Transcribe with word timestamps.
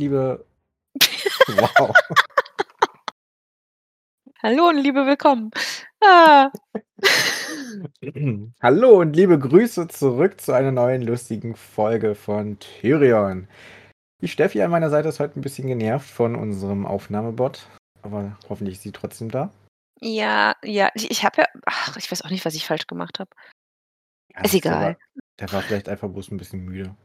Hallo 0.00 0.08
und 0.08 0.08
liebe 0.08 0.46
wow. 1.48 1.94
Hallo 4.42 4.68
und 4.70 4.78
liebe 4.78 5.04
willkommen. 5.06 5.50
Ah. 6.02 6.50
Hallo 8.62 9.00
und 9.00 9.14
liebe 9.14 9.38
Grüße 9.38 9.88
zurück 9.88 10.40
zu 10.40 10.52
einer 10.52 10.72
neuen 10.72 11.02
lustigen 11.02 11.54
Folge 11.54 12.14
von 12.14 12.58
Tyrion. 12.60 13.46
Die 14.22 14.28
Steffi 14.28 14.62
an 14.62 14.70
meiner 14.70 14.88
Seite 14.88 15.08
ist 15.10 15.20
heute 15.20 15.38
ein 15.38 15.42
bisschen 15.42 15.68
genervt 15.68 16.08
von 16.08 16.34
unserem 16.34 16.86
Aufnahmebot, 16.86 17.66
aber 18.00 18.38
hoffentlich 18.48 18.76
ist 18.76 18.82
sie 18.84 18.92
trotzdem 18.92 19.30
da. 19.30 19.52
Ja, 20.00 20.56
ja, 20.64 20.90
ich 20.94 21.10
ich 21.10 21.24
habe 21.24 21.42
ja 21.42 21.46
ach, 21.66 21.96
ich 21.98 22.10
weiß 22.10 22.22
auch 22.22 22.30
nicht, 22.30 22.46
was 22.46 22.54
ich 22.54 22.64
falsch 22.66 22.86
gemacht 22.86 23.18
habe. 23.18 23.30
Ja, 24.34 24.40
Ist 24.44 24.54
der 24.54 24.64
war 24.72 24.80
egal. 24.80 24.98
der 25.40 25.52
war 25.52 25.60
vielleicht 25.60 25.90
einfach 25.90 26.08
bloß 26.08 26.30
'n 26.30 26.38
bisschen 26.38 26.64
müde. 26.64 26.96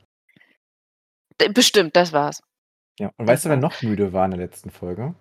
D 1.42 1.50
bestimmt, 1.50 1.98
das 1.98 2.14
war's. 2.14 2.42
Ja, 3.00 3.08
und 3.18 3.28
Das 3.28 3.34
weißt 3.36 3.46
du, 3.46 3.50
wer 3.50 3.58
noch 3.58 3.82
müde 3.82 4.14
war 4.14 4.26
in 4.26 4.32
der 4.32 4.40
letzten 4.40 4.70
Folge? 4.70 5.14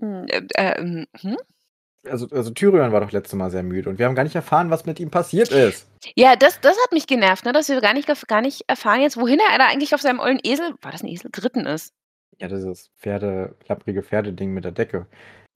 Hm, 0.00 0.26
äh, 0.28 0.42
ähm, 0.56 1.06
hm? 1.20 1.36
Also 2.06 2.28
also 2.30 2.50
Tyrion 2.50 2.92
war 2.92 3.00
doch 3.00 3.10
letzte 3.12 3.36
Mal 3.36 3.50
sehr 3.50 3.62
müde 3.64 3.90
und 3.90 3.98
wir 3.98 4.06
haben 4.06 4.14
gar 4.14 4.22
nicht 4.22 4.36
erfahren, 4.36 4.70
was 4.70 4.86
mit 4.86 5.00
ihm 5.00 5.10
passiert 5.10 5.50
ist. 5.50 5.88
Ja, 6.16 6.36
das 6.36 6.60
das 6.60 6.76
hat 6.84 6.92
mich 6.92 7.06
genervt, 7.06 7.44
ne, 7.44 7.52
dass 7.52 7.68
wir 7.68 7.80
gar 7.80 7.92
nicht 7.92 8.06
gar 8.28 8.40
nicht 8.40 8.62
erfahren 8.68 9.00
jetzt, 9.00 9.16
wohin 9.16 9.40
er 9.40 9.58
da 9.58 9.66
eigentlich 9.66 9.94
auf 9.94 10.00
seinem 10.00 10.20
ollen 10.20 10.38
Esel 10.44 10.74
war 10.80 10.92
das 10.92 11.02
'n 11.02 11.08
Esel? 11.08 11.30
Geritten 11.32 11.66
ist. 11.66 11.92
Ja, 12.38 12.46
dieses 12.48 12.88
Pferde 12.98 13.56
klapprige 13.64 14.02
Pferdeding 14.04 14.54
mit 14.54 14.64
der 14.64 14.72
Decke. 14.72 15.06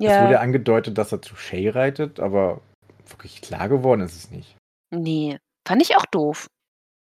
Es 0.00 0.06
wurde 0.08 0.14
Ja. 0.24 0.30
ja 0.32 0.40
angedeutet, 0.40 0.98
dass 0.98 1.12
er 1.12 1.22
zu 1.22 1.36
Shay 1.36 1.68
reitet, 1.68 2.18
aber 2.18 2.60
wirklich 3.06 3.40
klar 3.40 3.68
geworden 3.68 4.00
ist 4.00 4.16
es 4.16 4.30
nicht. 4.32 4.56
Ne, 4.92 5.38
fand 5.66 5.80
ich 5.80 5.96
auch 5.96 6.06
doof. 6.06 6.48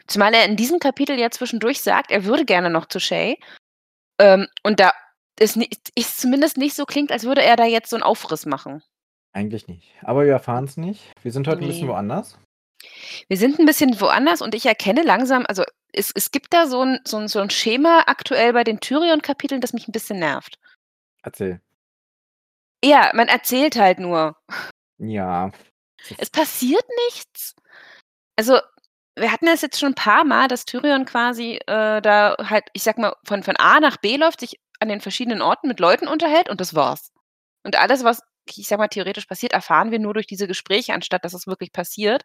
Zumal 0.06 0.34
er 0.34 0.44
in 0.44 0.56
diesem 0.56 0.81
Kapitel 0.81 1.19
ja 1.19 1.31
zwischendurch 1.31 1.81
sagt, 1.81 2.11
er 2.11 2.27
würde 2.27 2.44
gerne 2.44 2.69
noch 2.69 2.86
zu 2.86 3.00
Shay. 3.00 3.38
Ähm, 4.20 4.47
und 4.62 4.81
da 4.81 4.93
es 5.39 5.57
ni 5.57 5.69
es 5.97 6.17
zumindest 6.17 6.57
nicht 6.57 6.75
so 6.77 6.84
klingt, 6.87 7.11
als 7.11 7.25
würde 7.25 7.43
er 7.43 7.57
da 7.57 7.65
jetzt 7.65 7.91
so 7.91 7.97
'n 7.97 8.03
Aufriss 8.03 8.47
machen. 8.47 8.83
Eigentlich 9.34 9.67
nicht. 9.67 9.91
Aber 10.03 10.25
wir 10.25 10.33
erfahren's 10.33 10.77
nicht. 10.77 11.11
Wir 11.23 11.33
sind 11.33 11.48
heute 11.48 11.65
'n 11.65 11.67
bisschen 11.67 11.89
Ne. 11.89 11.93
woanders. 11.93 12.39
Wir 13.31 13.37
sind 13.39 13.59
'n 13.59 13.67
bisschen 13.67 14.01
woanders 14.01 14.43
und 14.43 14.55
ich 14.55 14.67
erkenne 14.67 15.03
langsam 15.03 15.45
also, 15.48 15.65
es 15.93 16.12
es 16.15 16.31
gibt 16.31 16.53
da 16.53 16.67
so 16.67 16.83
'n 16.83 17.01
so 17.06 17.17
'n 17.19 17.29
so 17.29 17.41
'n 17.41 17.51
Schema 17.51 18.01
aktuell 18.06 18.53
bei 18.53 18.65
den 18.65 18.81
Tyrion-Kapiteln, 18.81 19.61
das 19.61 19.73
mich 19.73 19.89
'n 19.89 19.93
bisschen 19.93 20.19
nervt. 20.19 20.59
Erzähl. 21.25 21.61
Ja, 22.83 23.11
man 23.15 23.28
erzählt 23.28 23.77
halt 23.77 23.99
nur. 23.99 24.37
Ja. 24.99 25.51
Es 26.19 26.31
passiert 26.31 26.84
nichts. 27.09 27.55
Also, 28.37 28.61
wir 29.17 29.33
hatten 29.33 29.47
das 29.47 29.62
jetzt 29.62 29.79
schon 29.81 29.93
'n 29.93 29.95
paarmal, 29.95 30.48
dass 30.48 30.65
Tyrion 30.65 31.05
quasi, 31.07 31.55
äh, 31.67 32.01
da 32.03 32.37
halt, 32.48 32.65
ich 32.73 32.83
sage 32.83 33.01
mal, 33.01 33.15
von 33.25 33.43
von 33.43 33.56
A 33.56 33.81
nach 33.81 33.97
B 33.98 34.17
läuft, 34.17 34.41
sich 34.41 34.61
an 34.81 34.89
den 34.89 35.01
verschiedenen 35.01 35.43
Orten 35.43 35.69
mit 35.69 35.81
Leuten 35.81 36.09
unterhält 36.09 36.48
und 36.51 36.61
das 36.61 36.75
war's. 36.75 37.12
Und 37.65 37.77
alles, 37.79 38.05
was, 38.05 38.21
ich 38.56 38.69
sage 38.69 38.81
mal, 38.81 38.89
theoretisch 38.89 39.27
passiert, 39.27 39.53
erfahren 39.53 39.91
wir 39.93 39.98
nur 40.01 40.15
durch 40.15 40.27
diese 40.27 40.48
Gespräche, 40.48 40.95
anstatt 40.95 41.25
dass 41.25 41.34
es 41.34 41.47
wirklich 41.47 41.73
passiert. 41.73 42.23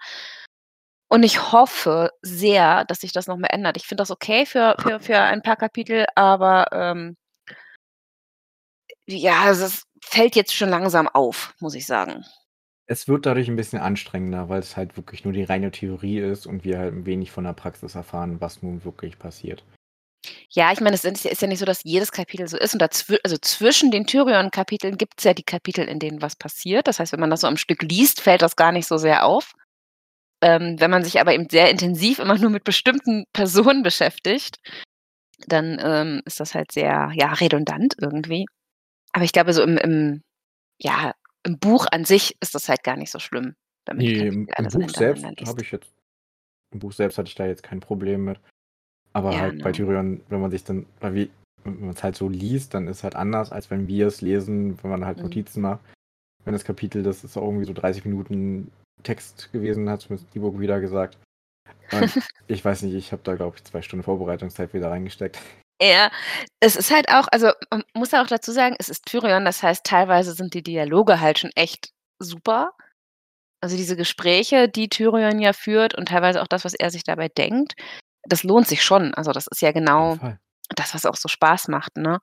Und 1.12 1.24
ich 1.24 1.52
hoffe 1.52 2.12
sehr, 2.22 2.86
dass 2.86 3.00
sich 3.00 3.12
das 3.12 3.26
noch 3.26 3.36
mal 3.38 3.48
ändert. 3.48 3.78
Ich 3.78 3.88
finde 3.88 4.02
das 4.04 4.12
okay 4.12 4.46
für 4.46 4.76
für 4.80 5.00
für 5.00 5.18
ein 5.20 5.42
paar 5.42 5.56
Kapitel, 5.56 6.06
aber, 6.16 6.68
ähm 6.72 7.16
ja, 9.08 9.50
es 9.50 9.84
fällt 10.04 10.36
jetzt 10.36 10.54
schon 10.56 10.70
langsam 10.70 11.08
auf, 11.08 11.54
muss 11.60 11.76
ich 11.76 11.86
sagen. 11.86 12.24
Es 12.92 13.08
wird 13.08 13.28
dadurch 13.28 13.48
'n 13.48 13.56
bisschen 13.56 13.78
anstrengender, 13.80 14.50
weil's 14.50 14.76
halt 14.76 14.98
wirklich 14.98 15.24
nur 15.24 15.32
die 15.32 15.44
reine 15.44 15.70
Theorie 15.70 16.18
ist 16.22 16.48
und 16.48 16.64
wir 16.64 16.80
halt 16.80 16.92
'n 16.96 17.06
wenig 17.06 17.30
von 17.30 17.44
der 17.44 17.54
Praxis 17.54 17.94
erfahren, 17.94 18.42
was 18.42 18.64
nun 18.64 18.84
wirklich 18.84 19.20
passiert. 19.20 19.64
Ja, 20.52 20.72
ich 20.74 20.82
meine, 20.82 20.96
es 20.96 21.04
ist 21.06 21.42
ja 21.44 21.48
nicht 21.48 21.60
so, 21.60 21.66
dass 21.66 21.84
jedes 21.84 22.12
Kapitel 22.12 22.48
so 22.48 22.58
ist 22.58 22.74
und 22.74 22.82
dazw 22.82 23.18
also, 23.24 23.38
zwischen 23.40 23.92
den 23.92 24.08
Tyrion-Kapiteln 24.08 24.98
gibt's 24.98 25.24
ja 25.24 25.36
die 25.36 25.44
Kapitel, 25.44 25.86
in 25.86 26.00
denen 26.00 26.24
was 26.24 26.36
passiert. 26.36 26.88
Das 26.88 27.00
heißt, 27.00 27.12
wenn 27.14 27.20
man 27.20 27.30
das 27.30 27.42
so 27.42 27.48
am 27.48 27.56
Stück 27.58 27.84
liest, 27.84 28.20
fällt 28.22 28.42
das 28.42 28.56
gar 28.56 28.72
nicht 28.72 28.88
so 28.88 28.98
sehr 28.98 29.26
auf. 29.26 29.52
Ähm, 30.42 30.78
wenn 30.80 30.92
man 30.92 31.04
sich 31.04 31.22
aber 31.22 31.34
eben 31.34 31.48
sehr 31.50 31.70
intensiv 31.72 32.20
immer 32.20 32.38
nur 32.38 32.50
mit 32.52 32.64
bestimmten 32.66 33.26
Personen 33.34 33.84
beschäftigt, 33.84 34.58
dann, 35.48 35.80
ähm, 35.84 36.22
ist 36.26 36.40
das 36.40 36.56
halt 36.56 36.72
sehr, 36.72 37.12
ja, 37.16 37.34
redundant 37.34 37.96
irgendwie. 38.02 38.46
Aber 39.14 39.26
ich 39.26 39.34
glaube, 39.34 39.54
so 39.54 39.64
im 39.64 39.78
im 39.78 40.22
ja, 40.80 41.14
im 41.50 41.58
Buch 41.60 41.88
an 41.92 42.06
sich 42.06 42.38
ist 42.42 42.54
das 42.54 42.70
halt 42.70 42.84
gar 42.84 42.96
nicht 42.96 43.12
so 43.12 43.20
schlimm, 43.20 43.56
damit 43.86 44.06
die 44.08 44.14
Ne, 44.14 44.28
im 44.28 44.48
im 44.58 44.68
Buch 44.68 44.90
selbst 44.90 45.26
habe 45.26 45.62
ich 45.62 45.72
jetzt 45.72 45.92
im 46.72 46.80
Buch 46.80 46.94
selbst 46.94 47.18
hatte 47.18 47.28
ich 47.28 47.36
da 47.36 47.48
jetzt 47.48 47.64
kein 47.64 47.80
Problem 47.80 48.26
mit. 48.26 48.40
Aber 49.14 49.32
Ja, 49.34 49.40
halt 49.40 49.64
bei 49.64 49.72
ne. 49.72 49.78
Tyrion, 49.78 50.22
wenn 50.30 50.42
man 50.42 50.52
sich 50.52 50.64
dann 50.64 50.86
weil 51.00 51.16
wie 51.16 51.32
wenn 51.64 51.88
man's 51.88 52.04
halt 52.04 52.16
so 52.16 52.30
liest, 52.30 52.74
dann 52.74 52.88
ist 52.88 53.04
halt 53.04 53.16
anders, 53.16 53.52
als 53.52 53.70
wenn 53.70 53.88
wir's 53.88 54.22
lesen, 54.22 54.82
wenn 54.84 54.92
man 54.92 55.06
halt 55.06 55.18
Mhm. 55.18 55.24
Notizen 55.24 55.62
macht. 55.62 55.82
Wenn 56.46 56.54
das 56.54 56.64
Kapitel, 56.64 57.04
das 57.04 57.24
ist 57.24 57.36
auch 57.36 57.44
irgendwie 57.44 57.66
so 57.66 57.74
30 57.74 58.06
Minuten 58.06 58.72
Text 59.04 59.52
gewesen, 59.52 59.84
mir 59.84 59.98
das 59.98 60.08
E-Book 60.36 60.60
wieder 60.60 60.80
gesagt. 60.80 61.18
Und 61.92 62.18
ich 62.48 62.64
weiß 62.64 62.84
nicht, 62.84 62.94
ich 62.94 63.12
habe 63.12 63.24
da, 63.24 63.36
glaube 63.36 63.58
ich, 63.58 63.64
2 63.64 63.82
Stunden 63.82 64.04
Vorbereitungszeit 64.04 64.74
wieder 64.74 64.90
reingesteckt. 64.90 65.40
Ja, 65.82 66.12
es 66.60 66.76
ist 66.76 66.92
halt 66.92 67.10
auch 67.10 67.28
also, 67.32 67.52
man 67.72 67.84
muss 67.94 68.14
auch 68.14 68.28
dazu 68.28 68.52
sagen, 68.52 68.76
es 68.80 68.90
ist 68.90 69.06
Tyrion, 69.06 69.46
das 69.46 69.64
heißt, 69.64 69.86
teilweise 69.86 70.34
sind 70.34 70.54
die 70.54 70.64
Dialoge 70.64 71.22
halt 71.22 71.40
schon 71.40 71.52
echt 71.56 71.92
super. 72.20 72.74
Also, 73.62 73.78
diese 73.78 73.96
Gespräche, 73.98 74.70
die 74.70 74.90
Tyrion 74.90 75.40
ja 75.40 75.54
führt 75.54 75.96
und 75.96 76.08
teilweise 76.10 76.42
auch 76.42 76.48
das, 76.48 76.66
was 76.66 76.74
er 76.76 76.92
sich 76.92 77.04
dabei 77.04 77.30
denkt, 77.30 77.76
das 78.24 78.44
lohnt 78.44 78.68
sich 78.68 78.84
schon. 78.84 79.14
Also, 79.16 79.32
das 79.34 79.48
ist 79.48 79.62
ja 79.62 79.72
genau 79.72 80.20
das, 80.76 80.94
was 80.96 81.06
auch 81.06 81.16
so 81.16 81.28
Spaß 81.30 81.70
macht, 81.70 81.98
ne? 81.98 82.20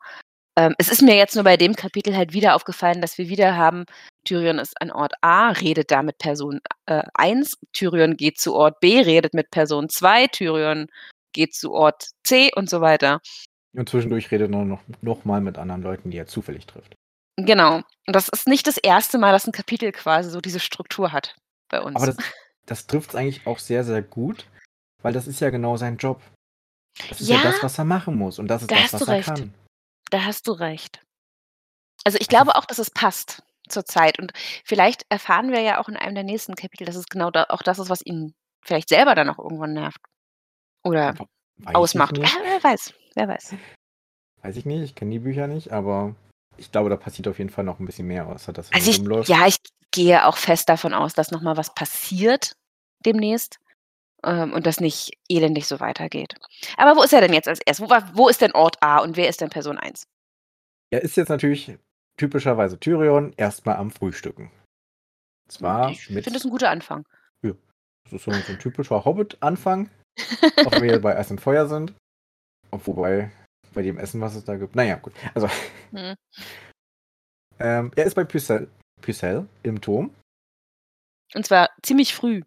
Ähm, 0.58 0.74
es 0.78 0.90
ist 0.90 1.02
mir 1.02 1.16
jetzt 1.16 1.34
nur 1.36 1.44
bei 1.44 1.56
dem 1.58 1.76
Kapitel 1.76 2.16
halt 2.16 2.32
wieder 2.32 2.54
aufgefallen, 2.56 3.00
dass 3.02 3.18
wir 3.18 3.28
wieder 3.28 3.56
haben, 3.56 3.84
Tyrion 4.24 4.58
ist 4.58 4.80
an 4.82 4.90
Ort 4.92 5.14
A, 5.22 5.50
redet 5.50 5.90
da 5.90 6.02
mit 6.02 6.18
Person, 6.18 6.60
äh, 6.86 7.02
1, 7.14 7.58
Tyrion 7.72 8.16
geht 8.16 8.40
zu 8.40 8.54
Ort 8.54 8.80
B, 8.80 9.00
redet 9.00 9.34
mit 9.34 9.50
Person 9.50 9.88
2, 9.90 10.28
Tyrion 10.28 10.88
geht 11.36 11.54
zu 11.54 11.72
Ort 11.72 12.08
C 12.24 12.50
und 12.56 12.68
so 12.68 12.80
weiter. 12.80 13.20
Und 13.76 13.88
zwischendurch 13.88 14.30
redet 14.32 14.50
er 14.52 14.64
noch 14.64 14.80
noch 15.02 15.24
mal 15.24 15.40
mit 15.40 15.58
anderen 15.58 15.82
Leuten, 15.82 16.10
die 16.10 16.16
er 16.18 16.26
zufällig 16.26 16.66
trifft. 16.66 16.94
Genau. 17.38 17.76
Und 18.06 18.16
das 18.16 18.28
ist 18.30 18.48
nicht 18.48 18.66
das 18.66 18.78
1. 18.78 19.18
Mal, 19.18 19.32
dass 19.32 19.46
'n 19.46 19.52
Kapitel 19.52 19.92
quasi 19.92 20.30
so 20.30 20.40
diese 20.40 20.58
Struktur 20.60 21.12
hat 21.12 21.36
bei 21.70 21.80
uns. 21.80 21.96
Aber 21.96 22.06
das 22.06 22.16
das 22.66 22.86
trifft's 22.88 23.14
eigentlich 23.14 23.46
auch 23.46 23.58
sehr, 23.60 23.84
sehr 23.84 24.02
gut, 24.02 24.46
weil 25.02 25.12
das 25.12 25.26
ist 25.28 25.38
ja 25.40 25.50
genau 25.50 25.76
sein 25.76 25.98
Job. 25.98 26.20
Das 27.10 27.20
ist 27.20 27.28
ja 27.28 27.36
Ja. 27.36 27.42
das, 27.42 27.62
was 27.62 27.78
er 27.78 27.84
machen 27.84 28.16
muss 28.16 28.38
und 28.38 28.48
das 28.48 28.62
ist 28.62 28.70
Da 28.70 28.76
das, 28.76 28.94
was 28.94 29.02
er 29.02 29.08
recht. 29.14 29.26
kann. 29.28 29.54
Da 30.10 30.24
hast 30.24 30.48
du 30.48 30.52
recht. 30.52 31.02
Also, 32.04 32.18
ich 32.20 32.28
glaube 32.28 32.54
auch, 32.56 32.64
dass 32.64 32.78
es 32.78 32.90
passt 32.90 33.42
zur 33.68 33.84
Zeit 33.84 34.18
und 34.18 34.32
vielleicht 34.64 35.04
erfahren 35.10 35.50
wir 35.52 35.60
ja 35.60 35.78
auch 35.80 35.88
in 35.88 35.96
einem 35.96 36.14
der 36.14 36.24
nächsten 36.24 36.54
Kapitel, 36.54 36.86
dass 36.86 36.96
es 36.96 37.06
genau 37.06 37.30
da 37.30 37.46
auch 37.50 37.62
das 37.62 37.78
ist, 37.80 37.90
was 37.90 38.00
ihn 38.04 38.34
vielleicht 38.64 38.88
selber 38.88 39.14
dann 39.14 39.28
auch 39.28 39.38
irgendwann 39.38 39.72
nervt 39.74 39.98
oder 40.86 41.14
weiß 41.58 41.74
ausmacht. 41.74 42.16
nicht. 42.18 42.34
Ah, 42.34 42.38
wer 42.42 42.62
weiß, 42.64 42.94
wer 43.14 43.28
weiß. 43.28 43.54
Weiß 44.42 44.56
ich 44.56 44.66
nicht, 44.66 44.82
ich 44.82 44.94
kenne 44.94 45.10
die 45.12 45.18
Bücher 45.18 45.46
nicht, 45.46 45.72
aber 45.72 46.14
ich 46.56 46.70
glaube, 46.72 46.90
da 46.90 46.96
passiert 46.96 47.28
auf 47.28 47.38
jeden 47.38 47.50
Fall 47.50 47.64
noch 47.64 47.80
'n 47.80 47.86
bisschen 47.86 48.06
mehr, 48.06 48.26
außer 48.26 48.52
dass 48.52 48.72
Also, 48.72 48.90
ich 48.90 48.98
rumläuft. 48.98 49.28
ja, 49.28 49.46
ich 49.46 49.56
gehe 49.92 50.26
auch 50.26 50.36
fest 50.36 50.68
davon 50.68 50.94
aus, 50.94 51.14
dass 51.14 51.30
noch 51.30 51.42
mal 51.42 51.56
was 51.56 51.74
passiert 51.74 52.52
demnächst, 53.04 53.58
ähm, 54.24 54.52
und 54.52 54.66
das 54.66 54.80
nicht 54.80 55.12
elendig 55.28 55.66
so 55.66 55.80
weitergeht. 55.80 56.34
Aber 56.76 56.96
wo 56.98 57.02
ist 57.04 57.12
er 57.14 57.20
denn 57.22 57.32
jetzt 57.34 57.48
als 57.48 57.60
Erstes? 57.66 57.88
Wo 57.90 57.94
wo 58.18 58.28
ist 58.28 58.40
denn 58.42 58.52
Ort 58.52 58.76
A 58.82 58.98
und 59.00 59.16
wer 59.16 59.28
ist 59.28 59.40
denn 59.40 59.50
Person 59.50 59.78
1? 59.78 60.04
Er 60.92 61.02
ist 61.02 61.16
jetzt 61.16 61.28
natürlich 61.30 61.76
typischerweise 62.16 62.78
Tyrion 62.78 63.32
erst 63.36 63.66
mal 63.66 63.76
am 63.76 63.90
Frühstücken. 63.90 64.50
Zwar 65.48 65.90
Ich 65.92 66.04
finde 66.06 66.30
das 66.32 66.44
'n 66.44 66.50
guter 66.50 66.70
Anfang. 66.70 67.04
Ja, 67.44 67.52
das 68.04 68.14
ist 68.14 68.24
so 68.24 68.30
'n 68.32 68.42
so 68.42 68.52
'n 68.52 68.58
typischer 68.58 69.04
Hobbit-Anfang, 69.04 69.90
wenn 70.70 70.82
wir 70.82 71.00
bei 71.00 71.16
Eis 71.16 71.30
und 71.30 71.40
Feuer 71.40 71.66
sind. 71.66 71.92
Ob 72.70 72.86
wobei 72.86 73.30
bei 73.74 73.82
dem 73.82 73.98
Essen, 73.98 74.20
was 74.20 74.34
es 74.34 74.44
da 74.44 74.56
gibt 74.56 74.74
na 74.74 74.82
ja, 74.82 74.96
gut. 74.96 75.12
Also 75.34 75.48
Mhm. 75.92 76.14
ähm, 77.58 77.92
er 77.94 78.04
ist 78.04 78.14
bei 78.14 78.24
Pycelle 78.24 78.68
Pycelle 79.02 79.46
im 79.62 79.80
Turm. 79.80 80.14
Und 81.34 81.46
zwar 81.46 81.70
ziemlich 81.82 82.14
früh. 82.14 82.42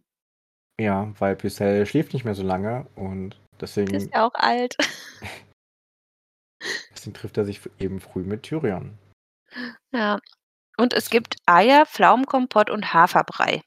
Ja, 0.80 1.13
weil 1.19 1.36
Pycelle 1.36 1.86
schläft 1.86 2.13
nicht 2.13 2.25
mehr 2.25 2.36
so 2.36 2.44
lange 2.44 2.88
und 2.95 3.31
Der 3.60 3.63
ist 3.63 3.77
deswegen 3.77 4.10
ja 4.12 4.25
auch 4.25 4.33
alt. 4.33 4.75
deswegen 6.92 7.13
trifft 7.13 7.38
er 7.38 7.45
sich 7.45 7.62
eben 7.80 8.00
früh 8.00 8.24
mit 8.24 8.44
Tyrion. 8.44 8.98
Ja. 9.94 10.19
Und 10.77 10.94
es 10.94 11.10
gibt 11.10 11.36
Eier, 11.45 11.86
Pflaumenkompott 11.86 12.69
und 12.69 12.94
Haferbrei. 12.94 13.62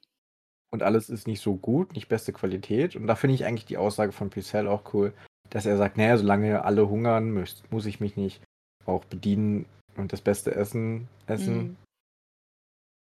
Und 0.73 0.83
alles 0.83 1.11
ist 1.11 1.27
nicht 1.27 1.43
so 1.43 1.55
gut, 1.55 1.93
nicht 1.93 2.09
beste 2.09 2.33
Qualität. 2.33 2.97
Und 2.97 3.07
da 3.07 3.15
finde 3.15 3.35
ich 3.35 3.45
eigentlich 3.45 3.67
die 3.67 3.77
Aussage 3.77 4.13
von 4.13 4.31
Pycelle 4.31 4.71
auch 4.71 4.95
cool, 4.95 5.13
dass 5.51 5.67
er 5.67 5.77
sagt: 5.77 5.97
„Na 5.99 6.05
ja, 6.05 6.17
solange 6.17 6.65
alle 6.65 6.89
hungern, 6.89 7.31
möcht 7.31 7.71
muss 7.71 7.87
ich 7.87 8.01
mich 8.01 8.17
nicht 8.17 8.43
auch 8.87 9.05
bedienen 9.05 9.67
und 9.97 10.13
das 10.13 10.23
beste 10.23 10.55
Essen 10.55 11.09
essen.“ 11.27 11.57
Mhm. 11.57 11.77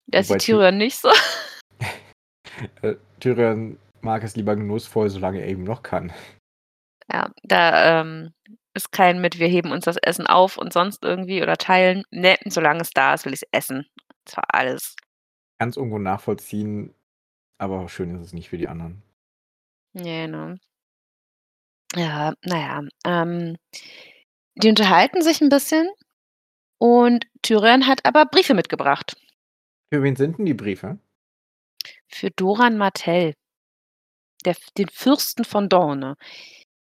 Das 0.06 0.28
Wobei 0.28 0.38
Ty 0.38 0.52
Tyrion 0.52 0.78
nicht 0.78 0.98
so. 0.98 1.10
Äh, 2.82 2.96
Tyrion 3.20 3.78
mag 4.00 4.22
es 4.22 4.36
lieber 4.36 4.56
genussvoll, 4.56 5.10
solange 5.10 5.40
er 5.40 5.48
eben 5.48 5.64
noch 5.64 5.82
kann. 5.82 6.12
Ja, 7.10 7.30
da, 7.42 8.00
ähm, 8.00 8.32
ist 8.74 8.92
kein 8.92 9.20
mit, 9.20 9.38
wir 9.38 9.48
heben 9.48 9.72
uns 9.72 9.84
das 9.84 9.96
Essen 9.96 10.26
auf 10.26 10.56
und 10.56 10.72
sonst 10.72 11.04
irgendwie 11.04 11.42
oder 11.42 11.56
teilen. 11.56 12.04
Ne, 12.10 12.36
solange 12.46 12.80
es 12.80 12.90
da 12.90 13.14
ist, 13.14 13.24
will 13.24 13.32
ich's 13.32 13.46
essen. 13.52 13.86
Das 14.24 14.36
war 14.36 14.44
alles. 14.48 14.96
Kann's 15.58 15.76
irgendwo 15.76 15.98
nachvollziehen, 15.98 16.94
aber 17.58 17.88
schön 17.88 18.14
ist 18.16 18.22
es 18.26 18.32
nicht 18.32 18.48
für 18.48 18.58
die 18.58 18.68
anderen. 18.68 19.02
Ne, 19.94 20.26
ne? 20.28 20.58
Ja, 21.96 22.34
na 22.44 22.56
ja, 22.58 22.82
ähm, 23.04 23.56
die 24.56 24.68
unterhalten 24.70 25.22
sich 25.22 25.40
'n 25.42 25.48
bisschen 25.50 25.88
und 26.78 27.26
Tyrion 27.42 27.86
hat 27.88 28.04
aber 28.06 28.26
Briefe 28.26 28.54
mitgebracht. 28.54 29.16
Für 29.92 30.02
wen 30.02 30.16
sind 30.16 30.38
'n 30.38 30.44
die 30.44 30.52
Briefe? 30.54 30.98
Für 32.10 32.30
Doran 32.30 32.78
Martell. 32.78 33.34
Der 34.44 34.56
den 34.76 34.88
Fürsten 34.88 35.44
von 35.44 35.68
Dorne. 35.68 36.16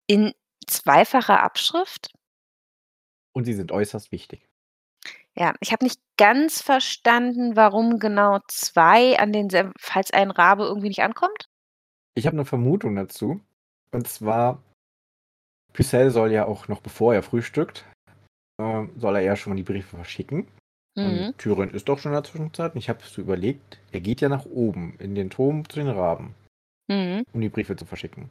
In 0.09 0.33
zweifacher 0.69 1.43
Abschrift. 1.43 2.11
Und 3.37 3.45
sie 3.45 3.53
sind 3.53 3.73
äußerst 3.73 4.13
wichtig. 4.13 4.47
Ja, 5.37 5.53
ich 5.61 5.73
habe 5.73 5.85
nicht 5.85 6.01
ganz 6.17 6.63
verstanden, 6.63 7.57
warum 7.57 7.99
genau 7.99 8.39
2 8.49 9.19
an 9.19 9.33
denselben 9.33 9.73
falls 9.79 10.13
ein 10.13 10.31
Rabe 10.31 10.63
irgendwie 10.65 10.89
nicht 10.89 11.03
ankommt? 11.03 11.47
Ich 12.17 12.27
habe 12.27 12.37
'ne 12.37 12.45
Vermutung 12.45 12.95
dazu. 12.95 13.41
Und 13.93 14.07
zwar 14.07 14.63
Pycelle 15.73 16.11
soll 16.13 16.31
ja 16.31 16.47
auch 16.47 16.69
noch 16.69 16.81
bevor 16.81 17.15
er 17.15 17.23
frühstückt, 17.23 17.85
ähm, 18.61 18.93
soll 18.97 19.17
er 19.17 19.23
ja 19.23 19.37
schon 19.37 19.53
mal 19.53 19.57
die 19.57 19.65
Briefe 19.65 19.97
verschicken. 19.97 20.47
Mhm. 20.97 21.05
Und 21.29 21.39
Tyrion 21.39 21.71
isst 21.71 21.91
auch 21.91 21.99
schon 21.99 22.13
in 22.13 22.17
der 22.17 22.25
Zwischenzeit. 22.25 22.75
Und 22.75 22.79
ich 22.79 22.89
habe 22.89 23.03
so 23.05 23.21
überlegt, 23.21 23.81
er 23.93 24.01
geht 24.01 24.21
ja 24.21 24.29
nach 24.29 24.47
oben 24.47 24.97
in 25.01 25.17
den 25.17 25.31
Turm 25.31 25.69
zu 25.69 25.81
den 25.81 25.89
Raben, 25.89 26.35
Mhm. 26.89 27.25
um 27.33 27.41
die 27.41 27.49
Briefe 27.49 27.77
zu 27.77 27.87
verschicken. 27.87 28.31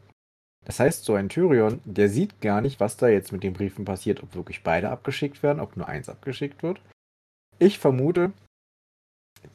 Das 0.65 0.79
heißt, 0.79 1.05
so 1.05 1.15
ein 1.15 1.29
Tyrion, 1.29 1.81
der 1.85 2.09
sieht 2.09 2.41
gar 2.41 2.61
nicht, 2.61 2.79
was 2.79 2.97
da 2.97 3.09
jetzt 3.09 3.33
mit 3.33 3.43
den 3.43 3.53
Briefen 3.53 3.85
passiert, 3.85 4.23
ob 4.23 4.35
wirklich 4.35 4.63
beide 4.63 4.89
abgeschickt 4.91 5.43
werden, 5.43 5.59
ob 5.59 5.75
nur 5.77 5.87
eins 5.89 6.09
abgeschickt 6.09 6.63
wird. 6.63 6.81
Ich 7.59 7.79
vermute, 7.79 8.33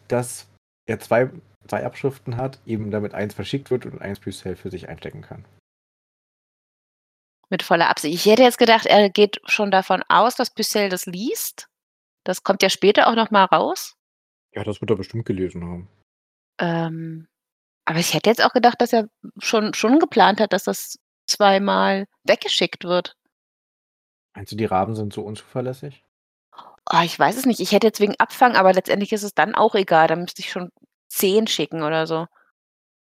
dass 0.08 0.48
er 0.86 1.00
zwei 1.00 1.30
2 1.68 1.84
Abschriften 1.84 2.36
hat, 2.36 2.58
eben 2.66 2.90
damit 2.90 3.14
eins 3.14 3.34
verschickt 3.34 3.70
wird 3.70 3.86
und 3.86 4.00
eins 4.00 4.20
Pycelle 4.20 4.56
für 4.56 4.70
sich 4.70 4.88
einstecken 4.88 5.22
kann. 5.22 5.44
Mit 7.50 7.62
voller 7.62 7.88
Absicht. 7.88 8.14
Ich 8.14 8.26
hätte 8.30 8.42
jetzt 8.42 8.58
gedacht, 8.58 8.86
er 8.86 9.08
geht 9.08 9.40
schon 9.46 9.70
davon 9.70 10.02
aus, 10.08 10.34
dass 10.34 10.52
Pycelle 10.52 10.88
das 10.88 11.06
liest. 11.06 11.68
Das 12.24 12.42
kommt 12.42 12.62
ja 12.62 12.68
später 12.68 13.08
auch 13.08 13.14
noch 13.14 13.30
mal 13.30 13.44
raus. 13.44 13.96
Ja, 14.54 14.64
das 14.64 14.80
wird 14.80 14.90
er 14.90 14.96
bestimmt 14.96 15.24
gelesen 15.24 15.64
haben. 15.64 15.88
Ähm, 16.60 17.28
aber 17.86 18.00
ich 18.00 18.12
hätte 18.12 18.28
jetzt 18.28 18.44
auch 18.44 18.52
gedacht, 18.52 18.80
dass 18.80 18.92
er 18.92 19.08
schon 19.38 19.72
schon 19.72 19.98
geplant 19.98 20.40
hat, 20.40 20.52
dass 20.52 20.64
das 20.64 20.98
zweimal 21.26 22.06
weggeschickt 22.24 22.84
wird. 22.84 23.16
Meinst 24.34 24.52
du, 24.52 24.56
die 24.56 24.66
Raben 24.66 24.94
sind 24.94 25.12
so 25.12 25.22
unzuverlässig? 25.22 26.04
Oh, 26.90 27.00
ich 27.04 27.18
weiß 27.18 27.36
es 27.36 27.44
nicht. 27.46 27.60
Ich 27.60 27.72
hätte 27.72 27.86
jetzt 27.86 28.00
wegen 28.00 28.14
Abfang 28.18 28.56
aber 28.56 28.72
letztendlich 28.72 29.12
ist 29.12 29.22
es 29.22 29.34
dann 29.34 29.54
auch 29.54 29.74
egal. 29.74 30.08
Dann 30.08 30.20
müsste 30.22 30.40
ich 30.40 30.50
schon 30.50 30.70
10 31.08 31.46
schicken 31.46 31.82
oder 31.82 32.06
so. 32.06 32.26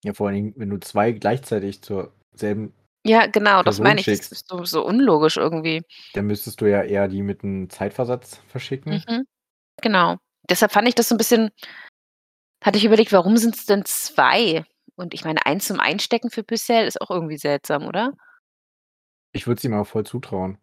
Ja, 0.05 0.13
vor 0.15 0.27
allen 0.27 0.35
Dingen, 0.37 0.55
wenn 0.57 0.71
du 0.71 0.79
2 0.81 1.13
gleichzeitig 1.13 1.81
zur 1.83 2.13
selben 2.35 2.75
Ja, 3.05 3.27
genau, 3.27 3.63
das 3.65 3.81
Person 3.81 3.83
meine 3.83 4.01
ich. 4.01 4.09
Das 4.09 4.21
schickst. 4.21 4.33
ist 4.33 4.49
so 4.49 4.65
so 4.65 4.85
unlogisch 4.87 5.37
irgendwie. 5.37 5.83
dann 6.15 6.27
müsstest 6.27 6.61
du 6.61 6.67
ja 6.67 6.83
eher 6.83 7.09
die 7.09 7.23
mit 7.23 7.43
'n 7.43 7.71
Zeitversatz 7.71 8.37
verschicken. 8.49 9.07
Mhm. 9.09 9.25
Genau. 9.83 10.17
Deshalb 10.51 10.73
fand 10.73 10.89
ich 10.89 10.95
das 10.97 11.09
so 11.11 11.17
'n 11.17 11.19
bisschen 11.19 11.51
hatte 12.65 12.79
ich 12.79 12.85
überlegt, 12.85 13.13
warum 13.13 13.37
sind's 13.37 13.67
denn 13.67 13.85
2? 13.85 14.65
Und 14.95 15.15
ich 15.15 15.25
meine, 15.25 15.45
1 15.47 15.59
zum 15.59 15.81
Einstecken 15.81 16.31
für 16.31 16.45
Pycelle 16.45 16.87
ist 16.87 17.01
auch 17.01 17.11
irgendwie 17.11 17.37
seltsam, 17.39 17.87
oder? 17.87 18.13
Ich 19.35 19.47
würde 19.47 19.59
es 19.59 19.65
ihm 19.65 19.73
aber 19.73 19.85
voll 19.87 20.05
zutrauen. 20.05 20.59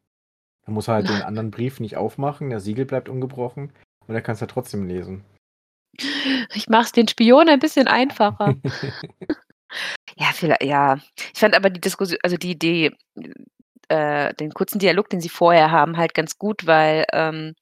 Er 0.69 0.71
muss 0.71 0.87
halt 0.87 1.09
den 1.09 1.21
anderen 1.23 1.49
Brief 1.49 1.79
nicht 1.79 1.97
aufmachen, 1.97 2.51
das 2.51 2.63
Siegel 2.63 2.85
bleibt 2.85 3.09
ungebrochen 3.09 3.71
und 4.07 4.13
er 4.13 4.21
kann's 4.21 4.39
ja 4.39 4.45
trotzdem 4.45 4.87
lesen. 4.87 5.25
Ich 6.53 6.69
mache 6.69 6.83
es 6.83 6.91
den 6.91 7.07
Spionen 7.07 7.49
ein 7.49 7.59
bisschen 7.59 7.87
einfacher. 7.87 8.53
Ja, 10.17 10.33
viellei 10.33 10.57
ja. 10.61 10.97
Ich 11.33 11.39
fand 11.39 11.55
aber 11.55 11.69
die 11.69 11.79
Diskussi 11.79 12.17
also 12.23 12.35
die 12.35 12.57
die 12.57 12.91
äh, 13.87 14.33
den 14.33 14.51
kurzen 14.51 14.79
Dialog, 14.79 15.09
den 15.09 15.21
sie 15.21 15.29
vorher 15.29 15.71
haben, 15.71 15.95
halt 15.95 16.15
ganz 16.15 16.37
gut, 16.39 16.65
weil, 16.65 17.05
ähm, 17.13 17.53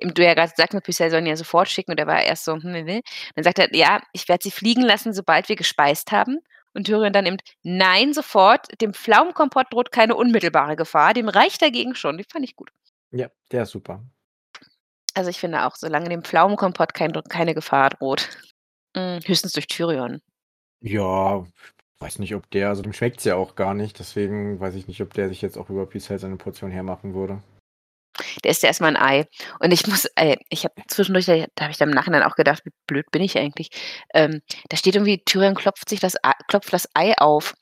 du 0.00 0.22
ja 0.22 0.34
grad 0.34 0.54
sagst, 0.56 0.76
Pycelle 0.82 1.10
soll 1.12 1.20
ihn 1.20 1.26
ja 1.26 1.36
sofort 1.36 1.68
schicken 1.68 1.92
und 1.92 2.00
er 2.00 2.08
war 2.08 2.22
erst 2.22 2.44
so: 2.44 2.54
„Hm, 2.54 2.72
ne.“ 2.72 3.02
Dann 3.36 3.44
sagt 3.44 3.60
er: 3.60 3.74
„Ja, 3.74 4.02
ich 4.12 4.28
werde 4.28 4.42
sie 4.42 4.50
fliegen 4.50 4.82
lassen, 4.82 5.14
sobald 5.14 5.48
wir 5.48 5.56
gespeist 5.56 6.10
haben.“ 6.12 6.40
Und 6.74 6.84
Tyrion 6.84 7.12
dann 7.12 7.26
eben: 7.26 7.38
„Nein, 7.62 8.12
sofort. 8.12 8.68
Dem 8.80 8.92
Pflaumenkompott 8.94 9.72
droht 9.72 9.92
keine 9.92 10.16
unmittelbare 10.16 10.76
Gefahr, 10.76 11.14
dem 11.14 11.28
reicht 11.28 11.62
dagegen 11.62 11.94
schon.“ 11.94 12.18
Die 12.18 12.24
fand 12.24 12.44
ich 12.44 12.56
gut. 12.56 12.70
Ja, 13.10 13.28
der 13.52 13.62
ist 13.62 13.70
super. 13.70 14.02
Also, 15.14 15.30
ich 15.30 15.38
finde 15.38 15.64
auch, 15.64 15.76
solange 15.76 16.08
dem 16.08 16.24
Pflaumenkompott 16.24 16.92
kein 16.92 17.12
keine 17.28 17.54
Gefahr 17.54 17.90
droht. 17.90 18.28
Hm, 18.96 19.20
höchstens 19.24 19.52
durch 19.52 19.68
Tyrion. 19.68 20.20
Ja, 20.80 21.44
weiß 22.00 22.18
nicht, 22.18 22.34
ob 22.34 22.50
der 22.50 22.68
also 22.68 22.82
dem 22.82 22.92
schmeckt's 22.92 23.24
ja 23.24 23.36
auch 23.36 23.54
gar 23.54 23.74
nicht, 23.74 23.98
deswegen 23.98 24.60
weiß 24.60 24.74
ich 24.74 24.86
nicht, 24.88 25.00
ob 25.00 25.14
der 25.14 25.28
sich 25.28 25.40
jetzt 25.40 25.56
auch 25.56 25.70
über 25.70 25.86
Pycelle 25.86 26.18
seine 26.18 26.36
Portion 26.36 26.70
hermachen 26.70 27.14
würde. 27.14 27.42
Der 28.44 28.50
isst 28.50 28.62
ja 28.62 28.68
erst 28.68 28.80
mal 28.80 28.88
'n 28.94 28.96
Ei. 28.96 29.26
Und 29.60 29.72
ich 29.72 29.86
muss 29.86 30.04
ey, 30.16 30.38
ich 30.50 30.64
habe 30.64 30.74
zwischendurch 30.88 31.26
da 31.26 31.46
da 31.54 31.64
habe 31.64 31.72
ich 31.72 31.78
dann 31.78 31.88
im 31.90 31.94
Nachhinein 31.94 32.22
auch 32.22 32.36
gedacht: 32.36 32.62
„Wie 32.64 32.70
blöd 32.86 33.10
bin 33.10 33.22
ich 33.22 33.36
eigentlich?“ 33.38 33.70
Ähm, 34.14 34.42
da 34.68 34.76
steht 34.76 34.94
irgendwie, 34.94 35.22
Tyrion 35.24 35.54
klopft 35.54 35.88
sich 35.88 36.00
das 36.00 36.16
klopft 36.48 36.72
das 36.72 36.88
Ei 36.94 37.14
auf. 37.18 37.54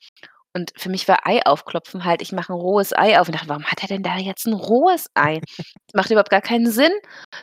Und 0.55 0.71
für 0.77 0.89
mich 0.89 1.07
war 1.07 1.25
Ei 1.27 1.41
aufklopfen 1.45 2.05
halt, 2.05 2.21
ich 2.21 2.31
mache 2.31 2.53
'n 2.53 2.55
rohes 2.59 2.93
Ei 2.97 3.19
auf 3.19 3.27
und 3.27 3.35
dachte: 3.35 3.49
„Warum 3.49 3.65
hat 3.65 3.81
er 3.83 3.87
denn 3.89 4.03
da 4.03 4.17
jetzt 4.17 4.45
'n 4.47 4.53
rohes 4.53 5.09
Ei?“ 5.15 5.39
Das 5.87 5.93
macht 5.95 6.11
überhaupt 6.11 6.29
gar 6.31 6.41
keinen 6.41 6.71
Sinn, 6.71 6.91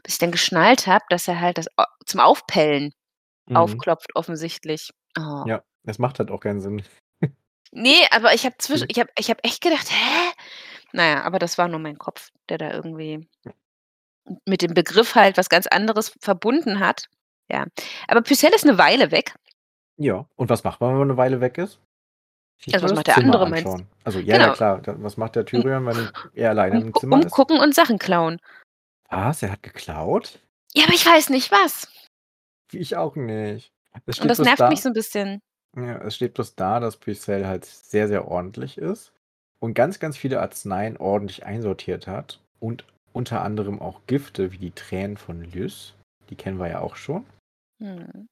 bis 0.04 0.14
ich 0.14 0.18
dann 0.20 0.32
geschnallt 0.32 0.86
habe, 0.86 1.04
dass 1.10 1.28
er 1.28 1.40
halt 1.40 1.58
das 1.58 1.66
zum 2.06 2.20
Aufpellen 2.20 2.92
Mhm. 3.48 3.84
aufklopft 3.84 4.16
offensichtlich. 4.16 4.90
Oh. 5.18 5.46
Ja, 5.46 5.62
das 5.84 5.98
macht 5.98 6.18
halt 6.18 6.30
auch 6.30 6.40
keinen 6.40 6.60
Sinn. 6.60 6.82
Ne, 7.72 8.04
aber 8.10 8.34
ich 8.34 8.44
habe 8.44 8.56
zwisch 8.58 8.82
ich 8.88 8.98
habe 8.98 9.10
ich 9.16 9.30
habe 9.30 9.42
echt 9.44 9.60
gedacht: 9.62 9.88
„Hä?“ 9.90 10.32
Na 10.92 11.06
ja, 11.08 11.22
aber 11.22 11.38
das 11.38 11.58
war 11.58 11.68
nur 11.68 11.78
mein 11.80 11.98
Kopf, 11.98 12.30
der 12.48 12.58
da 12.58 12.72
irgendwie 12.72 13.28
mit 14.46 14.62
dem 14.62 14.74
Begriff 14.74 15.14
halt 15.14 15.36
was 15.38 15.48
ganz 15.48 15.66
anderes 15.66 16.12
verbunden 16.20 16.80
hat. 16.80 17.06
Ja. 17.50 17.66
Aber 18.08 18.22
Pycelle 18.22 18.54
ist 18.54 18.64
'ne 18.64 18.78
Weile 18.78 19.10
weg. 19.10 19.34
Ja. 19.98 20.26
Und 20.36 20.48
was 20.50 20.64
macht 20.64 20.80
man, 20.80 20.90
wenn 20.92 20.98
man 20.98 21.08
'ne 21.08 21.16
Weile 21.16 21.40
weg 21.40 21.58
ist? 21.58 21.80
Sich 22.58 22.74
Also, 22.74 22.84
was 22.84 22.92
das 22.92 22.94
macht 22.94 23.08
der 23.08 23.16
Zimmer 23.16 23.24
andere, 23.24 23.46
meinst 23.48 23.72
anschauen. 23.72 23.88
Also, 24.04 24.20
ja, 24.20 24.38
ja 24.38 24.48
genau. 24.48 24.52
klar. 24.52 24.82
Da 24.82 24.94
was 25.02 25.16
macht 25.16 25.36
der 25.36 25.44
Um 25.54 25.62
Tyrion, 25.62 25.86
wenn 25.86 26.12
er 26.34 26.50
alleine 26.50 26.76
im 26.78 26.92
umgu 26.92 26.92
Zimmer 26.94 27.24
ist? 27.24 27.42
umgucken 27.44 27.58
und 27.60 27.74
Sachen 27.74 27.98
klauen. 27.98 28.40
Was? 29.08 29.42
Er 29.42 29.52
hat 29.52 29.62
geklaut? 29.62 30.40
Ja, 30.74 30.84
aber 30.84 30.94
ich 30.94 31.04
weiß 31.04 31.30
nicht 31.30 31.50
was. 31.50 31.88
Ich 32.72 32.96
auch 32.96 33.16
nicht. 33.16 33.72
Es 34.06 34.16
Und 34.16 34.16
steht 34.18 34.30
das 34.30 34.38
bloß 34.38 34.46
nervt 34.46 34.68
mich 34.68 34.80
da 34.80 34.82
so 34.82 34.88
'n 34.88 34.92
bisschen. 34.92 35.40
ja, 35.76 35.98
es 36.02 36.16
steht 36.16 36.34
bloß 36.34 36.56
da, 36.56 36.80
dass 36.80 36.98
Pycelle 36.98 37.46
halt 37.48 37.64
sehr, 37.66 38.08
sehr 38.08 38.28
ordentlich 38.28 38.78
ist 38.78 39.12
und 39.60 39.74
ganz, 39.74 39.98
ganz 39.98 40.16
viele 40.16 40.40
Arzneien 40.40 40.96
ordentlich 40.96 41.44
einsortiert 41.44 42.06
hat 42.06 42.40
und 42.58 42.84
unter 43.12 43.42
anderem 43.42 43.80
auch 43.80 44.00
Gifte 44.06 44.52
wie 44.52 44.58
die 44.58 44.70
Tränen 44.70 45.16
von 45.16 45.42
Lys, 45.42 45.94
die 46.30 46.36
kennen 46.36 46.58
wir 46.58 46.68
ja 46.68 46.80
auch 46.80 46.96
schon. 46.96 47.26
Mhm. 47.78 48.28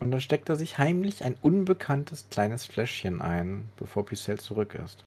Und 0.00 0.10
dann 0.12 0.20
steckt 0.20 0.48
er 0.48 0.56
sich 0.56 0.78
heimlich 0.78 1.24
ein 1.24 1.36
unbekanntes 1.42 2.28
kleines 2.30 2.64
Fläschchen 2.66 3.20
ein, 3.20 3.68
bevor 3.76 4.06
Pycelle 4.06 4.38
zurück 4.38 4.74
ist. 4.74 5.04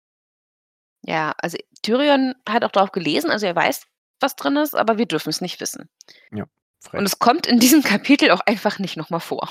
Ja, 1.05 1.33
also 1.37 1.57
Tyrion 1.81 2.35
hat 2.47 2.63
auch 2.63 2.71
drauf 2.71 2.91
gelesen, 2.91 3.31
also 3.31 3.45
er 3.45 3.55
weiß, 3.55 3.85
was 4.19 4.35
drin 4.35 4.57
ist, 4.57 4.75
aber 4.75 4.97
wir 4.97 5.05
dürfen's 5.07 5.41
nicht 5.41 5.59
wissen. 5.59 5.89
Ja, 6.31 6.43
Und 6.43 6.49
frech. 6.83 7.01
es 7.05 7.19
kommt 7.19 7.47
in 7.47 7.59
diesem 7.59 7.81
Kapitel 7.83 8.31
auch 8.31 8.41
einfach 8.41 8.79
nicht 8.79 8.97
noch 8.97 9.09
mal 9.09 9.19
vor. 9.19 9.49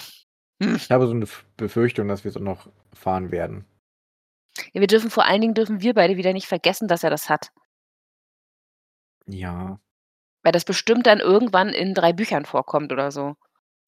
Hm. 0.62 0.76
Ich 0.76 0.90
habe 0.90 1.06
so 1.06 1.14
'ne 1.14 1.24
F 1.24 1.44
Befürchtung, 1.56 2.06
dass 2.08 2.24
wir's 2.24 2.36
auch 2.36 2.40
noch 2.40 2.68
erfahren 2.90 3.30
werden. 3.30 3.64
Ja, 4.72 4.80
wir 4.80 4.86
dürfen 4.86 5.10
vor 5.10 5.24
allen 5.24 5.40
Dingen 5.40 5.54
dürfen 5.54 5.80
wir 5.80 5.94
beide 5.94 6.16
wieder 6.16 6.32
nicht 6.32 6.46
vergessen, 6.46 6.88
dass 6.88 7.04
er 7.04 7.10
das 7.10 7.28
hat. 7.28 7.50
Ja. 9.26 9.78
Weil 10.42 10.52
das 10.52 10.64
bestimmt 10.64 11.06
dann 11.06 11.20
irgendwann 11.20 11.70
in 11.70 11.94
3 11.94 12.12
Büchern 12.12 12.44
vorkommt 12.44 12.92
oder 12.92 13.10
so. 13.10 13.36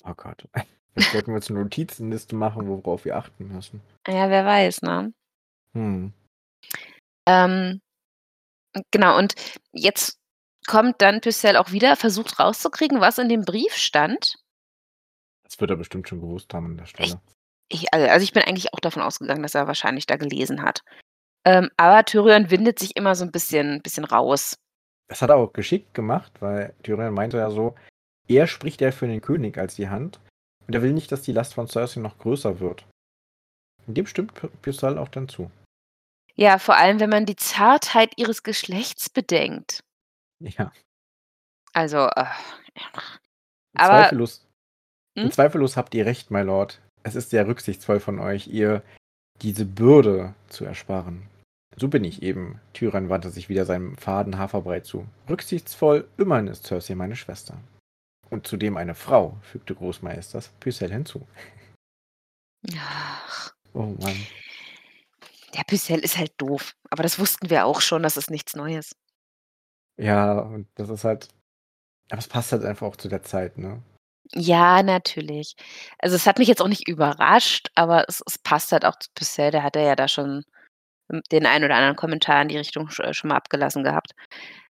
Oh 0.04 0.14
Gott. 0.14 0.46
Vielleicht 0.94 1.12
sollten 1.12 1.28
wir 1.28 1.36
uns 1.36 1.48
'ne 1.48 1.60
Notizenliste 1.60 2.36
machen, 2.36 2.68
worauf 2.68 3.04
wir 3.06 3.16
achten 3.16 3.48
müssen. 3.48 3.80
Ja, 4.06 4.28
wer 4.28 4.44
weiß, 4.44 4.82
ne? 4.82 5.14
Mhm. 5.72 6.12
Ähm, 7.26 7.80
genau, 8.90 9.16
und 9.16 9.34
jetzt 9.72 10.18
kommt 10.66 11.00
dann 11.00 11.20
Pycelle 11.22 11.58
auch 11.58 11.72
wieder, 11.72 11.96
versucht 11.96 12.38
rauszukriegen, 12.38 13.00
was 13.00 13.18
in 13.18 13.28
dem 13.30 13.42
Brief 13.42 13.74
stand. 13.74 14.36
Das 15.44 15.60
wird 15.60 15.70
er 15.70 15.76
bestimmt 15.76 16.08
schon 16.08 16.20
gewusst 16.20 16.52
haben 16.52 16.66
an 16.66 16.76
der 16.76 16.86
Stelle. 16.86 17.20
Ich 17.72 17.92
al 17.92 18.08
also 18.08 18.22
ich 18.24 18.32
bin 18.32 18.42
eigentlich 18.42 18.72
auch 18.74 18.80
davon 18.80 19.02
ausgegangen, 19.02 19.42
dass 19.42 19.54
er 19.54 19.66
wahrscheinlich 19.66 20.06
da 20.06 20.16
gelesen 20.16 20.62
hat. 20.62 20.82
Ähm, 21.44 21.70
aber 21.76 22.04
Tyrion 22.04 22.50
windet 22.50 22.78
sich 22.78 22.96
immer 22.96 23.14
so 23.14 23.24
'n 23.24 23.32
bisschen 23.32 23.82
bisschen 23.82 24.04
raus. 24.04 24.56
Das 25.08 25.22
hat 25.22 25.30
er 25.30 25.36
auch 25.36 25.52
geschickt 25.52 25.94
gemacht, 25.94 26.32
weil 26.40 26.74
Tyrion 26.82 27.12
meinte 27.14 27.38
ja 27.38 27.50
so, 27.50 27.74
er 28.28 28.46
spricht 28.46 28.80
ja 28.80 28.92
für 28.92 29.06
den 29.06 29.20
König 29.20 29.58
als 29.58 29.74
die 29.74 29.88
Hand 29.88 30.20
und 30.66 30.74
er 30.74 30.82
will 30.82 30.92
nicht, 30.92 31.10
dass 31.12 31.22
die 31.22 31.32
Last 31.32 31.54
von 31.54 31.68
Cersei 31.68 32.00
noch 32.00 32.18
größer 32.18 32.60
wird. 32.60 32.86
Und 33.86 33.96
dem 33.96 34.06
stimmt 34.06 34.34
P 34.34 34.48
Pycelle 34.62 35.00
auch 35.00 35.08
dann 35.08 35.28
zu. 35.28 35.50
Ja, 36.34 36.58
vor 36.58 36.76
allem, 36.76 37.00
wenn 37.00 37.10
man 37.10 37.26
die 37.26 37.36
Zartheit 37.36 38.12
ihres 38.16 38.42
Geschlechts 38.42 39.10
bedenkt. 39.10 39.80
Ja. 40.40 40.72
Also, 41.74 42.06
äh, 42.06 42.26
aber 43.74 44.02
Zweifellos 44.02 44.46
hm? 45.16 45.30
zweifellos 45.30 45.76
habt 45.76 45.94
ihr 45.94 46.06
recht, 46.06 46.30
my 46.30 46.40
lord. 46.40 46.80
Es 47.02 47.14
ist 47.14 47.30
sehr 47.30 47.46
rücksichtsvoll 47.46 48.00
von 48.00 48.18
euch, 48.18 48.48
ihr 48.48 48.82
diese 49.40 49.64
Bürde 49.64 50.34
zu 50.48 50.64
ersparen. 50.64 51.22
So 51.76 51.88
bin 51.88 52.04
ich 52.04 52.22
eben. 52.22 52.60
Tyrann 52.74 53.08
wandte 53.08 53.30
sich 53.30 53.48
wieder 53.48 53.64
seinem 53.64 53.96
faden 53.96 54.38
Haferbrei 54.38 54.80
zu. 54.80 55.06
Rücksichtsvoll, 55.28 56.06
immerhin 56.18 56.48
ist 56.48 56.66
Cersei 56.66 56.94
meine 56.94 57.16
Schwester. 57.16 57.58
Und 58.30 58.46
zudem 58.46 58.76
eine 58.76 58.94
Frau, 58.94 59.36
fügte 59.42 59.74
Großmeisters 59.74 60.48
Pycelle 60.60 60.92
hinzu. 60.94 61.26
Ach, 62.76 63.52
Oh 63.74 63.94
Mann. 64.00 64.26
der 65.54 65.64
Pycelle 65.64 66.02
ist 66.02 66.18
halt 66.18 66.32
doof. 66.38 66.74
Aber 66.90 67.02
das 67.02 67.18
wussten 67.18 67.50
wir 67.50 67.64
auch 67.64 67.80
schon, 67.80 68.02
das 68.02 68.16
ist 68.16 68.30
nichts 68.30 68.54
Neues. 68.54 68.94
Ja, 69.98 70.38
und 70.38 70.68
das 70.74 70.88
ist 70.88 71.04
halt. 71.04 71.28
Aber 72.10 72.18
es 72.18 72.28
passt 72.28 72.52
halt 72.52 72.64
einfach 72.64 72.86
auch 72.86 72.96
zu 72.96 73.08
der 73.08 73.22
Zeit, 73.22 73.58
ne? 73.58 73.82
Ja, 74.34 74.82
natürlich. 74.82 75.54
Also, 75.98 76.16
es 76.16 76.26
hat 76.26 76.38
mich 76.38 76.48
jetzt 76.48 76.62
auch 76.62 76.68
nicht 76.68 76.88
überrascht, 76.88 77.68
aber 77.74 78.04
es 78.08 78.22
es 78.26 78.38
passt 78.38 78.72
halt 78.72 78.84
auch 78.84 78.98
zu 78.98 79.10
Pycelle. 79.14 79.50
Der 79.50 79.62
hat 79.62 79.76
ja 79.76 79.96
da 79.96 80.08
schon, 80.08 80.44
hm, 81.10 81.22
den 81.32 81.46
einen 81.46 81.64
oder 81.64 81.76
anderen 81.76 81.96
Kommentar 81.96 82.42
in 82.42 82.48
die 82.48 82.58
Richtung 82.58 82.88
sch 82.90 83.00
äh, 83.00 83.14
schon 83.14 83.28
mal 83.28 83.36
abgelassen 83.36 83.84
gehabt. 83.84 84.12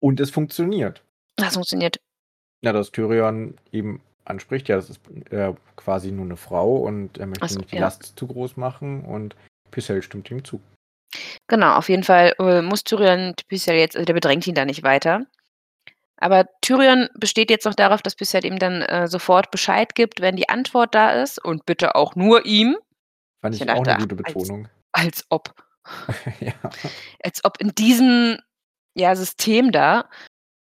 Und 0.01 0.21
es 0.21 0.31
funktioniert. 0.31 1.03
Das 1.37 1.55
funktioniert. 1.55 2.01
Ja, 2.65 2.73
dass 2.73 2.93
Tyrion 2.93 3.57
eben 3.73 4.01
anspricht, 4.25 4.69
ja, 4.69 4.77
das 4.77 4.91
ist 4.91 5.01
äh, 5.31 5.53
quasi 5.77 6.13
nur 6.13 6.25
eine 6.25 6.37
Frau 6.37 6.77
und 6.77 7.19
er 7.19 7.27
möchte 7.27 7.45
Ach 7.45 7.49
so, 7.49 7.59
nicht 7.59 7.73
die 7.73 7.77
ja. 7.77 7.83
Last 7.83 8.13
zu 8.17 8.27
groß 8.27 8.57
machen 8.57 9.05
und 9.05 9.35
Pycelle 9.71 10.03
stimmt 10.03 10.31
ihm 10.31 10.45
zu. 10.45 10.61
Genau, 11.49 11.75
auf 11.75 11.89
jeden 11.89 12.05
Fall, 12.05 12.35
äh, 12.39 12.63
muss 12.63 12.85
Tyrion 12.85 13.35
Pycelle 13.49 13.79
jetzt 13.79 13.97
also, 13.97 14.07
der 14.07 14.15
bedrängt 14.15 14.47
ihn 14.47 14.55
da 14.55 14.65
nicht 14.65 14.83
weiter. 14.83 15.27
Aber 16.23 16.47
Tyrion 16.61 17.09
besteht 17.15 17.51
jetzt 17.51 17.65
noch 17.65 17.75
darauf, 17.75 18.01
dass 18.01 18.15
Pycelle 18.15 18.47
ihm 18.47 18.61
dann, 18.61 18.83
äh, 18.83 19.09
sofort 19.09 19.51
Bescheid 19.51 19.97
gibt, 19.97 20.21
wenn 20.21 20.37
die 20.37 20.49
Antwort 20.49 20.95
da 20.95 21.11
ist 21.21 21.45
und 21.45 21.67
bitte 21.67 21.97
auch 21.97 22.15
nur 22.15 22.47
ihm. 22.47 22.77
Fand 23.41 23.57
Ich 23.57 23.61
ich 23.61 23.69
auch 23.69 23.85
eine 23.85 24.07
gute 24.07 24.17
als 24.25 24.35
Betonung. 24.35 24.69
als 24.93 25.27
ob. 25.31 25.53
Ja. 26.41 26.53
Als 27.25 27.45
ob 27.45 27.61
in 27.61 27.75
diesem, 27.75 28.39
ja, 28.95 29.17
System 29.17 29.73
da 29.73 30.09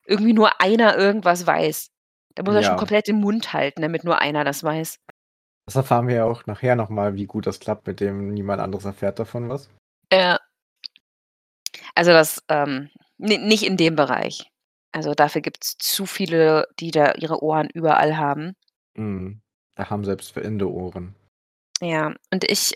irgendwie 0.06 0.32
nur 0.32 0.62
einer 0.62 0.96
irgendwas 0.96 1.46
weiß. 1.46 1.90
Da 2.36 2.44
muss 2.44 2.56
er 2.56 2.64
schon 2.64 2.78
komplett 2.78 3.08
den 3.08 3.20
Mund 3.20 3.52
halten, 3.52 3.82
damit 3.82 4.06
nur 4.06 4.20
einer 4.22 4.46
das 4.46 4.64
weiß. 4.64 4.98
Das 5.66 5.76
erfahren 5.76 6.08
wir 6.08 6.16
ja 6.16 6.24
auch 6.24 6.46
nachher 6.46 6.78
noch 6.78 6.88
mal, 6.88 7.16
wie 7.16 7.26
gut 7.26 7.46
das 7.48 7.60
klappt, 7.60 7.86
mit 7.86 8.00
dem 8.00 8.30
niemand 8.30 8.62
anderes 8.62 8.86
erfährt 8.86 9.20
davon 9.20 9.50
was. 9.50 9.70
Ja. 10.10 10.40
Also, 11.96 12.12
das, 12.12 12.42
ähm, 12.48 12.90
ni 13.18 13.38
nicht 13.38 13.64
in 13.64 13.76
dem 13.76 13.98
Bereich. 13.98 14.49
Also, 14.92 15.14
dafür 15.14 15.42
gibt's 15.42 15.78
zu 15.78 16.06
viele, 16.06 16.68
die 16.80 16.92
da 16.92 17.14
ihre 17.14 17.44
Ohren 17.44 17.70
überall 17.70 18.18
haben. 18.18 18.56
Mhm. 18.96 19.42
Da 19.76 19.90
haben 19.90 20.04
selbst 20.04 20.32
Verende 20.34 20.70
Ohren. 20.70 21.16
Ja, 21.82 22.14
und 22.32 22.44
ich 22.44 22.74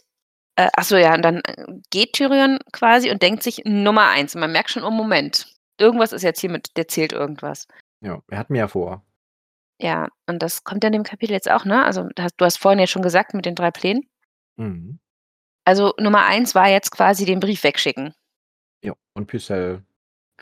äh, 0.56 0.70
ach 0.76 0.84
so, 0.84 0.98
ja, 0.98 1.16
und 1.16 1.24
dann, 1.24 1.38
äh, 1.46 1.66
geht 1.90 2.14
Tyrion 2.14 2.60
quasi 2.72 3.10
und 3.10 3.22
denkt 3.24 3.44
sich 3.44 3.62
Nummer 3.66 4.10
1 4.10 4.36
und 4.36 4.42
man 4.42 4.52
merkt 4.52 4.70
schon: 4.70 4.84
„Oh, 4.84 4.92
Moment, 4.92 5.48
irgendwas 5.80 6.12
ist 6.14 6.24
jetzt 6.24 6.42
hier 6.42 6.52
mit 6.52 6.78
der 6.78 6.88
zählt 6.88 7.12
irgendwas.“ 7.14 7.68
Ja, 8.02 8.22
er 8.28 8.38
hat 8.38 8.50
mehr 8.50 8.68
vor. 8.68 9.04
Ja, 9.82 10.10
und 10.28 10.42
das 10.44 10.64
kommt 10.64 10.84
ja 10.84 10.88
in 10.88 10.94
dem 10.94 11.04
Kapitel 11.04 11.34
jetzt 11.34 11.50
auch, 11.50 11.66
ne? 11.66 11.84
Also, 11.84 12.08
du 12.16 12.46
hast 12.46 12.60
vorhin 12.60 12.80
ja 12.80 12.88
schon 12.88 13.02
gesagt 13.02 13.34
mit 13.34 13.46
den 13.46 13.56
3 13.56 13.72
Plänen. 13.72 14.08
Mhm. 14.58 15.00
Also, 15.66 15.94
Nummer 16.00 16.26
1 16.26 16.56
war 16.56 16.70
jetzt 16.70 16.92
quasi 16.92 17.26
den 17.26 17.40
Brief 17.40 17.64
wegschicken. 17.64 18.14
Ja, 18.84 18.94
und 19.14 19.28
Pycelle 19.28 19.84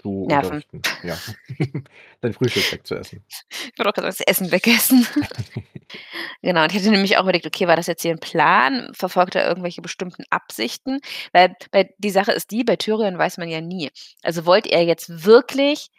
zu 0.01 0.25
Nerven. 0.27 0.63
unterrichten. 0.63 0.85
Ja. 1.03 1.23
Dein 2.21 2.33
Frühstück 2.33 2.71
wegzuessen. 2.71 3.23
Ich 3.29 3.79
wollte 3.79 3.89
auch 3.89 3.93
grad 3.93 4.05
das 4.05 4.21
Essen 4.21 4.51
wegessen. 4.51 5.07
Genau, 6.43 6.63
und 6.63 6.71
ich 6.73 6.79
hatte 6.79 6.91
nämlich 6.91 7.17
auch 7.17 7.23
überlegt: 7.23 7.45
„Okay, 7.45 7.67
war 7.67 7.75
das 7.75 7.87
jetzt 7.87 8.01
hier 8.01 8.11
'n 8.13 8.19
Plan? 8.19 8.89
Verfolgt 8.93 9.35
er 9.35 9.47
irgendwelche 9.47 9.81
bestimmten 9.81 10.23
Absichten?“ 10.31 10.99
Weil 11.33 11.55
weil 11.71 11.91
die 11.99 12.09
Sache 12.09 12.31
ist 12.31 12.51
die, 12.51 12.63
bei 12.63 12.75
Tyrion 12.77 13.17
weiß 13.17 13.37
man 13.37 13.49
ja 13.49 13.61
nie. 13.61 13.91
Also, 14.23 14.45
wollte 14.45 14.71
er 14.71 14.83
jetzt 14.83 15.25
wirklich 15.25 15.89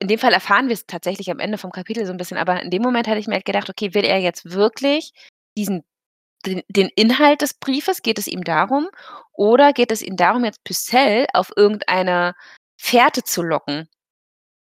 in 0.00 0.08
dem 0.08 0.18
Fall 0.18 0.32
erfahren 0.34 0.68
wir's 0.68 0.86
tatsächlich 0.86 1.30
am 1.30 1.40
Ende 1.40 1.58
vom 1.58 1.72
Kapitel 1.72 2.06
so 2.06 2.12
'n 2.12 2.18
bisschen, 2.18 2.38
aber 2.38 2.62
in 2.62 2.70
dem 2.70 2.82
Moment 2.82 3.08
hatte 3.08 3.18
ich 3.20 3.28
mir 3.28 3.34
halt 3.36 3.46
gedacht: 3.46 3.70
„Okay, 3.70 3.94
will 3.94 4.04
er 4.04 4.18
jetzt 4.20 4.50
wirklich 4.52 5.12
diesen 5.58 5.84
den 6.46 6.62
den 6.68 6.88
Inhalt 6.96 7.42
des 7.42 7.54
Briefes 7.54 8.02
geht 8.02 8.18
es 8.18 8.26
ihm 8.28 8.44
darum 8.44 8.88
oder 9.34 9.72
geht 9.74 9.92
es 9.92 10.02
ihm 10.02 10.16
darum, 10.16 10.44
jetzt 10.46 10.64
Pycelle 10.64 11.26
auf 11.34 11.52
irgendeine 11.56 12.34
Fährte 12.84 13.22
zu 13.22 13.42
locken, 13.42 13.88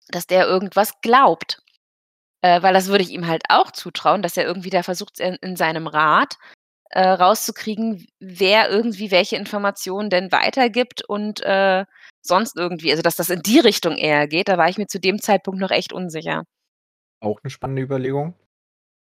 dass 0.10 0.28
der 0.28 0.48
irgendwas 0.48 1.02
glaubt?“ 1.02 1.62
Äh, 2.42 2.62
weil 2.64 2.74
das 2.74 2.88
würde 2.88 3.04
ich 3.04 3.12
ihm 3.12 3.28
halt 3.28 3.44
auch 3.50 3.72
zutrauen, 3.72 4.22
dass 4.24 4.38
er 4.38 4.46
irgendwie 4.46 4.70
da 4.72 4.84
versucht, 4.84 5.20
in 5.22 5.36
in 5.42 5.56
seinem 5.58 5.88
Rat, 5.88 6.38
äh, 6.92 7.02
rauszukriegen, 7.08 8.08
wer 8.20 8.70
irgendwie 8.72 9.12
welche 9.12 9.38
Informationen 9.38 10.10
denn 10.12 10.32
weitergibt 10.34 11.04
und, 11.06 11.42
äh, 11.44 11.86
sonst 12.24 12.58
irgendwie 12.58 12.92
also, 12.92 13.04
dass 13.04 13.18
das 13.18 13.30
in 13.32 13.42
die 13.44 13.60
Richtung 13.60 13.98
eher 13.98 14.28
geht, 14.28 14.50
da 14.50 14.58
war 14.60 14.70
ich 14.70 14.78
mir 14.80 14.88
zu 14.88 15.00
dem 15.02 15.22
Zeitpunkt 15.22 15.60
noch 15.62 15.72
echt 15.72 15.94
unsicher. 15.94 16.44
Auch 17.22 17.42
'ne 17.44 17.50
spannende 17.50 17.82
Überlegung. 17.82 18.34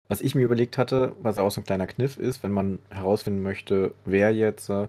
Was 0.08 0.20
ich 0.22 0.34
mir 0.34 0.42
überlegt 0.44 0.78
hatte, 0.78 1.16
was 1.22 1.38
auch 1.38 1.50
so 1.50 1.60
'n 1.62 1.64
kleiner 1.64 1.86
Kniff 1.88 2.18
ist, 2.18 2.42
wenn 2.42 2.52
man 2.52 2.78
herausfinden 2.90 3.42
möchte, 3.42 3.94
wer 4.06 4.32
jetzt, 4.34 4.70
äh, 4.70 4.88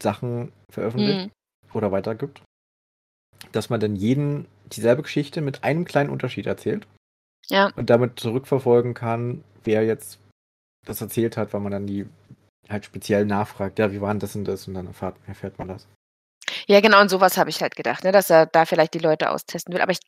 Sachen 0.00 0.52
veröffentlicht 0.70 1.20
Mhm. 1.22 1.30
oder 1.74 1.92
weitergibt, 1.92 2.42
dass 3.52 3.70
man 3.70 3.80
dann 3.80 3.96
jeden 3.96 4.46
dieselbe 4.66 5.02
Geschichte 5.02 5.40
mit 5.40 5.64
einem 5.64 5.84
kleinen 5.84 6.10
Unterschied 6.10 6.46
erzählt. 6.46 6.86
Ja. 7.48 7.70
Und 7.76 7.90
damit 7.90 8.18
zurückverfolgen 8.20 8.94
kann, 8.94 9.44
wer 9.64 9.84
jetzt 9.84 10.18
das 10.86 11.00
erzählt 11.00 11.36
hat, 11.36 11.52
weil 11.52 11.60
man 11.60 11.72
dann 11.72 11.86
die 11.86 12.06
halt 12.68 12.84
speziell 12.86 13.26
nachfragt: 13.26 13.78
„Ja, 13.78 13.92
wie 13.92 14.00
war 14.00 14.10
'n 14.12 14.18
das 14.20 14.36
und 14.36 14.44
das?“ 14.46 14.66
Und 14.68 14.74
dann 14.74 14.86
erfahrt 14.86 15.16
erfährt 15.26 15.58
man 15.58 15.68
das. 15.68 15.86
Ja, 16.66 16.80
genau, 16.80 17.00
und 17.00 17.08
so 17.10 17.20
was 17.20 17.36
habe 17.38 17.50
ich 17.50 17.60
halt 17.62 17.76
gedacht, 17.76 18.04
ne, 18.04 18.12
dass 18.12 18.30
er 18.30 18.46
da 18.46 18.64
vielleicht 18.64 18.94
die 18.94 18.98
Leute 18.98 19.30
austesten 19.30 19.74
will. 19.74 19.80
Aber 19.82 19.92
ich 19.92 20.00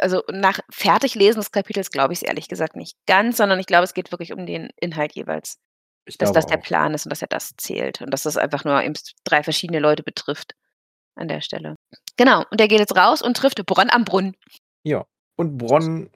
also, 0.00 0.22
nach 0.32 0.58
Fertiglesen 0.70 1.40
des 1.40 1.52
Kapitels 1.52 1.90
glaube 1.90 2.12
ich's 2.12 2.22
ehrlich 2.22 2.48
gesagt 2.48 2.74
nicht 2.76 2.96
ganz, 3.06 3.36
sondern 3.36 3.60
ich 3.60 3.66
glaube, 3.66 3.84
es 3.84 3.94
geht 3.94 4.10
wirklich 4.12 4.32
um 4.32 4.44
den 4.46 4.70
Inhalt 4.80 5.14
jeweils. 5.14 5.58
Ich 6.06 6.18
Dass 6.18 6.32
das 6.32 6.46
der 6.46 6.58
auch. 6.58 6.62
Plan 6.62 6.94
ist 6.94 7.06
und 7.06 7.10
dass 7.10 7.22
er 7.22 7.28
das 7.28 7.54
zählt 7.56 8.00
und 8.02 8.10
dass 8.10 8.24
das 8.24 8.36
einfach 8.36 8.64
nur 8.64 8.82
eben 8.82 8.94
3 9.24 9.42
verschiedene 9.44 9.78
Leute 9.80 10.02
betrifft 10.02 10.54
an 11.16 11.28
der 11.28 11.40
Stelle. 11.42 11.76
Genau, 12.16 12.44
und 12.50 12.60
er 12.60 12.68
geht 12.68 12.78
jetzt 12.78 12.96
raus 12.96 13.22
und 13.22 13.36
trifft 13.36 13.64
Bronn 13.66 13.90
am 13.90 14.04
Brunnen. 14.04 14.36
Ja, 14.84 15.04
und 15.36 15.58
Bronn 15.58 16.10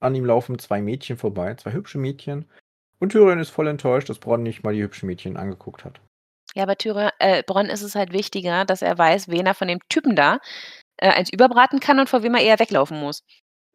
an 0.00 0.14
ihm 0.14 0.24
laufen 0.24 0.58
2 0.58 0.82
Mädchen 0.82 1.16
vorbei, 1.16 1.54
2 1.54 1.72
hübsche 1.72 1.98
Mädchen. 1.98 2.46
Und 2.98 3.12
Tyrion 3.12 3.38
ist 3.38 3.50
voll 3.50 3.68
enttäuscht, 3.68 4.08
dass 4.08 4.18
Bronn 4.18 4.42
nicht 4.42 4.62
mal 4.62 4.74
die 4.74 4.82
hübschen 4.82 5.06
Mädchen 5.06 5.36
angeguckt 5.36 5.84
hat. 5.84 6.00
Ja, 6.54 6.66
bei 6.66 6.74
Tyrion 6.74 7.10
äh, 7.18 7.42
Bronn 7.42 7.66
ist 7.66 7.82
es 7.82 7.94
halt 7.94 8.12
wichtiger, 8.12 8.64
dass 8.64 8.82
er 8.82 8.98
weiß, 8.98 9.28
wen 9.28 9.46
er 9.46 9.54
von 9.54 9.68
dem 9.68 9.78
Typen 9.88 10.16
da, 10.16 10.38
äh, 10.96 11.08
eins 11.08 11.32
überbraten 11.32 11.80
kann 11.80 11.98
und 11.98 12.08
vor 12.08 12.22
wem 12.22 12.34
er 12.34 12.42
eher 12.42 12.58
weglaufen 12.58 12.98
muss. 13.00 13.22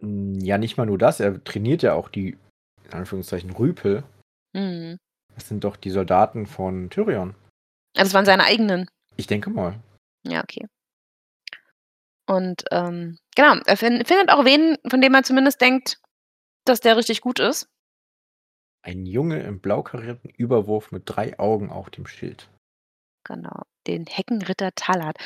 Hm, 0.01 0.35
ja, 0.39 0.57
nicht 0.57 0.77
mal 0.77 0.85
nur 0.85 0.97
das, 0.97 1.19
er 1.19 1.43
trainiert 1.43 1.81
ja 1.83 1.93
auch 1.93 2.09
die, 2.09 2.37
in 2.83 2.93
Anführungszeichen, 2.93 3.51
Rüpel. 3.51 4.03
Mhm. 4.53 4.97
Das 5.33 5.47
sind 5.47 5.63
doch 5.63 5.75
die 5.75 5.89
Soldaten 5.89 6.45
von 6.45 6.89
Tyrion. 6.89 7.35
Das 7.93 8.13
waren 8.13 8.25
seine 8.25 8.43
eigenen. 8.43 8.89
Ich 9.17 9.27
denke 9.27 9.49
mal. 9.49 9.79
Ja, 10.23 10.41
okay. 10.43 10.67
Und, 12.27 12.63
ähm, 12.72 13.17
genau, 13.36 13.55
er 13.65 13.77
fin 13.77 14.03
findet 14.05 14.32
auch 14.32 14.46
wen, 14.46 14.77
von 14.89 15.01
dem 15.01 15.13
er 15.13 15.24
zumindest 15.24 15.62
denkt, 15.62 16.01
dass 16.65 16.79
der 16.79 16.98
richtig 16.98 17.22
gut 17.22 17.39
ist. 17.39 17.70
Ein 18.82 19.05
Junge 19.05 19.41
im 19.41 19.60
blau 19.60 19.84
karierten 19.84 20.29
Überwurf 20.29 20.91
mit 20.91 21.03
3 21.05 21.39
Augen 21.39 21.70
auf 21.70 21.89
dem 21.89 22.08
Schild. 22.08 22.50
Genau, 23.24 23.63
den 23.88 24.05
Heckenritter 24.05 24.72
Talat. 24.75 25.17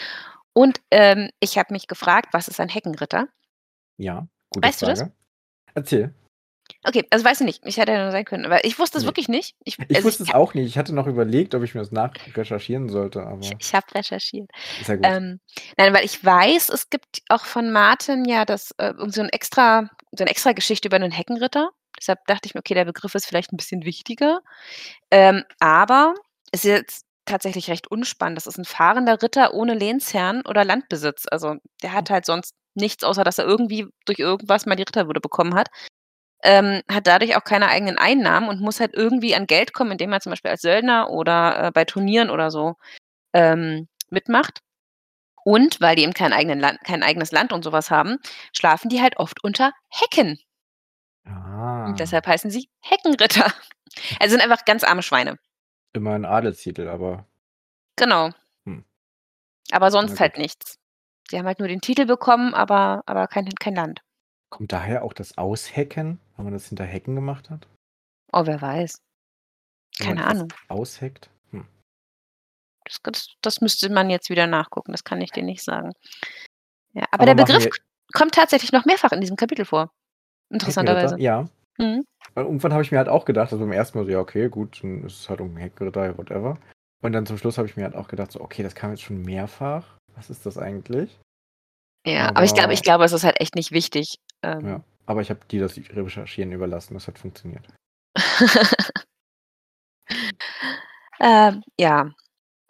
Und, 0.54 0.82
ähm, 0.92 1.30
ich 1.40 1.58
habe 1.58 1.74
mich 1.74 1.88
gefragt, 1.88 2.30
was 2.34 2.48
ist 2.48 2.60
ein 2.60 2.70
Heckenritter? 2.70 3.28
Ja, 3.98 4.28
gute 4.50 4.68
Weißt 4.68 4.82
du 4.82 4.86
das? 4.86 5.00
Frage. 5.00 5.14
Erzähl. 5.74 6.14
Okay, 6.86 7.06
also 7.12 7.26
weißt 7.26 7.42
du 7.42 7.46
nicht. 7.46 7.62
Ich 7.66 7.78
hätte 7.78 7.92
ja 7.92 8.02
nur 8.04 8.12
sein 8.12 8.26
können, 8.26 8.46
aber 8.46 8.64
ich 8.64 8.80
wusste 8.80 8.98
es 8.98 9.06
Ne. 9.06 9.06
wirklich 9.06 9.28
nicht. 9.28 9.56
Ich 9.66 9.78
Ich 9.90 10.04
also, 10.04 10.06
wusste 10.06 10.24
es 10.24 10.30
ich 10.30 10.34
auch 10.34 10.54
nicht. 10.56 10.68
Ich 10.68 10.78
hatte 10.78 10.94
noch 10.96 11.08
überlegt, 11.08 11.56
ob 11.56 11.64
ich 11.64 11.76
mir 11.76 11.82
das 11.82 11.92
nachrecherchieren 11.92 12.90
sollte, 12.90 13.24
aber 13.26 13.58
Ich 13.60 13.70
ich 13.70 13.74
habe 13.74 13.86
recherchiert. 13.96 14.50
Sehr 14.82 14.98
gut. 14.98 15.14
Ähm, 15.14 15.40
nein, 15.78 15.94
weil 15.94 16.06
ich 16.06 16.24
weiß, 16.24 16.70
es 16.70 16.90
gibt 16.90 17.22
auch 17.30 17.46
von 17.46 17.72
Martin 17.72 18.26
ja 18.26 18.46
das 18.46 18.72
äh, 18.78 18.94
so 19.08 19.22
'n 19.22 19.30
extra 19.30 19.90
so 20.12 20.24
'ne 20.24 20.30
Extrageschichte 20.32 20.88
über 20.90 21.00
'nen 21.00 21.12
Heckenritter. 21.12 21.70
Deshalb 22.00 22.20
dachte 22.28 22.48
ich 22.48 22.54
mir: 22.56 22.60
„Okay, 22.60 22.74
der 22.74 22.86
Begriff 22.86 23.16
ist 23.16 23.26
vielleicht 23.28 23.54
'n 23.54 23.58
bisschen 23.58 23.86
wichtiger.“ 23.86 24.42
Ähm, 25.12 25.44
aber 25.60 26.16
ist 26.52 26.66
jetzt 26.66 27.06
tatsächlich 27.26 27.70
recht 27.70 27.90
unspannend. 27.92 28.38
Das 28.38 28.48
ist 28.48 28.58
'n 28.60 28.66
fahrender 28.66 29.22
Ritter 29.22 29.54
ohne 29.54 29.74
Lehnsherrn 29.76 30.44
oder 30.48 30.66
Landbesitz. 30.66 31.26
Also, 31.32 31.56
der 31.84 31.94
hat 31.94 32.10
halt 32.10 32.26
sonst 32.26 32.56
nichts, 32.76 33.04
außer 33.04 33.24
dass 33.24 33.38
er 33.40 33.46
irgendwie 33.46 33.88
durch 34.06 34.20
irgendwas 34.20 34.66
mal 34.66 34.76
die 34.76 34.84
Ritterwürde 34.84 35.22
bekommen 35.22 35.56
hat. 35.56 35.70
Ähm, 36.44 36.82
hat 36.90 37.08
dadurch 37.08 37.36
auch 37.36 37.44
keine 37.44 37.68
eigenen 37.68 37.98
Einnahmen 37.98 38.48
und 38.48 38.62
muss 38.62 38.80
halt 38.80 38.94
irgendwie 38.94 39.36
an 39.36 39.48
Geld 39.48 39.74
kommen, 39.74 39.92
indem 39.92 40.14
er 40.14 40.22
zum 40.22 40.32
Beispiel 40.32 40.52
als 40.52 40.62
Söldner 40.62 41.10
oder, 41.10 41.66
äh, 41.66 41.72
bei 41.72 41.84
Turnieren 41.86 42.30
oder 42.30 42.50
so, 42.50 42.76
ähm, 43.34 43.88
mitmacht. 44.10 44.62
Und 45.44 45.82
weil 45.82 45.96
die 45.96 46.04
eben 46.04 46.14
kein, 46.14 46.34
eigenen 46.34 46.60
Land, 46.60 46.80
kein 46.86 47.04
eigenes 47.04 47.32
Land 47.32 47.52
und 47.54 47.64
sowas 47.64 47.92
haben, 47.92 48.18
schlafen 48.54 48.90
die 48.90 49.02
halt 49.02 49.18
oft 49.18 49.44
unter 49.44 49.74
Hecken. 49.90 50.40
Ah. 51.26 51.86
Und 51.86 52.00
deshalb 52.00 52.28
heißen 52.28 52.52
sie 52.52 52.70
Heckenritter. 52.82 53.52
Also 54.20 54.34
sind 54.34 54.44
einfach 54.44 54.66
ganz 54.66 54.84
arme 54.84 55.02
Schweine. 55.02 55.40
Immer 55.94 56.14
ein 56.14 56.24
Adelstitel, 56.24 56.88
aber 56.88 57.26
Genau. 57.96 58.30
Hm. 58.66 58.86
Aber 59.72 59.92
sonst 59.92 60.20
halt 60.20 60.38
nichts. 60.38 60.80
Die 61.32 61.38
haben 61.38 61.48
halt 61.48 61.60
nur 61.60 61.68
den 61.68 61.82
Titel 61.82 62.06
bekommen, 62.06 62.54
aber, 62.54 63.04
aber 63.08 63.28
kein, 63.28 63.50
kein 63.56 63.76
Land. 63.76 64.02
Kommt 64.50 64.72
daher 64.72 65.04
auch 65.04 65.14
das 65.14 65.38
Aushecken, 65.38 66.20
wenn 66.36 66.46
man 66.46 66.54
das 66.54 66.68
hinter 66.68 66.86
Hecken 66.86 67.16
gemacht 67.16 67.50
hat? 67.50 67.68
Oh, 68.32 68.46
wer 68.46 68.62
weiß. 68.62 69.00
Wenn 70.00 70.08
man 70.08 70.18
Keine 70.18 70.22
etwas 70.30 70.36
Ahnung. 70.40 70.54
Ausheckt? 70.70 71.30
Hm. 71.52 71.66
Das, 72.86 72.98
das, 73.04 73.28
das 73.42 73.62
müsste 73.62 73.90
man 73.90 74.10
jetzt 74.10 74.30
wieder 74.30 74.48
nachgucken. 74.48 74.92
Das 74.92 75.04
kann 75.04 75.22
ich 75.22 75.32
dir 75.32 75.44
nicht 75.44 75.64
sagen. 75.64 75.92
Ja, 76.94 77.04
aber, 77.12 77.14
Aber 77.24 77.26
der 77.26 77.36
machen 77.36 77.46
Begriff 77.48 77.66
wir- 77.66 77.72
kommt 78.14 78.34
tatsächlich 78.36 78.72
noch 78.72 78.86
mehrfach 78.86 79.12
in 79.12 79.22
diesem 79.22 79.36
Kapitel 79.36 79.66
vor. 79.66 79.92
Interessanterweise. 80.52 81.20
Ja. 81.20 81.48
Mhm. 81.78 82.04
Weil 82.34 82.46
irgendwann 82.46 82.74
habe 82.74 82.84
ich 82.84 82.92
mir 82.92 82.98
halt 82.98 83.10
auch 83.10 83.26
gedacht, 83.26 83.52
also 83.52 83.64
beim 83.64 83.72
ersten 83.72 83.98
Mal 83.98 84.06
so, 84.06 84.12
ja, 84.12 84.20
okay, 84.20 84.50
gut, 84.50 84.84
dann 84.84 85.04
ist 85.06 85.20
es 85.22 85.30
halt 85.30 85.42
um 85.42 85.56
Heckenritter, 85.58 86.18
whatever. 86.18 86.58
Und 87.02 87.14
dann 87.14 87.26
zum 87.26 87.38
Schluss 87.38 87.58
habe 87.58 87.68
ich 87.68 87.78
mir 87.78 87.84
halt 87.84 87.96
auch 87.96 88.08
gedacht, 88.08 88.32
so, 88.32 88.42
okay, 88.42 88.64
das 88.64 88.76
kam 88.76 88.90
jetzt 88.92 89.04
schon 89.04 89.22
mehrfach. 89.22 89.98
Was 90.16 90.30
ist 90.30 90.46
das 90.46 90.58
eigentlich? 90.58 91.18
Ja, 92.06 92.30
aber 92.30 92.44
ich 92.44 92.52
glaube, 92.54 92.66
Aber- 92.66 92.74
ich 92.74 92.82
glaube, 92.84 93.04
es 93.06 93.12
ist 93.14 93.24
halt 93.24 93.40
echt 93.40 93.56
nicht 93.56 93.72
wichtig. 93.72 94.16
Ähm, 94.44 94.68
Ja. 94.68 94.84
Aber 95.06 95.22
ich 95.22 95.30
habe 95.32 95.40
dir 95.50 95.62
das 95.62 95.76
Recherchieren 95.78 96.52
überlassen, 96.52 96.94
das 96.94 97.08
hat 97.08 97.18
funktioniert. 97.18 97.66
ähm, 101.20 101.64
ja. 101.80 102.12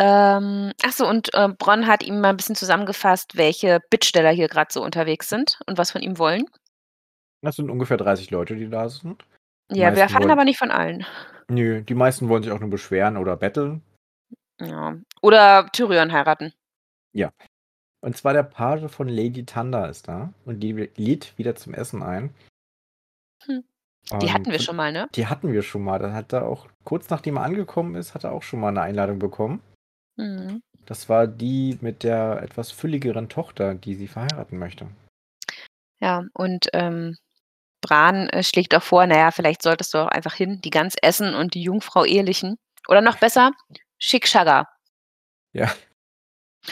Ähm, 0.02 0.72
achso, 0.82 1.08
und 1.10 1.34
äh, 1.34 1.50
Bronn 1.50 1.86
hat 1.86 2.04
ihm 2.04 2.22
mal 2.22 2.30
ein 2.30 2.38
bisschen 2.38 2.56
zusammengefasst, 2.56 3.36
welche 3.36 3.82
Bittsteller 3.90 4.32
hier 4.32 4.48
gerade 4.48 4.72
so 4.72 4.82
unterwegs 4.82 5.28
sind 5.28 5.60
und 5.68 5.78
was 5.78 5.92
von 5.92 6.02
ihm 6.02 6.18
wollen. 6.18 6.46
Das 7.42 7.58
sind 7.58 7.70
ungefähr 7.70 7.98
30 7.98 8.32
Leute, 8.32 8.56
die 8.56 8.70
da 8.70 8.88
sind. 8.88 9.26
Die 9.70 9.80
Ja, 9.80 9.94
wir 9.94 10.04
erfahren 10.04 10.22
wollen- 10.24 10.32
aber 10.32 10.46
nicht 10.46 10.58
von 10.58 10.72
allen. 10.72 11.06
Nö, 11.50 11.82
die 11.82 11.94
meisten 11.96 12.30
wollen 12.30 12.44
sich 12.44 12.52
auch 12.54 12.60
nur 12.60 12.70
beschweren 12.70 13.18
oder 13.18 13.36
betteln. 13.36 13.82
Ja. 14.62 14.96
Oder 15.22 15.68
Tyrion 15.74 16.12
heiraten. 16.14 16.54
Und 18.02 18.16
zwar 18.16 18.34
der 18.34 18.44
Page 18.44 18.90
von 18.90 19.08
Lady 19.10 19.46
Thunder 19.46 19.90
ist 19.90 20.08
da 20.08 20.34
und 20.46 20.62
die 20.62 20.72
lädt 20.72 21.38
wieder 21.38 21.56
zum 21.56 21.74
Essen 21.74 22.02
ein. 22.02 22.34
Hm. 23.44 23.64
Die 24.12 24.16
Und 24.16 24.34
hatten 24.34 24.52
wir 24.52 24.60
schon 24.60 24.76
mal, 24.76 24.92
ne? 24.92 25.08
Die 25.14 25.28
hatten 25.28 25.52
wir 25.52 25.62
schon 25.62 25.84
mal. 25.84 26.00
Da 26.00 26.14
hat 26.14 26.34
er 26.34 26.48
auch, 26.48 26.68
kurz 26.84 27.10
nachdem 27.10 27.38
er 27.38 27.44
angekommen 27.44 27.96
ist, 27.96 28.16
hat 28.16 28.24
er 28.24 28.32
auch 28.32 28.44
schon 28.44 28.60
mal 28.60 28.70
eine 28.70 28.82
Einladung 28.82 29.20
bekommen. 29.20 29.62
Mhm. 30.16 30.64
Das 30.86 31.10
war 31.10 31.28
die 31.28 31.78
mit 31.82 32.04
der 32.04 32.42
etwas 32.42 32.72
fülligeren 32.72 33.30
Tochter, 33.30 33.76
die 33.76 33.96
sie 33.96 34.08
verheiraten 34.08 34.58
möchte. 34.58 34.88
Ja, 36.00 36.24
und 36.34 36.70
ähm, 36.74 37.18
Bran 37.82 38.30
äh, 38.30 38.44
schlägt 38.44 38.74
auch 38.74 38.84
vor, 38.84 39.06
naja, 39.06 39.32
vielleicht 39.32 39.62
solltest 39.62 39.94
du 39.94 40.00
auch 40.00 40.08
einfach 40.08 40.34
hin, 40.34 40.62
die 40.62 40.72
Gans 40.72 40.96
essen 41.02 41.36
und 41.36 41.54
die 41.54 41.62
Jungfrau 41.62 42.06
ehelichen. 42.06 42.58
Oder 42.88 43.02
noch 43.02 43.18
besser, 43.18 43.52
schick 44.00 44.28
Schagger. 44.28 44.68
Ja. 45.54 45.72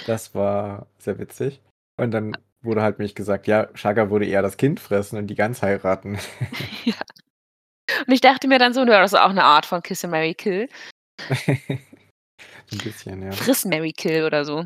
Das 0.06 0.36
war 0.36 0.88
sehr 0.98 1.20
witzig. 1.20 1.62
Und 2.00 2.12
dann 2.12 2.38
wurde 2.62 2.82
halt 2.82 3.00
mich 3.00 3.15
gesagt, 3.15 3.48
ja, 3.48 3.70
Shaga 3.75 4.10
würde 4.10 4.25
eher 4.25 4.41
das 4.41 4.58
Kind 4.58 4.79
fressen 4.79 5.17
und 5.17 5.27
die 5.27 5.36
Gans 5.36 5.62
heiraten. 5.62 6.17
Und 8.06 8.13
ich 8.13 8.22
dachte 8.22 8.48
mir 8.48 8.60
dann 8.60 8.74
so, 8.74 8.82
ja, 8.82 9.02
das 9.02 9.13
ist 9.13 9.19
auch 9.19 9.30
eine 9.30 9.43
Art 9.43 9.65
von 9.65 9.82
Kiss 9.82 10.04
and 10.04 10.12
Mary 10.12 10.36
Kill. 10.36 10.69
Ein 11.30 12.78
bisschen, 12.84 13.23
ja. 13.23 13.32
Friss 13.32 13.65
Mary 13.65 13.93
Kill 13.93 14.26
oder 14.26 14.45
so. 14.45 14.65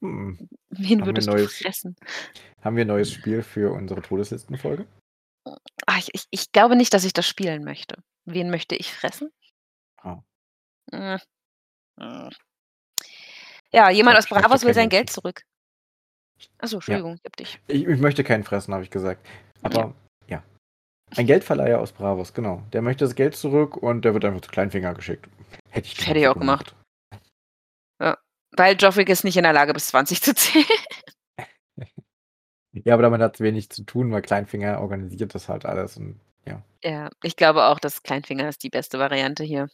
Hm. 0.00 0.48
Wen 0.70 1.04
würdest 1.06 1.28
du 1.28 1.32
neues- 1.32 1.58
fressen? 1.58 1.96
Haben 2.62 2.76
wir 2.76 2.84
ein 2.84 2.88
neues 2.88 3.10
Spiel 3.12 3.42
für 3.42 3.72
unsere 3.72 4.00
Todeslistenfolge? 4.02 4.86
Ah, 5.86 5.98
ich, 5.98 6.10
ich, 6.12 6.24
ich 6.30 6.52
glaube 6.52 6.76
nicht, 6.76 6.94
dass 6.94 7.04
ich 7.04 7.12
das 7.12 7.26
spielen 7.26 7.64
möchte. 7.64 7.96
Wen 8.24 8.50
möchte 8.50 8.76
ich 8.76 8.92
fressen? 8.92 9.32
Oh. 10.04 10.18
Mm. 10.92 11.16
Mm. 11.96 12.28
Ja, 13.74 13.90
jemand 13.90 14.14
Ja, 14.14 14.18
aus 14.18 14.28
Bravos 14.28 14.64
will 14.64 14.74
sein 14.74 14.88
Geld 14.88 15.10
zurück. 15.10 15.42
Achso, 16.58 16.76
Entschuldigung, 16.76 17.14
ich 17.14 17.24
hab 17.24 17.36
dich. 17.36 17.60
Ich, 17.68 17.86
ich 17.86 18.00
möchte 18.00 18.24
keinen 18.24 18.44
fressen, 18.44 18.74
habe 18.74 18.84
ich 18.84 18.90
gesagt. 18.90 19.26
Aber 19.62 19.94
ja. 20.26 20.42
Ein 21.16 21.26
Geldverleiher 21.26 21.80
aus 21.80 21.92
Bravos, 21.92 22.34
genau. 22.34 22.62
Der 22.72 22.82
möchte 22.82 23.04
das 23.04 23.14
Geld 23.14 23.36
zurück 23.36 23.76
und 23.76 24.04
der 24.04 24.14
wird 24.14 24.24
einfach 24.24 24.40
zu 24.40 24.50
Kleinfinger 24.50 24.94
geschickt. 24.94 25.28
Hätte 25.70 25.86
ich, 25.86 26.06
Hätte 26.06 26.18
ich 26.18 26.28
auch 26.28 26.38
gemacht. 26.38 26.74
Weil 28.56 28.76
Joffrey 28.76 29.04
ist 29.04 29.24
nicht 29.24 29.36
in 29.36 29.44
der 29.44 29.52
Lage, 29.52 29.72
bis 29.72 29.86
20 29.88 30.22
zu 30.22 30.34
zählen. 30.34 30.66
Ja, 32.86 32.94
aber 32.94 33.02
damit 33.02 33.20
hat 33.20 33.34
es 33.34 33.40
wenig 33.42 33.68
zu 33.68 33.84
tun, 33.84 34.10
weil 34.12 34.22
Kleinfinger 34.22 34.80
organisiert 34.80 35.34
das 35.34 35.50
halt 35.50 35.66
alles. 35.66 35.98
Und 35.98 36.18
Ja, 36.82 37.10
ich 37.22 37.36
glaube 37.36 37.66
auch, 37.66 37.78
dass 37.78 38.02
Kleinfinger 38.02 38.48
ist 38.48 38.62
die 38.62 38.70
beste 38.70 38.98
Variante 38.98 39.44
hier. 39.44 39.68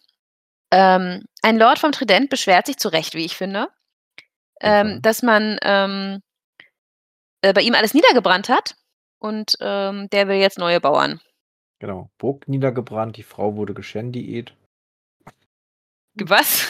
Ähm, 0.73 1.23
ein 1.43 1.59
Lord 1.59 1.79
vom 1.79 1.93
Trident 1.93 2.29
beschwert 2.29 2.67
sich 2.67 2.77
zu 2.77 2.89
Recht, 2.89 3.15
wie 3.15 3.25
ich 3.25 3.37
finde, 3.37 3.69
ähm, 4.61 4.89
Fall. 4.89 5.01
dass 5.01 5.23
man 5.23 5.59
ähm, 5.63 6.21
äh, 7.43 7.53
bei 7.53 7.63
ihm 7.63 7.75
alles 7.75 7.95
niedergebrannt 7.95 8.49
hat 8.49 8.77
und 9.19 9.57
ähm, 9.61 10.09
der 10.11 10.29
will 10.29 10.37
jetzt 10.37 10.59
neue 10.59 10.81
Bauern. 10.81 11.21
genau. 11.81 12.11
Burg 12.19 12.49
niedergebrannt, 12.49 13.17
die 13.17 13.23
Frau 13.23 13.57
wurde 13.57 13.75
geschändiet. 13.75 14.55
Was? 16.15 16.67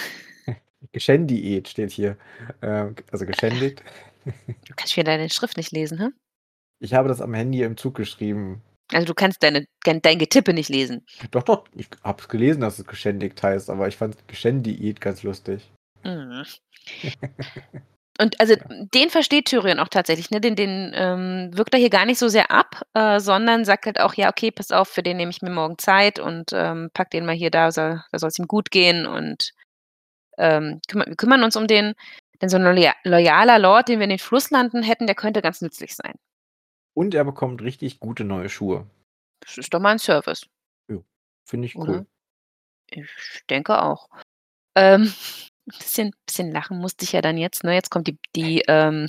Geschändiet 0.93 1.69
steht 1.69 1.91
hier. 1.91 2.17
Äh, 2.61 2.91
also 3.11 3.27
geschändigt. 3.27 3.83
Du 4.25 4.75
kannst 4.77 4.97
wieder 4.97 5.13
deine 5.13 5.31
Schrift 5.31 5.57
nicht 5.57 5.73
lesen, 5.73 5.99
hä? 5.99 6.09
Ich 6.81 6.95
habe 6.95 7.09
das 7.09 7.21
am 7.21 7.35
Handy 7.35 7.63
im 7.63 7.77
Zug 7.77 7.95
geschrieben. 7.97 8.63
Also 8.93 9.07
du 9.07 9.15
kannst 9.15 9.43
deine, 9.43 9.67
dein 9.85 10.19
Getippe 10.19 10.55
nicht 10.55 10.69
lesen. 10.69 11.05
Doch, 11.31 11.43
doch, 11.43 11.65
ich 11.75 11.89
habe 12.03 12.23
es 12.23 12.29
gelesen, 12.29 12.61
dass 12.61 12.79
es 12.79 12.87
geschändigt 12.87 13.43
heißt, 13.43 13.69
aber 13.69 13.89
ich 13.89 13.97
fand 13.97 14.17
geschändiet 14.29 15.01
ganz 15.01 15.23
lustig. 15.23 15.71
Mhm. 16.05 16.45
Und 18.21 18.41
also 18.41 18.55
Ja. 18.55 18.65
den 18.69 19.11
versteht 19.11 19.47
Tyrion 19.47 19.79
auch 19.79 19.89
tatsächlich, 19.89 20.31
ne? 20.31 20.41
Den, 20.41 20.57
den 20.57 20.93
ähm, 20.95 21.51
wirkt 21.53 21.73
er 21.73 21.79
hier 21.81 21.91
gar 21.91 22.05
nicht 22.05 22.19
so 22.19 22.29
sehr 22.29 22.51
ab, 22.51 22.83
äh, 22.95 23.21
sondern 23.21 23.65
sagt 23.65 23.87
halt 23.87 24.01
auch, 24.01 24.15
ja, 24.15 24.29
okay, 24.29 24.51
pass 24.51 24.73
auf, 24.73 24.89
für 24.89 25.05
den 25.05 25.17
nehme 25.19 25.31
ich 25.31 25.41
mir 25.41 25.51
morgen 25.51 25.79
Zeit 25.79 26.19
und 26.19 26.51
ähm, 26.53 26.91
pack 26.95 27.11
den 27.11 27.27
mal 27.27 27.35
hier 27.37 27.51
da, 27.51 27.71
soll, 27.71 28.03
da 28.11 28.19
soll 28.19 28.29
es 28.29 28.39
ihm 28.39 28.49
gut 28.49 28.73
gehen 28.73 29.07
und 29.07 29.53
ähm, 30.37 30.81
kümmer, 30.89 31.07
wir 31.07 31.17
kümmern 31.17 31.45
uns 31.45 31.57
um 31.57 31.69
den. 31.69 31.95
Denn 32.41 32.49
so 32.49 32.57
ein 32.57 32.63
loya 32.65 32.95
loyaler 33.05 33.59
Lord, 33.59 33.89
den 33.89 33.99
wir 34.01 34.05
in 34.05 34.11
den 34.11 34.19
Flusslanden 34.19 34.83
hätten, 34.83 35.07
der 35.07 35.17
könnte 35.17 35.43
ganz 35.43 35.61
nützlich 35.61 35.95
sein. 35.95 36.15
Und 36.95 37.15
er 37.15 37.25
bekommt 37.25 37.63
richtig 37.63 38.01
gute 38.01 38.25
neue 38.25 38.49
Schuhe. 38.49 38.87
Das 39.41 39.59
ist 39.59 39.73
doch 39.73 39.81
mal 39.81 39.93
ein 39.93 39.99
Service. 39.99 40.47
Finde 41.45 41.67
ich 41.67 41.77
Oder? 41.77 41.93
cool. 41.93 42.07
Ich 42.91 43.45
denke 43.49 43.81
auch. 43.81 44.09
Ähm, 44.75 45.13
bisschen, 45.69 46.13
bisschen 46.27 46.53
lachen 46.53 46.79
musste 46.79 47.05
ich 47.05 47.13
ja 47.13 47.21
dann 47.21 47.37
jetzt. 47.37 47.65
Ne? 47.65 47.75
Jetzt 47.75 47.91
kommt 47.91 48.07
die, 48.07 48.19
die, 48.35 48.63
ähm, 48.69 49.09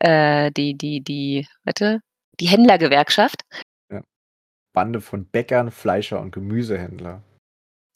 äh, 0.00 0.50
die, 0.52 0.74
die, 0.76 1.02
die, 1.02 1.46
warte, 1.64 2.00
die 2.40 2.46
Händlergewerkschaft. 2.46 3.42
Bande 4.74 5.00
von 5.00 5.26
Bäckern, 5.26 5.70
Fleischer 5.70 6.20
und 6.20 6.32
Gemüsehändler. 6.32 7.22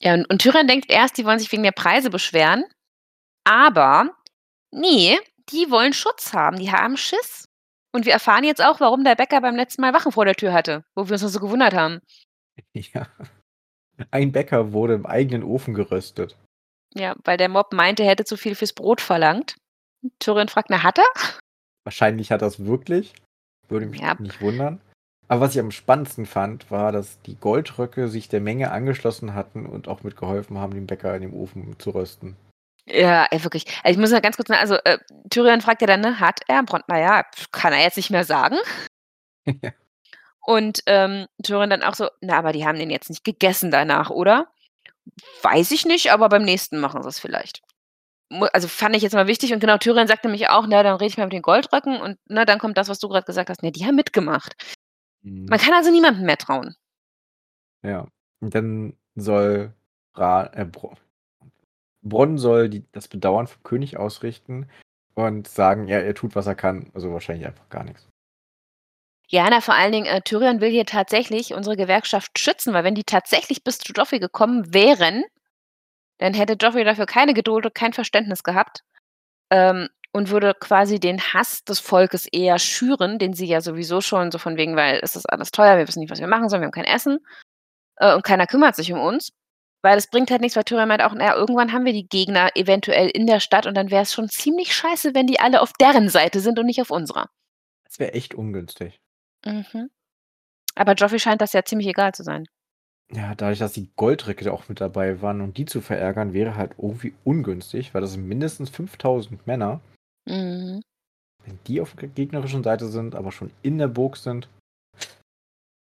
Ja, 0.00 0.14
und, 0.14 0.30
und 0.30 0.40
Tyrion 0.40 0.68
denkt 0.68 0.90
erst, 0.90 1.18
die 1.18 1.24
wollen 1.24 1.40
sich 1.40 1.50
wegen 1.52 1.64
der 1.64 1.72
Preise 1.72 2.08
beschweren. 2.08 2.64
Aber, 3.44 4.10
nee, 4.70 5.18
die 5.50 5.70
wollen 5.70 5.92
Schutz 5.92 6.32
haben. 6.32 6.58
Die 6.58 6.70
haben 6.70 6.96
Schiss. 6.96 7.44
Und 7.92 8.06
wir 8.06 8.12
erfahren 8.12 8.44
jetzt 8.44 8.62
auch, 8.62 8.80
warum 8.80 9.04
der 9.04 9.16
Bäcker 9.16 9.40
beim 9.40 9.56
letzten 9.56 9.82
Mal 9.82 9.92
Wachen 9.92 10.12
vor 10.12 10.24
der 10.24 10.34
Tür 10.34 10.52
hatte, 10.52 10.84
wo 10.94 11.06
wir 11.06 11.12
uns 11.12 11.22
noch 11.22 11.28
so 11.28 11.40
gewundert 11.40 11.74
haben. 11.74 12.00
Ja. 12.74 13.06
Ein 14.10 14.32
Bäcker 14.32 14.72
wurde 14.72 14.94
im 14.94 15.06
eigenen 15.06 15.44
Ofen 15.44 15.74
geröstet. 15.74 16.36
Ja, 16.94 17.14
weil 17.24 17.36
der 17.36 17.48
Mob 17.48 17.72
meinte, 17.72 18.02
er 18.02 18.10
hätte 18.10 18.24
zu 18.24 18.36
viel 18.36 18.54
fürs 18.54 18.72
Brot 18.72 19.00
verlangt. 19.00 19.56
Tyrion 20.18 20.48
fragt, 20.48 20.70
na, 20.70 20.82
hat 20.82 20.98
er? 20.98 21.04
Wahrscheinlich 21.84 22.30
hat 22.32 22.42
er 22.42 22.48
es 22.48 22.64
wirklich. 22.64 23.12
Würde 23.68 23.86
mich 23.86 24.00
Ja. 24.00 24.14
nicht 24.18 24.40
wundern. 24.40 24.80
Aber 25.28 25.42
was 25.42 25.54
ich 25.54 25.60
am 25.60 25.70
spannendsten 25.70 26.24
fand, 26.24 26.70
war, 26.70 26.90
dass 26.90 27.20
die 27.22 27.36
Goldröcke 27.36 28.08
sich 28.08 28.28
der 28.28 28.40
Menge 28.40 28.70
angeschlossen 28.70 29.34
hatten 29.34 29.66
und 29.66 29.86
auch 29.88 30.02
mitgeholfen 30.02 30.56
haben, 30.56 30.72
den 30.72 30.86
Bäcker 30.86 31.14
in 31.14 31.20
dem 31.22 31.34
Ofen 31.34 31.78
zu 31.78 31.90
rösten. 31.90 32.36
Ja, 32.86 33.26
ey, 33.30 33.44
wirklich. 33.44 33.66
Also 33.84 33.92
ich 33.92 33.98
muss 34.00 34.10
mal 34.10 34.22
ganz 34.22 34.36
kurz 34.36 34.48
sagen, 34.48 34.60
also 34.60 34.76
äh, 34.84 34.96
Tyrion 35.28 35.60
fragt 35.60 35.82
ja 35.82 35.86
dann, 35.86 36.00
ne, 36.00 36.18
hat 36.20 36.40
er? 36.48 36.62
Bronn, 36.62 36.82
naja, 36.88 37.24
kann 37.52 37.74
er 37.74 37.82
jetzt 37.82 37.96
nicht 37.96 38.10
mehr 38.10 38.24
sagen. 38.24 38.56
Ja. 39.62 39.72
Und 40.44 40.82
ähm, 40.86 41.26
Tyrion 41.42 41.68
dann 41.70 41.82
auch 41.82 41.94
so, 41.94 42.08
na, 42.20 42.38
aber 42.38 42.52
die 42.52 42.66
haben 42.66 42.78
den 42.78 42.90
jetzt 42.90 43.08
nicht 43.10 43.24
gegessen 43.24 43.70
danach, 43.70 44.08
oder? 44.10 44.50
Weiß 45.42 45.70
ich 45.70 45.84
nicht, 45.84 46.12
aber 46.12 46.28
beim 46.28 46.44
nächsten 46.44 46.78
machen 46.78 47.02
sie 47.02 47.08
es 47.08 47.18
vielleicht. 47.18 47.60
Also 48.30 48.68
fand 48.68 48.94
ich 48.94 49.02
jetzt 49.02 49.14
mal 49.14 49.26
wichtig 49.26 49.52
und 49.54 49.60
genau, 49.60 49.78
Tyrion 49.78 50.06
sagte 50.06 50.28
nämlich 50.28 50.48
auch, 50.48 50.66
na, 50.66 50.82
dann 50.82 50.96
rede 50.96 51.08
ich 51.08 51.16
mal 51.16 51.24
mit 51.24 51.32
den 51.32 51.42
Goldröcken 51.42 52.00
und 52.00 52.18
na, 52.26 52.44
dann 52.44 52.58
kommt 52.58 52.76
das, 52.76 52.88
was 52.88 52.98
du 52.98 53.08
gerade 53.08 53.24
gesagt 53.24 53.48
hast, 53.48 53.62
ne, 53.62 53.72
die 53.72 53.86
haben 53.86 53.96
mitgemacht. 53.96 54.54
Man 55.22 55.58
kann 55.58 55.74
also 55.74 55.90
niemandem 55.90 56.26
mehr 56.26 56.36
trauen. 56.36 56.76
Ja. 57.82 58.06
Und 58.40 58.54
dann 58.54 58.96
soll 59.14 59.74
Bra 60.12 60.50
äh, 60.54 60.64
Bro 60.64 60.94
Bronn 62.02 62.38
soll 62.38 62.68
die, 62.68 62.84
das 62.92 63.08
Bedauern 63.08 63.46
vom 63.46 63.62
König 63.62 63.96
ausrichten 63.96 64.68
und 65.14 65.48
sagen, 65.48 65.88
ja, 65.88 65.98
er 65.98 66.14
tut, 66.14 66.36
was 66.36 66.46
er 66.46 66.54
kann. 66.54 66.90
Also 66.94 67.12
wahrscheinlich 67.12 67.46
einfach 67.46 67.68
gar 67.68 67.84
nichts. 67.84 68.08
Ja, 69.30 69.48
na, 69.50 69.60
vor 69.60 69.74
allen 69.74 69.92
Dingen, 69.92 70.06
äh, 70.06 70.22
Tyrion 70.22 70.60
will 70.60 70.70
hier 70.70 70.86
tatsächlich 70.86 71.52
unsere 71.52 71.76
Gewerkschaft 71.76 72.38
schützen, 72.38 72.72
weil 72.72 72.84
wenn 72.84 72.94
die 72.94 73.04
tatsächlich 73.04 73.62
bis 73.62 73.78
zu 73.78 73.92
Joffrey 73.92 74.20
gekommen 74.20 74.72
wären, 74.72 75.22
dann 76.18 76.32
hätte 76.34 76.54
Joffrey 76.54 76.84
dafür 76.84 77.04
keine 77.06 77.34
Geduld 77.34 77.66
und 77.66 77.74
kein 77.74 77.92
Verständnis 77.92 78.42
gehabt 78.42 78.82
ähm, 79.50 79.88
und 80.12 80.30
würde 80.30 80.54
quasi 80.54 80.98
den 80.98 81.20
Hass 81.20 81.62
des 81.64 81.78
Volkes 81.78 82.26
eher 82.26 82.58
schüren, 82.58 83.18
den 83.18 83.34
sie 83.34 83.46
ja 83.46 83.60
sowieso 83.60 84.00
schon 84.00 84.30
so 84.30 84.38
von 84.38 84.56
wegen, 84.56 84.76
weil 84.76 85.00
es 85.02 85.14
ist 85.14 85.26
alles 85.30 85.50
teuer, 85.50 85.76
wir 85.76 85.86
wissen 85.86 86.00
nicht, 86.00 86.10
was 86.10 86.20
wir 86.20 86.26
machen 86.26 86.48
sollen, 86.48 86.62
wir 86.62 86.66
haben 86.66 86.72
kein 86.72 86.84
Essen 86.84 87.18
äh, 87.96 88.14
und 88.14 88.24
keiner 88.24 88.46
kümmert 88.46 88.76
sich 88.76 88.92
um 88.92 89.00
uns. 89.00 89.30
Weil 89.82 89.96
es 89.98 90.08
bringt 90.08 90.30
halt 90.30 90.40
nichts, 90.40 90.56
weil 90.56 90.64
Tyrion 90.64 90.88
meint 90.88 91.02
auch, 91.02 91.14
naja, 91.14 91.36
irgendwann 91.36 91.72
haben 91.72 91.84
wir 91.84 91.92
die 91.92 92.08
Gegner 92.08 92.50
eventuell 92.56 93.08
in 93.10 93.26
der 93.26 93.38
Stadt 93.40 93.66
und 93.66 93.76
dann 93.76 93.90
wäre 93.90 94.02
es 94.02 94.12
schon 94.12 94.28
ziemlich 94.28 94.74
scheiße, 94.74 95.14
wenn 95.14 95.28
die 95.28 95.38
alle 95.38 95.60
auf 95.60 95.72
deren 95.80 96.08
Seite 96.08 96.40
sind 96.40 96.58
und 96.58 96.66
nicht 96.66 96.80
auf 96.80 96.90
unserer. 96.90 97.28
Das 97.84 98.00
wäre 98.00 98.12
echt 98.12 98.34
ungünstig. 98.34 99.00
Mhm. 99.48 99.90
Aber 100.74 100.94
Joffrey 100.94 101.18
scheint 101.18 101.40
das 101.40 101.52
ja 101.52 101.64
ziemlich 101.64 101.88
egal 101.88 102.12
zu 102.14 102.22
sein. 102.22 102.46
Ja, 103.10 103.34
dadurch, 103.34 103.58
dass 103.58 103.72
die 103.72 103.90
Goldricke 103.96 104.52
auch 104.52 104.68
mit 104.68 104.80
dabei 104.80 105.22
waren 105.22 105.40
und 105.40 105.56
die 105.56 105.64
zu 105.64 105.80
verärgern, 105.80 106.34
wäre 106.34 106.56
halt 106.56 106.72
irgendwie 106.76 107.14
ungünstig, 107.24 107.94
weil 107.94 108.02
das 108.02 108.12
sind 108.12 108.28
mindestens 108.28 108.68
5000 108.70 109.46
Männer. 109.46 109.80
Mhm. 110.26 110.82
Wenn 111.44 111.58
die 111.66 111.80
auf 111.80 111.94
der 111.94 112.08
gegnerischen 112.08 112.62
Seite 112.62 112.88
sind, 112.88 113.14
aber 113.14 113.32
schon 113.32 113.50
in 113.62 113.78
der 113.78 113.88
Burg 113.88 114.18
sind, 114.18 114.48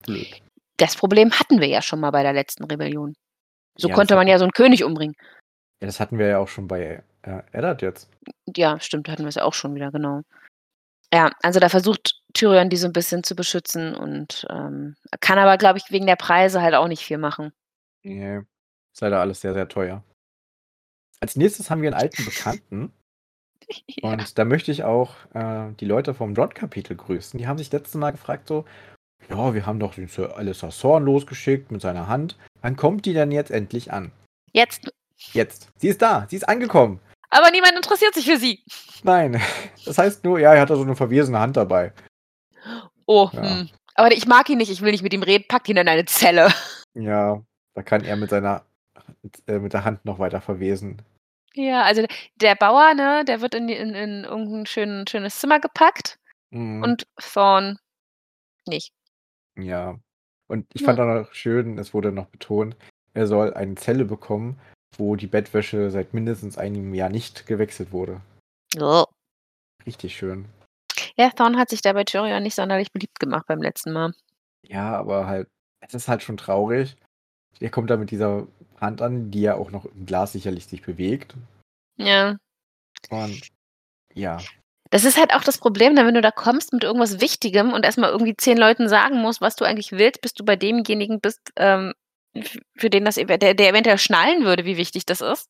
blöd. 0.03 0.41
Das 0.77 0.95
Problem 0.95 1.31
hatten 1.31 1.59
wir 1.59 1.67
ja 1.67 1.81
schon 1.81 1.99
mal 1.99 2.11
bei 2.11 2.23
der 2.23 2.33
letzten 2.33 2.63
Rebellion. 2.63 3.13
So 3.77 3.89
Ja, 3.89 3.95
konnte 3.95 4.15
man 4.15 4.27
ja 4.27 4.37
so 4.37 4.45
einen 4.45 4.53
König 4.53 4.83
umbringen. 4.83 5.15
Ja, 5.81 5.87
das 5.87 5.99
hatten 5.99 6.17
wir 6.17 6.27
ja 6.27 6.39
auch 6.39 6.47
schon 6.47 6.67
bei 6.67 7.03
äh, 7.23 7.41
Eddard 7.51 7.81
jetzt. 7.81 8.09
Ja, 8.55 8.79
stimmt, 8.79 9.07
da 9.07 9.11
hatten 9.11 9.23
wir 9.23 9.29
es 9.29 9.35
ja 9.35 9.43
auch 9.43 9.53
schon 9.53 9.75
wieder, 9.75 9.91
genau. 9.91 10.21
Ja, 11.13 11.31
also 11.41 11.59
da 11.59 11.69
versucht 11.69 12.18
Tyrion 12.33 12.69
die 12.69 12.77
so 12.77 12.87
ein 12.87 12.93
bisschen 12.93 13.23
zu 13.23 13.35
beschützen 13.35 13.95
und 13.95 14.45
ähm, 14.49 14.95
kann 15.19 15.39
aber, 15.39 15.57
glaube 15.57 15.79
ich, 15.79 15.91
wegen 15.91 16.05
der 16.05 16.15
Preise 16.15 16.61
halt 16.61 16.75
auch 16.75 16.87
nicht 16.87 17.03
viel 17.03 17.17
machen. 17.17 17.51
Nee, 18.03 18.41
ist 18.93 19.01
leider 19.01 19.19
alles 19.19 19.41
sehr, 19.41 19.53
sehr 19.53 19.67
teuer. 19.67 20.03
Als 21.19 21.35
nächstes 21.35 21.69
haben 21.69 21.81
wir 21.81 21.89
einen 21.89 22.01
alten 22.01 22.23
Bekannten. 22.23 22.93
ja. 23.87 24.11
Und 24.11 24.37
da 24.37 24.45
möchte 24.45 24.71
ich 24.71 24.83
auch 24.83 25.15
äh, 25.33 25.73
die 25.79 25.85
Leute 25.85 26.13
vom 26.13 26.33
Rod-Kapitel 26.33 26.95
grüßen. 26.95 27.37
Die 27.37 27.47
haben 27.47 27.57
sich 27.57 27.71
letztes 27.71 27.95
Mal 27.95 28.11
gefragt 28.11 28.47
so, 28.47 28.65
ja, 29.29 29.53
wir 29.53 29.65
haben 29.65 29.79
doch 29.79 29.95
den 29.95 30.07
Sir 30.07 30.37
Alistair 30.37 30.69
Thorne 30.69 31.05
losgeschickt 31.05 31.71
mit 31.71 31.81
seiner 31.81 32.07
Hand. 32.07 32.37
Wann 32.61 32.75
kommt 32.75 33.05
die 33.05 33.13
denn 33.13 33.31
jetzt 33.31 33.51
endlich 33.51 33.91
an? 33.91 34.11
Jetzt. 34.53 34.91
Jetzt. 35.33 35.69
Sie 35.77 35.89
ist 35.89 36.01
da. 36.01 36.25
Sie 36.29 36.37
ist 36.37 36.47
angekommen. 36.47 36.99
Aber 37.29 37.51
niemand 37.51 37.73
interessiert 37.75 38.13
sich 38.15 38.25
für 38.25 38.37
sie. 38.37 38.63
Nein. 39.03 39.41
Das 39.85 39.97
heißt 39.97 40.23
nur, 40.23 40.39
ja, 40.39 40.53
er 40.53 40.61
hat 40.61 40.69
da 40.69 40.75
so 40.75 40.81
eine 40.81 40.95
verwesene 40.95 41.39
Hand 41.39 41.57
dabei. 41.57 41.93
Oh, 43.11 43.27
Ja. 43.33 43.41
hm. 43.61 43.69
aber 43.95 44.11
ich 44.11 44.27
mag 44.27 44.47
ihn 44.49 44.59
nicht, 44.59 44.69
ich 44.69 44.81
will 44.81 44.91
nicht 44.91 45.01
mit 45.01 45.13
ihm 45.13 45.23
reden, 45.23 45.45
packt 45.47 45.67
ihn 45.67 45.77
in 45.77 45.87
eine 45.87 46.05
Zelle. 46.05 46.47
Ja, 46.95 47.41
da 47.75 47.83
kann 47.83 48.03
er 48.03 48.15
mit 48.17 48.29
seiner 48.29 48.65
äh, 49.47 49.59
mit 49.59 49.73
der 49.73 49.83
Hand 49.85 50.05
noch 50.05 50.19
weiter 50.19 50.41
verwesen. 50.41 51.01
Ja, 51.53 51.83
also 51.83 52.05
der 52.35 52.55
Bauer, 52.55 52.93
ne, 52.93 53.23
der 53.25 53.41
wird 53.41 53.53
in, 53.55 53.69
in, 53.69 53.93
in 53.95 54.23
irgendein 54.25 54.65
schön, 54.65 55.05
schönes 55.07 55.39
Zimmer 55.39 55.59
gepackt 55.59 56.17
Mhm. 56.51 56.81
und 56.83 57.07
Thorn 57.17 57.77
nicht. 58.67 58.91
Ja. 59.57 59.97
Und 60.47 60.65
ich 60.73 60.81
Ja. 60.81 60.85
fand 60.87 60.99
auch 60.99 61.05
noch 61.05 61.33
schön, 61.33 61.77
es 61.77 61.93
wurde 61.93 62.11
noch 62.11 62.25
betont, 62.27 62.75
er 63.13 63.27
soll 63.27 63.53
eine 63.53 63.75
Zelle 63.75 64.05
bekommen, 64.05 64.59
wo 64.97 65.15
die 65.15 65.27
Bettwäsche 65.27 65.91
seit 65.91 66.13
mindestens 66.13 66.57
einem 66.57 66.93
Jahr 66.95 67.09
nicht 67.09 67.45
gewechselt 67.45 67.91
wurde. 67.91 68.21
So. 68.75 69.05
Richtig 69.85 70.15
schön. 70.17 70.45
Ja, 71.19 71.29
Thorn 71.31 71.57
hat 71.57 71.69
sich 71.69 71.81
da 71.81 71.91
bei 71.91 72.05
Tyrion 72.05 72.41
nicht 72.41 72.55
sonderlich 72.55 72.93
beliebt 72.93 73.19
gemacht 73.19 73.45
beim 73.45 73.61
letzten 73.61 73.91
Mal. 73.91 74.13
Ja, 74.61 74.95
aber 74.97 75.27
halt, 75.27 75.49
es 75.81 75.93
ist 75.93 76.07
halt 76.07 76.23
schon 76.23 76.37
traurig. 76.37 76.95
Er 77.59 77.69
kommt 77.69 77.89
da 77.89 77.97
mit 77.97 78.09
dieser 78.09 78.47
Hand 78.79 79.01
an, 79.01 79.29
die 79.29 79.41
ja 79.41 79.55
auch 79.55 79.69
noch 79.69 79.83
im 79.83 80.05
Glas 80.05 80.31
sicherlich 80.31 80.67
sich 80.67 80.81
bewegt. 80.81 81.35
Ja. 81.97 82.37
Und 83.09 83.49
ja, 84.13 84.37
Das 84.91 85.03
ist 85.03 85.17
halt 85.17 85.33
auch 85.33 85.43
das 85.43 85.57
Problem, 85.57 85.93
ne, 85.93 86.05
wenn 86.05 86.13
du 86.13 86.21
da 86.21 86.31
kommst 86.31 86.71
mit 86.71 86.85
irgendwas 86.85 87.19
Wichtigem 87.19 87.73
und 87.73 87.83
erstmal 87.83 88.11
irgendwie 88.11 88.37
zehn 88.37 88.57
Leuten 88.57 88.87
sagen 88.87 89.17
musst, 89.17 89.41
was 89.41 89.57
du 89.57 89.65
eigentlich 89.65 89.91
willst, 89.91 90.21
bis 90.21 90.33
du 90.33 90.45
bei 90.45 90.55
demjenigen 90.55 91.19
bist, 91.19 91.41
ähm, 91.57 91.93
für 92.77 92.89
den 92.89 93.03
das 93.03 93.15
der, 93.15 93.37
der 93.37 93.69
eventuell 93.69 93.97
schnallen 93.97 94.45
würde, 94.45 94.63
wie 94.63 94.77
wichtig 94.77 95.05
das 95.05 95.19
ist. 95.19 95.49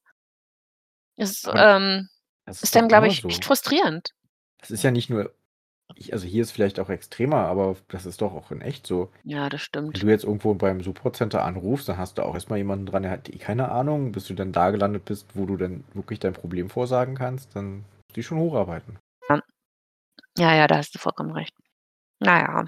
Das 1.15 1.43
ähm, 1.55 2.09
ist 2.47 2.63
doch 2.63 2.71
dann, 2.71 2.87
glaube 2.87 3.07
ich, 3.07 3.21
so. 3.21 3.27
echt 3.27 3.45
frustrierend. 3.45 4.15
Das 4.57 4.71
ist 4.71 4.83
ja 4.83 4.91
nicht 4.91 5.09
nur, 5.09 5.31
ich, 5.95 6.13
also 6.13 6.27
hier 6.27 6.41
ist 6.41 6.51
vielleicht 6.51 6.79
auch 6.79 6.89
extremer, 6.89 7.45
aber 7.47 7.75
das 7.87 8.05
ist 8.05 8.21
doch 8.21 8.33
auch 8.33 8.51
in 8.51 8.61
echt 8.61 8.87
so. 8.87 9.09
Ja, 9.23 9.49
das 9.49 9.61
Wenn 9.73 9.91
stimmt. 9.91 10.03
du 10.03 10.07
jetzt 10.07 10.23
irgendwo 10.23 10.53
beim 10.53 10.81
Supportcenter 10.81 11.43
anrufst, 11.43 11.89
dann 11.89 11.97
hast 11.97 12.17
du 12.17 12.23
auch 12.23 12.33
erstmal 12.33 12.59
jemanden 12.59 12.85
dran, 12.85 13.03
der 13.03 13.11
hat 13.11 13.29
eh 13.29 13.37
keine 13.37 13.69
Ahnung, 13.71 14.11
bis 14.11 14.27
du 14.27 14.33
dann 14.33 14.51
da 14.51 14.71
gelandet 14.71 15.05
bist, 15.05 15.27
wo 15.35 15.45
du 15.45 15.57
dann 15.57 15.83
wirklich 15.93 16.19
dein 16.19 16.33
Problem 16.33 16.69
vorsagen 16.69 17.15
kannst, 17.15 17.55
dann 17.55 17.77
musst 18.07 18.17
du 18.17 18.23
schon 18.23 18.37
hocharbeiten. 18.39 18.97
Ja, 20.37 20.55
ja, 20.55 20.67
da 20.67 20.77
hast 20.77 20.95
du 20.95 20.99
vollkommen 20.99 21.31
recht. 21.31 21.53
Naja. 22.19 22.65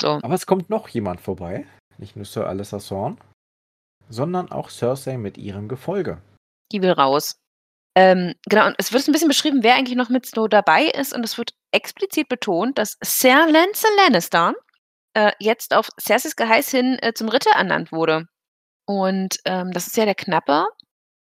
So. 0.00 0.20
Aber 0.22 0.34
es 0.34 0.46
kommt 0.46 0.70
noch 0.70 0.88
jemand 0.88 1.20
vorbei, 1.20 1.66
nicht 1.98 2.14
nur 2.14 2.24
Sir 2.24 2.46
Alissa 2.46 2.78
Thorne, 2.78 3.16
sondern 4.08 4.52
auch 4.52 4.70
Cersei 4.70 5.16
mit 5.16 5.36
ihrem 5.36 5.66
Gefolge. 5.66 6.22
Die 6.70 6.80
will 6.82 6.92
raus. 6.92 7.40
Ähm, 7.96 8.34
genau, 8.46 8.66
und 8.66 8.74
es 8.76 8.92
wird 8.92 9.08
ein 9.08 9.12
bisschen 9.12 9.28
beschrieben, 9.28 9.62
wer 9.62 9.74
eigentlich 9.74 9.96
noch 9.96 10.10
mit 10.10 10.26
Snow 10.26 10.48
dabei 10.48 10.84
ist. 10.84 11.14
Und 11.14 11.24
es 11.24 11.38
wird 11.38 11.54
explizit 11.72 12.28
betont, 12.28 12.78
dass 12.78 12.98
Sir 13.02 13.46
Lancel 13.50 13.90
Lannister 13.96 14.52
äh, 15.14 15.32
jetzt 15.40 15.74
auf 15.74 15.88
Cerseis 15.98 16.36
Geheiß 16.36 16.70
hin 16.70 16.98
äh, 17.00 17.14
zum 17.14 17.30
Ritter 17.30 17.52
ernannt 17.56 17.92
wurde. 17.92 18.26
Und 18.86 19.38
ähm, 19.46 19.72
das 19.72 19.86
ist 19.86 19.96
ja 19.96 20.04
der 20.04 20.14
Knappe, 20.14 20.66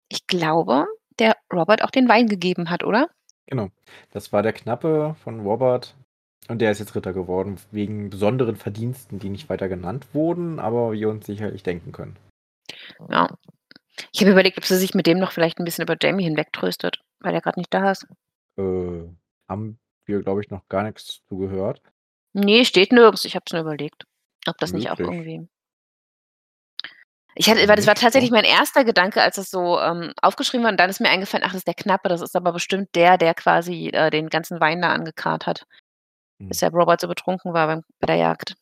ich 0.09 0.27
glaube, 0.27 0.87
der 1.19 1.37
Robert 1.51 1.83
auch 1.83 1.89
den 1.89 2.09
Wein 2.09 2.27
gegeben 2.27 2.69
hat, 2.69 2.83
oder? 2.83 3.09
Genau. 3.47 3.69
Das 4.11 4.33
war 4.33 4.43
der 4.43 4.53
Knappe 4.53 5.15
von 5.23 5.39
Robert. 5.39 5.95
Und 6.49 6.59
der 6.59 6.71
ist 6.71 6.79
jetzt 6.79 6.95
Ritter 6.95 7.13
geworden, 7.13 7.59
wegen 7.71 8.09
besonderen 8.09 8.57
Verdiensten, 8.57 9.19
die 9.19 9.29
nicht 9.29 9.49
weiter 9.49 9.69
genannt 9.69 10.07
wurden, 10.13 10.59
aber 10.59 10.91
wir 10.91 11.09
uns 11.09 11.25
sicherlich 11.25 11.63
denken 11.63 11.91
können. 11.91 12.17
Ja. 13.09 13.27
Ich 14.11 14.21
habe 14.21 14.31
überlegt, 14.31 14.57
ob 14.57 14.65
sie 14.65 14.77
sich 14.77 14.93
mit 14.93 15.07
dem 15.07 15.19
noch 15.19 15.31
vielleicht 15.31 15.59
ein 15.59 15.65
bisschen 15.65 15.83
über 15.83 15.95
Jamie 15.99 16.23
hinwegtröstet, 16.23 17.01
weil 17.19 17.33
er 17.33 17.41
gerade 17.41 17.59
nicht 17.59 17.73
da 17.73 17.91
ist. 17.91 18.05
Äh, 18.57 19.03
haben 19.47 19.79
wir, 20.05 20.21
glaube 20.21 20.41
ich, 20.41 20.49
noch 20.49 20.67
gar 20.67 20.83
nichts 20.83 21.21
zu 21.27 21.37
gehört. 21.37 21.81
Nee, 22.33 22.65
steht 22.65 22.91
nirgends. 22.91 23.25
Ich 23.25 23.35
habe 23.35 23.43
es 23.47 23.53
nur 23.53 23.61
überlegt, 23.61 24.05
ob 24.47 24.57
das 24.59 24.73
nicht 24.73 24.89
auch 24.91 24.97
Möglich. 24.99 25.17
irgendwie. 25.27 25.49
Ich 27.35 27.49
hatte, 27.49 27.67
weil 27.67 27.75
das 27.75 27.85
war 27.85 27.93
tatsächlich 27.95 28.31
mein 28.31 28.43
erster 28.45 28.83
Gedanke, 28.83 29.21
als 29.21 29.35
das 29.35 29.51
so 29.51 29.79
ähm, 29.79 30.11
aufgeschrieben 30.21 30.63
war. 30.63 30.71
Und 30.71 30.79
dann 30.79 30.89
ist 30.89 30.99
mir 30.99 31.09
eingefallen, 31.09 31.43
ach, 31.43 31.51
das 31.51 31.59
ist 31.59 31.67
der 31.67 31.75
Knappe. 31.75 32.09
Das 32.09 32.21
ist 32.21 32.35
aber 32.35 32.51
bestimmt 32.51 32.89
der, 32.95 33.17
der 33.17 33.35
quasi 33.35 33.89
äh, 33.89 34.09
den 34.09 34.29
ganzen 34.29 34.59
Wein 34.59 34.81
da 34.81 34.91
angekarrt 34.93 35.45
hat, 35.45 35.65
Hm. 36.39 36.49
bis 36.49 36.59
der 36.59 36.71
Robert 36.71 37.01
so 37.01 37.07
betrunken 37.07 37.53
war 37.53 37.67
beim, 37.67 37.83
bei 37.99 38.07
der 38.07 38.15
Jagd. 38.17 38.55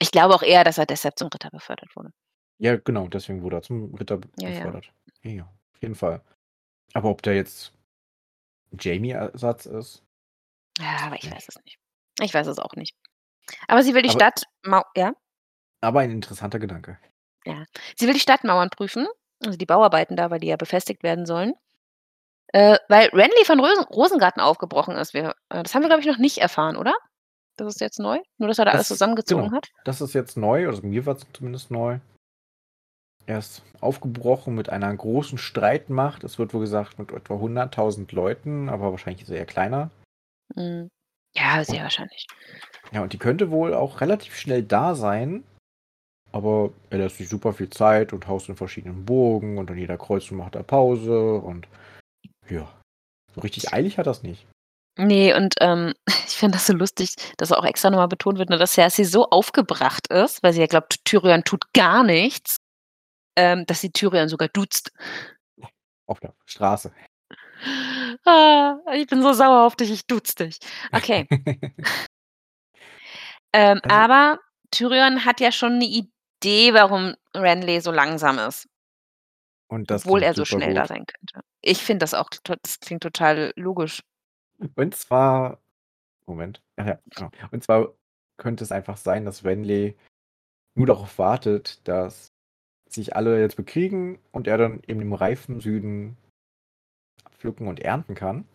Ich 0.00 0.10
glaube 0.10 0.34
auch 0.34 0.42
eher, 0.42 0.64
dass 0.64 0.78
er 0.78 0.86
deshalb 0.86 1.18
zum 1.18 1.28
Ritter 1.28 1.50
befördert 1.50 1.94
wurde. 1.94 2.10
Ja, 2.58 2.76
genau, 2.76 3.08
deswegen 3.08 3.42
wurde 3.42 3.56
er 3.56 3.62
zum 3.62 3.94
Ritter 3.94 4.20
Ja, 4.38 4.48
ja. 4.48 4.56
befördert. 4.58 4.92
Ja, 5.22 5.30
ja, 5.30 5.42
auf 5.44 5.82
jeden 5.82 5.94
Fall. 5.94 6.20
Aber 6.92 7.10
ob 7.10 7.22
der 7.22 7.34
jetzt 7.34 7.72
Jamie-Ersatz 8.78 9.66
ist? 9.66 10.02
Ja, 10.78 10.98
aber 11.06 11.16
ich 11.16 11.24
nicht. 11.24 11.34
weiß 11.34 11.48
es 11.48 11.56
nicht. 11.64 11.78
Ich 12.20 12.34
weiß 12.34 12.46
es 12.46 12.58
auch 12.58 12.74
nicht. 12.76 12.96
Aber 13.68 13.82
sie 13.82 13.94
will 13.94 14.02
die 14.02 14.10
Aber- 14.10 14.18
Stadt, 14.18 14.44
mau 14.64 14.82
ja, 14.96 15.12
Aber 15.80 16.00
ein 16.00 16.10
interessanter 16.10 16.58
Gedanke. 16.58 16.98
sie 17.96 18.06
will 18.06 18.14
die 18.14 18.20
Stadtmauern 18.20 18.70
prüfen, 18.70 19.06
also 19.44 19.58
die 19.58 19.66
Bauarbeiten 19.66 20.16
da, 20.16 20.30
weil 20.30 20.40
die 20.40 20.46
ja 20.46 20.56
befestigt 20.56 21.02
werden 21.02 21.26
sollen. 21.26 21.54
Äh, 22.48 22.78
weil 22.88 23.08
Renly 23.08 23.44
von 23.44 23.58
Rosen 23.60 23.84
Rosengarten 23.84 24.40
aufgebrochen 24.40 24.94
ist. 24.96 25.12
Wir, 25.12 25.34
äh, 25.50 25.62
das 25.62 25.74
haben 25.74 25.82
wir, 25.82 25.88
glaube 25.88 26.00
ich, 26.02 26.06
noch 26.06 26.18
nicht 26.18 26.38
erfahren, 26.38 26.76
oder? 26.76 26.94
Das 27.56 27.66
ist 27.74 27.80
jetzt 27.80 27.98
neu? 27.98 28.18
Nur, 28.38 28.48
dass 28.48 28.58
er 28.58 28.64
da 28.64 28.70
alles 28.72 28.82
Das- 28.88 28.96
zusammengezogen 28.96 29.44
genau. 29.46 29.56
hat? 29.56 29.70
Das 29.84 30.00
ist 30.00 30.14
jetzt 30.14 30.36
neu, 30.36 30.66
also 30.68 30.82
mir 30.86 31.04
war 31.04 31.16
es 31.16 31.26
zumindest 31.32 31.70
neu. 31.70 31.98
Er 33.26 33.38
ist 33.38 33.62
aufgebrochen 33.80 34.54
mit 34.54 34.68
einer 34.68 34.94
großen 34.94 35.38
Streitmacht. 35.38 36.24
Es 36.24 36.38
wird 36.38 36.52
wohl 36.52 36.60
gesagt 36.60 36.98
mit 36.98 37.10
etwa 37.12 37.34
100.000 37.34 38.14
Leuten, 38.14 38.68
aber 38.68 38.90
wahrscheinlich 38.90 39.22
ist 39.22 39.30
er 39.30 39.38
eher 39.38 39.46
kleiner. 39.46 39.90
Mhm. 40.54 40.90
Ja, 41.36 41.64
sehr 41.64 41.82
wahrscheinlich. 41.82 42.26
Ja, 42.92 43.02
und 43.02 43.12
die 43.12 43.18
könnte 43.18 43.50
wohl 43.50 43.74
auch 43.74 44.00
relativ 44.00 44.36
schnell 44.36 44.62
da 44.62 44.94
sein. 44.94 45.42
Aber 46.32 46.72
er 46.90 46.98
lässt 46.98 47.18
sich 47.18 47.28
super 47.28 47.52
viel 47.52 47.70
Zeit 47.70 48.12
und 48.12 48.26
haust 48.26 48.48
in 48.48 48.56
verschiedenen 48.56 49.04
Burgen 49.04 49.58
und 49.58 49.70
an 49.70 49.78
jeder 49.78 49.96
Kreuzung 49.96 50.38
macht 50.38 50.56
er 50.56 50.64
Pause 50.64 51.36
und 51.36 51.68
ja. 52.48 52.68
So 53.34 53.40
richtig 53.40 53.72
eilig 53.72 53.98
hat 53.98 54.06
das 54.06 54.22
nicht. 54.22 54.46
Nee, 54.96 55.34
und 55.34 55.54
ähm, 55.60 55.94
ich 56.26 56.36
finde 56.36 56.56
das 56.56 56.66
so 56.66 56.72
lustig, 56.72 57.14
dass 57.36 57.52
auch 57.52 57.64
extra 57.64 57.90
nochmal 57.90 58.08
betont 58.08 58.38
wird, 58.38 58.50
ne, 58.50 58.58
dass 58.58 58.74
Cersei 58.74 59.04
so 59.04 59.28
aufgebracht 59.30 60.08
ist, 60.08 60.42
weil 60.42 60.52
sie 60.52 60.60
ja 60.60 60.66
glaubt, 60.66 61.04
Tyrion 61.04 61.44
tut 61.44 61.72
gar 61.72 62.04
nichts, 62.04 62.58
ähm, 63.36 63.66
dass 63.66 63.80
sie 63.80 63.90
Tyrion 63.90 64.28
sogar 64.28 64.48
duzt. 64.48 64.92
Auf 66.06 66.20
der 66.20 66.34
Straße. 66.46 66.92
Ah, 68.26 68.76
ich 68.94 69.06
bin 69.06 69.22
so 69.22 69.32
sauer 69.32 69.66
auf 69.66 69.76
dich, 69.76 69.90
ich 69.90 70.06
duz 70.06 70.34
dich. 70.34 70.58
Okay. 70.92 71.26
Ähm, 73.54 73.80
Also 73.84 73.94
aber 73.96 74.38
Tyrion 74.72 75.24
hat 75.24 75.40
ja 75.40 75.52
schon 75.52 75.78
'ne 75.78 75.84
Idee, 75.84 76.74
warum 76.74 77.14
Renly 77.34 77.80
so 77.80 77.92
langsam 77.92 78.38
ist. 78.38 78.66
Und 79.70 79.90
das 79.90 80.04
Obwohl 80.04 80.22
er 80.22 80.34
so 80.34 80.44
schnell 80.44 80.74
da 80.74 80.82
gut. 80.82 80.88
sein 80.88 81.04
könnte. 81.06 81.46
Ich 81.62 81.78
finde 81.82 82.00
das 82.00 82.14
auch 82.14 82.28
das 82.62 82.80
klingt 82.80 83.02
total 83.02 83.52
logisch. 83.56 84.02
Und 84.76 84.94
zwar 84.94 85.60
Moment. 86.26 86.62
Ach 86.76 86.86
ja, 86.86 86.98
genau. 87.14 87.30
Und 87.52 87.64
zwar 87.64 87.94
könnte 88.38 88.64
es 88.64 88.72
einfach 88.72 88.96
sein, 88.96 89.24
dass 89.24 89.44
Renly 89.44 89.96
nur 90.76 90.86
darauf 90.86 91.18
wartet, 91.18 91.86
dass 91.88 92.32
sich 92.88 93.16
alle 93.16 93.40
jetzt 93.40 93.56
bekriegen 93.56 94.18
und 94.32 94.46
er 94.46 94.58
dann 94.58 94.82
eben 94.86 95.00
im 95.00 95.12
reifen 95.12 95.60
Süden 95.60 96.16
pflücken 97.38 97.68
und 97.68 97.80
ernten 97.80 98.14
kann. 98.14 98.46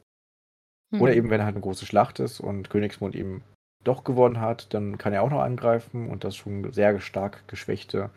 Oder 0.93 1.11
Mhm. 1.11 1.17
eben, 1.17 1.29
wenn 1.29 1.43
halt 1.43 1.55
'ne 1.55 1.61
große 1.61 1.85
Schlacht 1.85 2.19
ist 2.19 2.39
und 2.39 2.69
Königsmund 2.69 3.15
eben 3.15 3.43
doch 3.83 4.03
gewonnen 4.03 4.41
hat, 4.41 4.73
dann 4.73 4.97
kann 4.97 5.13
er 5.13 5.23
auch 5.23 5.29
noch 5.29 5.41
angreifen 5.41 6.09
und 6.09 6.23
das 6.23 6.35
schon 6.35 6.73
sehr 6.73 6.99
stark 6.99 7.47
geschwächte 7.47 8.09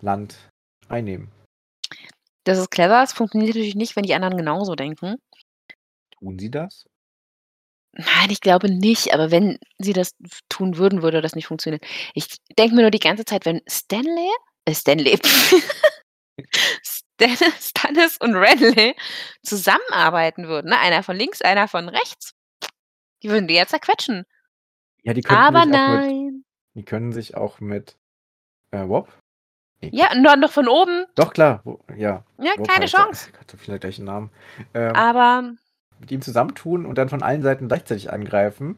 Land 0.00 0.48
einnehmen. 0.88 1.30
Das 2.44 2.58
ist 2.58 2.70
clever. 2.70 3.02
Es 3.02 3.12
funktioniert 3.12 3.50
natürlich 3.54 3.74
nicht, 3.74 3.96
wenn 3.96 4.04
die 4.04 4.14
anderen 4.14 4.36
genauso 4.36 4.74
denken. 4.74 5.16
Tun 6.10 6.38
sie 6.38 6.50
das? 6.50 6.86
Nein, 7.92 8.30
ich 8.30 8.40
glaube 8.40 8.70
nicht, 8.70 9.14
aber 9.14 9.30
wenn 9.30 9.58
sie 9.78 9.92
das 9.94 10.10
tun 10.48 10.76
würden, 10.76 11.02
würde 11.02 11.22
das 11.22 11.34
nicht 11.34 11.46
funktionieren. 11.46 11.80
Ich 12.14 12.26
denke 12.58 12.74
mir 12.74 12.82
nur 12.82 12.90
die 12.90 12.98
ganze 12.98 13.24
Zeit, 13.24 13.46
wenn 13.46 13.62
Stanley 13.68 14.28
Stanley 14.74 15.18
Stan 16.82 17.36
Stannis 17.60 18.18
und 18.18 18.34
Renly 18.34 18.94
zusammenarbeiten 19.42 20.48
würden, 20.48 20.68
ne? 20.70 20.78
Einer 20.78 21.02
von 21.02 21.16
links, 21.16 21.40
einer 21.42 21.66
von 21.68 21.88
rechts. 21.88 22.32
Die 23.22 23.30
würden 23.30 23.48
die 23.48 23.54
ja 23.54 23.66
zerquetschen. 23.66 24.24
Ja, 25.02 25.14
die 25.14 25.22
könnten 25.22 25.40
Aber 25.42 25.64
sich 25.64 25.72
auch 25.74 25.86
mit 25.88 26.00
nein. 26.00 26.44
die 26.74 26.84
können 26.84 27.12
sich 27.12 27.36
auch 27.36 27.60
mit, 27.60 27.96
äh, 28.70 28.78
Robb? 28.80 29.08
Ne, 29.80 29.90
Ja, 29.94 30.08
dann 30.14 30.40
noch 30.40 30.52
von 30.52 30.68
oben. 30.68 31.06
Doch 31.14 31.32
klar, 31.32 31.62
ja, 31.96 32.22
Ja, 32.38 32.52
Robb 32.58 32.68
keine. 32.68 32.86
Chance. 32.86 33.30
Gott, 33.32 33.50
so 33.50 33.56
viele 33.56 33.78
gleichen 33.78 34.04
Namen. 34.04 34.30
Ähm, 34.74 34.94
Aber 34.94 35.54
mit 35.98 36.10
ihm 36.10 36.20
zusammentun 36.20 36.84
und 36.84 36.98
dann 36.98 37.08
von 37.08 37.22
allen 37.22 37.42
Seiten 37.42 37.68
gleichzeitig 37.68 38.12
angreifen 38.12 38.76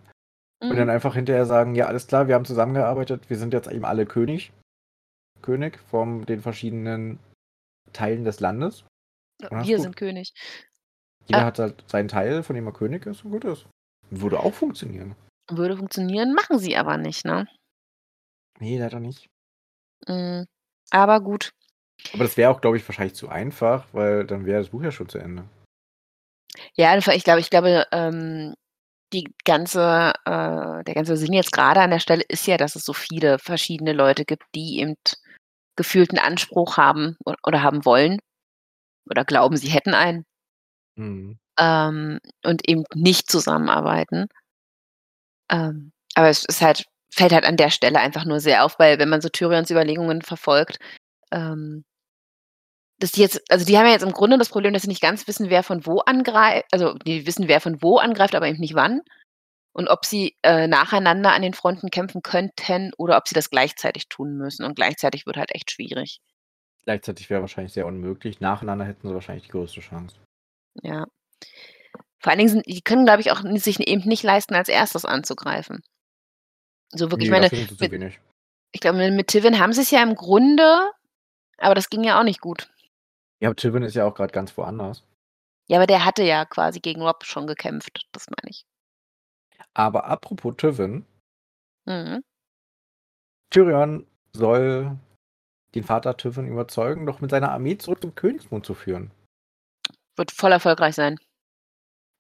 und 0.61 0.71
dann 0.77 0.85
Mhm. 0.87 0.91
einfach 0.91 1.15
hinterher 1.17 1.47
sagen: 1.47 1.75
„Ja, 1.75 1.87
alles 1.87 2.07
klar, 2.07 2.29
wir 2.29 2.37
haben 2.37 2.45
zusammengearbeitet, 2.45 3.29
wir 3.31 3.37
sind 3.37 3.53
jetzt 3.53 3.69
eben 3.71 3.85
alle 3.85 4.07
König 4.07 4.53
König 5.43 5.79
von 5.91 6.25
den 6.27 6.41
verschiedenen 6.41 7.19
Teilen 7.93 8.25
des 8.25 8.41
Landes.“ 8.41 8.83
Und 9.43 9.53
dann 9.53 9.61
ist 9.61 9.69
Wir 9.69 9.81
sind 9.81 9.97
König. 9.97 10.33
Jeder 11.27 11.41
Ja. 11.41 11.47
hat 11.47 11.59
halt 11.59 11.85
seinen 11.89 12.09
Teil, 12.09 12.43
von 12.43 12.57
dem 12.57 12.67
er 12.67 12.73
König 12.73 13.07
ist 13.07 13.25
und 13.25 13.31
gut 13.33 13.45
ist. 13.45 13.67
Würde 14.11 14.41
auch 14.41 14.55
funktionieren. 14.55 15.15
Würde 15.51 15.77
funktionieren, 15.77 16.35
machen 16.35 16.59
sie 16.59 16.77
aber 16.77 16.97
nicht, 16.97 17.25
ne? 17.25 17.47
Ne, 18.59 18.79
leider 18.79 19.01
nicht. 19.01 19.29
Hm, 20.07 20.47
aber 20.91 21.21
gut. 21.21 21.51
Aber 22.13 22.25
das 22.25 22.37
wäre 22.37 22.51
auch, 22.51 22.61
glaube 22.61 22.77
ich, 22.77 22.89
wahrscheinlich 22.89 23.15
zu 23.15 23.29
einfach, 23.29 23.87
weil 23.93 24.27
dann 24.27 24.47
wäre 24.47 24.61
das 24.61 24.71
Buch 24.71 24.83
ja 24.83 24.91
schon 24.91 25.09
zu 25.09 25.19
Ende. 25.19 25.45
Ja, 26.75 26.97
ich 26.97 27.25
glaube 27.25 27.41
ich 27.41 27.51
glaube, 27.51 27.87
ähm, 27.93 28.55
die 29.13 29.33
ganze 29.45 30.13
äh, 30.25 30.85
der 30.85 30.95
ganze 30.95 31.17
Sinn 31.17 31.33
jetzt 31.33 31.53
grade 31.53 31.81
an 31.81 31.91
der 31.91 32.01
Stelle 32.01 32.25
ist 32.29 32.47
ja, 32.47 32.57
dass 32.57 32.77
es 32.77 32.85
so 32.85 32.93
viele 32.93 33.39
verschiedene 33.39 33.93
Leute 33.93 34.25
gibt, 34.25 34.45
die 34.55 34.81
eben 34.81 34.95
gefühlt 35.79 36.13
'n 36.13 36.19
Anspruch 36.21 36.77
haben 36.79 37.17
oder 37.47 37.63
haben 37.65 37.87
wollen 37.87 38.21
oder 39.11 39.25
glauben, 39.25 39.57
sie 39.59 39.69
hätten 39.71 39.95
einen. 39.95 40.25
Mhm. 40.97 41.39
Ähm, 41.59 42.21
und 42.45 42.69
eben 42.69 42.85
nicht 42.95 43.31
zusammenarbeiten. 43.31 44.29
Ähm, 45.51 45.93
aber 46.15 46.29
es 46.29 46.45
ist 46.45 46.61
halt 46.63 46.85
fällt 47.11 47.33
halt 47.33 47.45
an 47.45 47.57
der 47.57 47.71
Stelle 47.71 47.99
einfach 48.01 48.25
nur 48.27 48.39
sehr 48.41 48.65
auf, 48.65 48.79
weil 48.79 48.99
wenn 48.99 49.09
man 49.09 49.21
so 49.23 49.29
Tyrions 49.31 49.71
Überlegungen 49.71 50.21
verfolgt, 50.23 50.79
ähm 51.33 51.85
dass 53.01 53.13
die 53.13 53.21
jetzt 53.21 53.41
also, 53.51 53.65
die 53.65 53.79
haben 53.79 53.87
ja 53.87 53.93
jetzt 53.93 54.03
im 54.03 54.13
Grunde 54.13 54.39
das 54.39 54.49
Problem, 54.49 54.73
dass 54.73 54.83
sie 54.83 54.89
nicht 54.89 55.01
ganz 55.03 55.27
wissen, 55.29 55.51
wer 55.51 55.63
von 55.63 55.87
wo 55.87 56.01
angrei 56.01 56.65
also, 56.73 56.95
die 56.95 57.27
wissen, 57.27 57.47
wer 57.49 57.61
von 57.61 57.81
wo 57.81 57.99
angreift, 57.99 58.35
aber 58.35 58.49
eben 58.49 58.59
nicht 58.59 58.75
wann. 58.75 59.03
Und 59.79 59.87
ob 59.89 60.05
sie, 60.05 60.37
äh, 60.43 60.67
nacheinander 60.67 61.33
an 61.33 61.43
den 61.43 61.55
Fronten 61.55 61.91
kämpfen 61.91 62.21
könnten 62.21 62.91
oder 62.99 63.17
ob 63.17 63.29
sie 63.29 63.35
das 63.37 63.49
gleichzeitig 63.49 64.09
tun 64.09 64.37
müssen. 64.37 64.65
Und 64.65 64.75
gleichzeitig 64.75 65.25
wird 65.25 65.37
halt 65.37 65.55
echt 65.55 65.71
schwierig. 65.71 66.21
Gleichzeitig 66.83 67.31
wäre 67.31 67.43
wahrscheinlich 67.43 67.73
sehr 67.73 67.87
unmöglich. 67.87 68.41
Nacheinander 68.41 68.85
hätten 68.85 69.07
sie 69.07 69.15
wahrscheinlich 69.15 69.45
die 69.45 69.53
größte 69.53 69.81
Chance. 69.81 70.17
Ja. 70.83 71.07
Vor 72.19 72.31
allen 72.31 72.39
Dingen 72.39 72.51
sind 72.51 72.67
die 72.67 72.83
können, 72.83 73.05
glaube 73.05 73.21
ich, 73.21 73.31
auch 73.31 73.43
sich 73.57 73.79
eben 73.87 74.09
nicht 74.09 74.25
leisten, 74.25 74.55
als 74.55 74.69
Erstes 74.69 75.05
anzugreifen. 75.05 75.81
So 76.91 77.13
wirklich, 77.13 77.29
ich 77.29 77.31
Ne, 77.31 77.41
meine, 77.41 77.49
sie 77.49 77.89
mit 77.89 78.19
ich 78.73 78.81
glaube, 78.81 79.11
mit 79.11 79.29
Tywin 79.29 79.61
haben 79.61 79.73
sie's 79.73 79.91
ja 79.91 80.03
im 80.03 80.15
Grunde, 80.15 80.91
aber 81.59 81.75
das 81.75 81.89
ging 81.89 82.03
ja 82.03 82.19
auch 82.19 82.25
nicht 82.25 82.41
gut. 82.41 82.69
Ja, 83.41 83.49
aber 83.49 83.57
Tywin 83.57 83.85
ist 83.85 83.95
ja 83.95 84.05
auch 84.05 84.15
grad 84.15 84.33
ganz 84.33 84.57
woanders. 84.57 85.05
Ja, 85.69 85.77
aber 85.77 85.87
der 85.87 86.05
hatte 86.05 86.23
ja 86.25 86.45
quasi 86.45 86.81
gegen 86.81 87.03
Robb 87.03 87.25
schon 87.25 87.47
gekämpft, 87.47 88.09
das 88.13 88.27
meine 88.29 88.51
ich. 88.51 88.65
Aber 89.75 90.05
apropos 90.07 90.55
Tywin 90.57 91.05
Mhm. 91.87 92.23
Tyrion 93.51 94.07
soll 94.35 94.97
den 95.75 95.85
Vater 95.85 96.17
Tywin 96.17 96.49
überzeugen, 96.49 97.07
doch 97.07 97.21
mit 97.21 97.31
seiner 97.31 97.51
Armee 97.53 97.79
zurück 97.79 98.03
zum 98.03 98.15
Königsmund 98.15 98.67
zu 98.67 98.75
führen. 98.75 99.11
Wird 100.17 100.33
voll 100.33 100.53
erfolgreich 100.53 100.95
sein. 100.95 101.17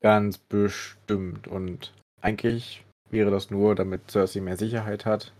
Ganz 0.00 0.38
bestimmt. 0.38 1.48
Und 1.48 1.92
eigentlich 2.22 2.84
wäre 3.10 3.30
das 3.30 3.50
nur, 3.50 3.74
damit 3.74 4.10
Cersei 4.10 4.40
mehr 4.40 4.56
Sicherheit 4.56 5.04
hat. 5.04 5.34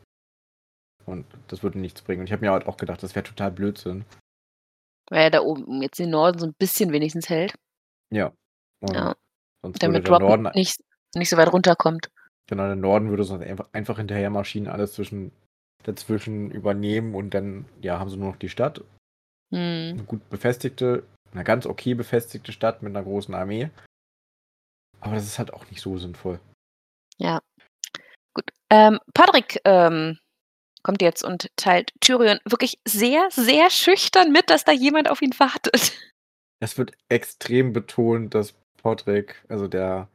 Und 1.07 1.25
das 1.49 1.63
würde 1.63 1.79
nichts 1.79 2.03
bringen. 2.03 2.21
Und 2.21 2.27
ich 2.27 2.33
habe 2.33 2.45
mir 2.45 2.53
halt 2.53 2.67
auch 2.67 2.77
gedacht, 2.77 3.03
das 3.03 3.15
wäre 3.15 3.25
total 3.25 3.51
Blödsinn. 3.51 4.05
Weil 5.11 5.23
er 5.25 5.31
da 5.31 5.41
oben 5.41 5.81
jetzt 5.81 5.99
den 5.99 6.11
Norden 6.11 6.39
so 6.39 6.47
'n 6.47 6.55
bisschen 6.59 6.93
wenigstens 6.93 7.29
hält. 7.31 7.55
Ja. 8.11 8.33
Und 8.81 8.95
Ja. 8.95 9.15
sonst 9.63 9.77
würde 9.83 9.87
Damit 9.93 10.07
der 10.07 10.13
Robb 10.13 10.21
Norden 10.23 10.51
nicht 10.55 10.83
nicht 11.15 11.31
so 11.31 11.37
weit 11.37 11.53
runterkommt. 11.53 12.11
Genau, 12.49 12.65
der 12.67 12.77
Norden 12.77 13.11
würde 13.11 13.25
sonst 13.25 13.45
einfach 13.45 13.67
einfach 13.73 13.99
hinterher 13.99 14.31
marschieren, 14.31 14.69
alles 14.69 14.95
zwischen 14.95 15.33
dazwischen 15.85 16.51
übernehmen 16.51 17.15
und 17.15 17.35
dann, 17.35 17.67
ja, 17.83 17.99
haben 17.99 18.11
sie 18.11 18.17
nur 18.17 18.31
noch 18.31 18.37
die 18.39 18.49
Stadt. 18.49 18.83
Mhm. 19.51 19.97
'Ne 19.97 20.05
gut 20.07 20.29
befestigte 20.31 21.05
'ne 21.35 21.45
ganz 21.45 21.67
okay 21.67 21.95
befestigte 21.95 22.53
Stadt 22.53 22.83
mit 22.83 22.93
'ner 22.95 23.03
großen 23.05 23.35
Armee. 23.35 23.71
Aber 25.01 25.15
das 25.15 25.25
ist 25.27 25.39
halt 25.39 25.53
auch 25.53 25.69
nicht 25.71 25.81
so 25.81 25.97
sinnvoll. 25.99 26.41
Ja. 27.19 27.41
Gut. 28.35 28.51
Ähm, 28.71 28.99
Podrick, 29.15 29.61
ähm, 29.65 30.19
kommt 30.83 31.03
jetzt 31.03 31.25
und 31.25 31.49
teilt 31.57 31.93
Tyrion 32.01 32.41
wirklich 32.47 32.79
sehr, 32.87 33.29
sehr 33.31 33.71
schüchtern 33.71 34.33
mit, 34.33 34.51
dass 34.51 34.65
da 34.65 34.73
jemand 34.73 35.11
auf 35.11 35.23
ihn 35.23 35.35
wartet. 35.39 35.93
Es 36.61 36.79
wird 36.79 36.93
extrem 37.09 37.73
betont, 37.73 38.35
dass 38.35 38.55
Podrick, 38.83 39.45
also 39.49 39.69
der 39.69 40.09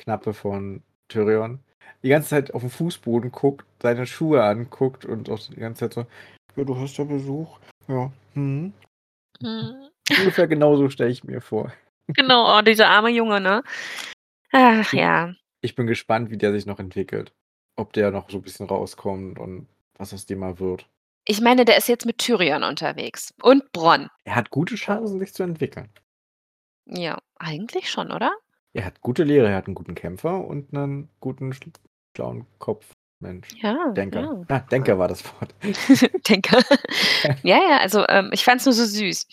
Knappe 0.00 0.34
von 0.34 0.82
Tyrion, 1.08 1.60
die 2.02 2.08
ganze 2.08 2.30
Zeit 2.30 2.54
auf 2.54 2.62
'n 2.64 2.70
Fußboden 2.70 3.30
guckt, 3.32 3.66
seine 3.82 4.06
Schuhe 4.06 4.42
anguckt 4.44 5.04
und 5.04 5.28
auch 5.30 5.38
die 5.38 5.56
ganze 5.56 5.80
Zeit 5.90 5.94
so: 5.94 6.06
„Ja, 6.56 6.64
du 6.64 6.76
hast 6.78 6.96
ja 6.98 7.04
Besuch. 7.04 7.58
Ja, 7.88 8.10
mhm.“ 8.34 8.72
Mhm. 9.40 9.90
Ungefähr 10.18 10.48
genauso 10.48 10.90
stelle 10.90 11.10
ich 11.10 11.24
mir 11.24 11.40
vor. 11.40 11.72
Genau, 12.14 12.58
oh, 12.58 12.62
dieser 12.62 12.88
arme 12.88 13.10
Junge, 13.10 13.40
ne? 13.40 13.62
Ach 14.52 14.92
Hm. 14.92 14.98
ja. 14.98 15.34
Ich 15.62 15.74
bin 15.76 15.86
gespannt, 15.86 16.30
wie 16.30 16.38
der 16.38 16.52
sich 16.52 16.66
noch 16.66 16.78
entwickelt. 16.80 17.32
Ob 17.76 17.92
der 17.92 18.10
noch 18.10 18.30
so 18.30 18.38
'n 18.38 18.42
bisschen 18.42 18.66
rauskommt 18.66 19.38
und 19.38 19.66
was 19.98 20.14
aus 20.14 20.26
dem 20.26 20.38
mal 20.40 20.58
wird. 20.60 20.86
Ich 21.26 21.40
meine, 21.42 21.64
der 21.66 21.76
ist 21.76 21.88
jetzt 21.88 22.06
mit 22.06 22.18
Tyrion 22.18 22.62
unterwegs 22.64 23.34
und 23.42 23.70
Bronn. 23.72 24.08
Er 24.24 24.36
hat 24.36 24.50
gute 24.50 24.74
Chancen, 24.76 25.18
sich 25.20 25.34
zu 25.34 25.42
entwickeln. 25.42 25.88
Ja, 26.86 27.18
eigentlich 27.38 27.90
schon, 27.90 28.10
oder? 28.10 28.32
Er 28.74 28.84
hat 28.84 29.00
gute 29.00 29.24
Lehrer, 29.24 29.48
er 29.48 29.56
hat 29.56 29.66
'n 29.68 29.74
guten 29.74 29.94
Kämpfer 29.96 30.44
und 30.46 30.72
'nen 30.72 31.08
guten 31.20 31.52
sch 31.52 31.60
schlauen 32.16 32.46
Kopf 32.58 32.92
Mensch. 33.20 33.48
Ja, 33.60 33.76
Denker. 33.96 34.20
ja. 34.20 34.44
Ah, 34.48 34.60
Denker 34.60 34.98
war 34.98 35.08
das 35.08 35.24
Wort. 35.24 35.54
Denker. 36.28 36.62
Ja, 37.42 37.56
ja, 37.58 37.78
also, 37.78 38.06
ähm, 38.08 38.30
ich 38.32 38.44
fand's 38.44 38.64
nur 38.66 38.74
so 38.74 38.84
süß. 38.84 39.26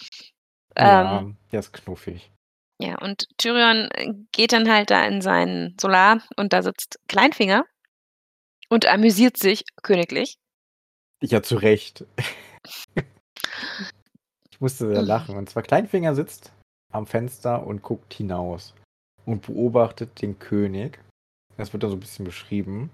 Ja, 0.80 1.20
Ähm 1.22 1.38
der 1.52 1.60
ist 1.60 1.74
knuffig. 1.74 2.32
Ja, 2.80 2.96
und 3.00 3.28
Tyrion, 3.38 3.90
geht 4.32 4.54
dann 4.54 4.70
halt 4.72 4.92
da 4.92 5.06
in 5.08 5.22
sein 5.22 5.76
Solar 5.82 6.22
und 6.38 6.54
da 6.54 6.62
sitzt 6.62 7.00
Kleinfinger 7.08 7.66
und 8.70 8.86
amüsiert 8.86 9.38
sich 9.38 9.64
königlich. 9.82 10.36
Ja, 11.24 11.42
zu 11.42 11.56
Recht. 11.58 12.06
Ich 14.52 14.62
musste 14.62 14.86
Mhm. 14.86 15.06
lachen. 15.06 15.38
Und 15.38 15.50
zwar 15.50 15.64
Kleinfinger 15.64 16.16
sitzt 16.16 16.52
am 16.92 17.06
Fenster 17.08 17.66
und 17.68 17.82
guckt 17.84 18.14
hinaus 18.14 18.74
und 19.28 19.46
beobachtet 19.46 20.22
den 20.22 20.40
König. 20.40 21.00
Das 21.58 21.74
wird 21.74 21.84
da 21.84 21.90
so 21.90 21.96
'n 21.96 22.00
bisschen 22.00 22.26
beschrieben. 22.26 22.90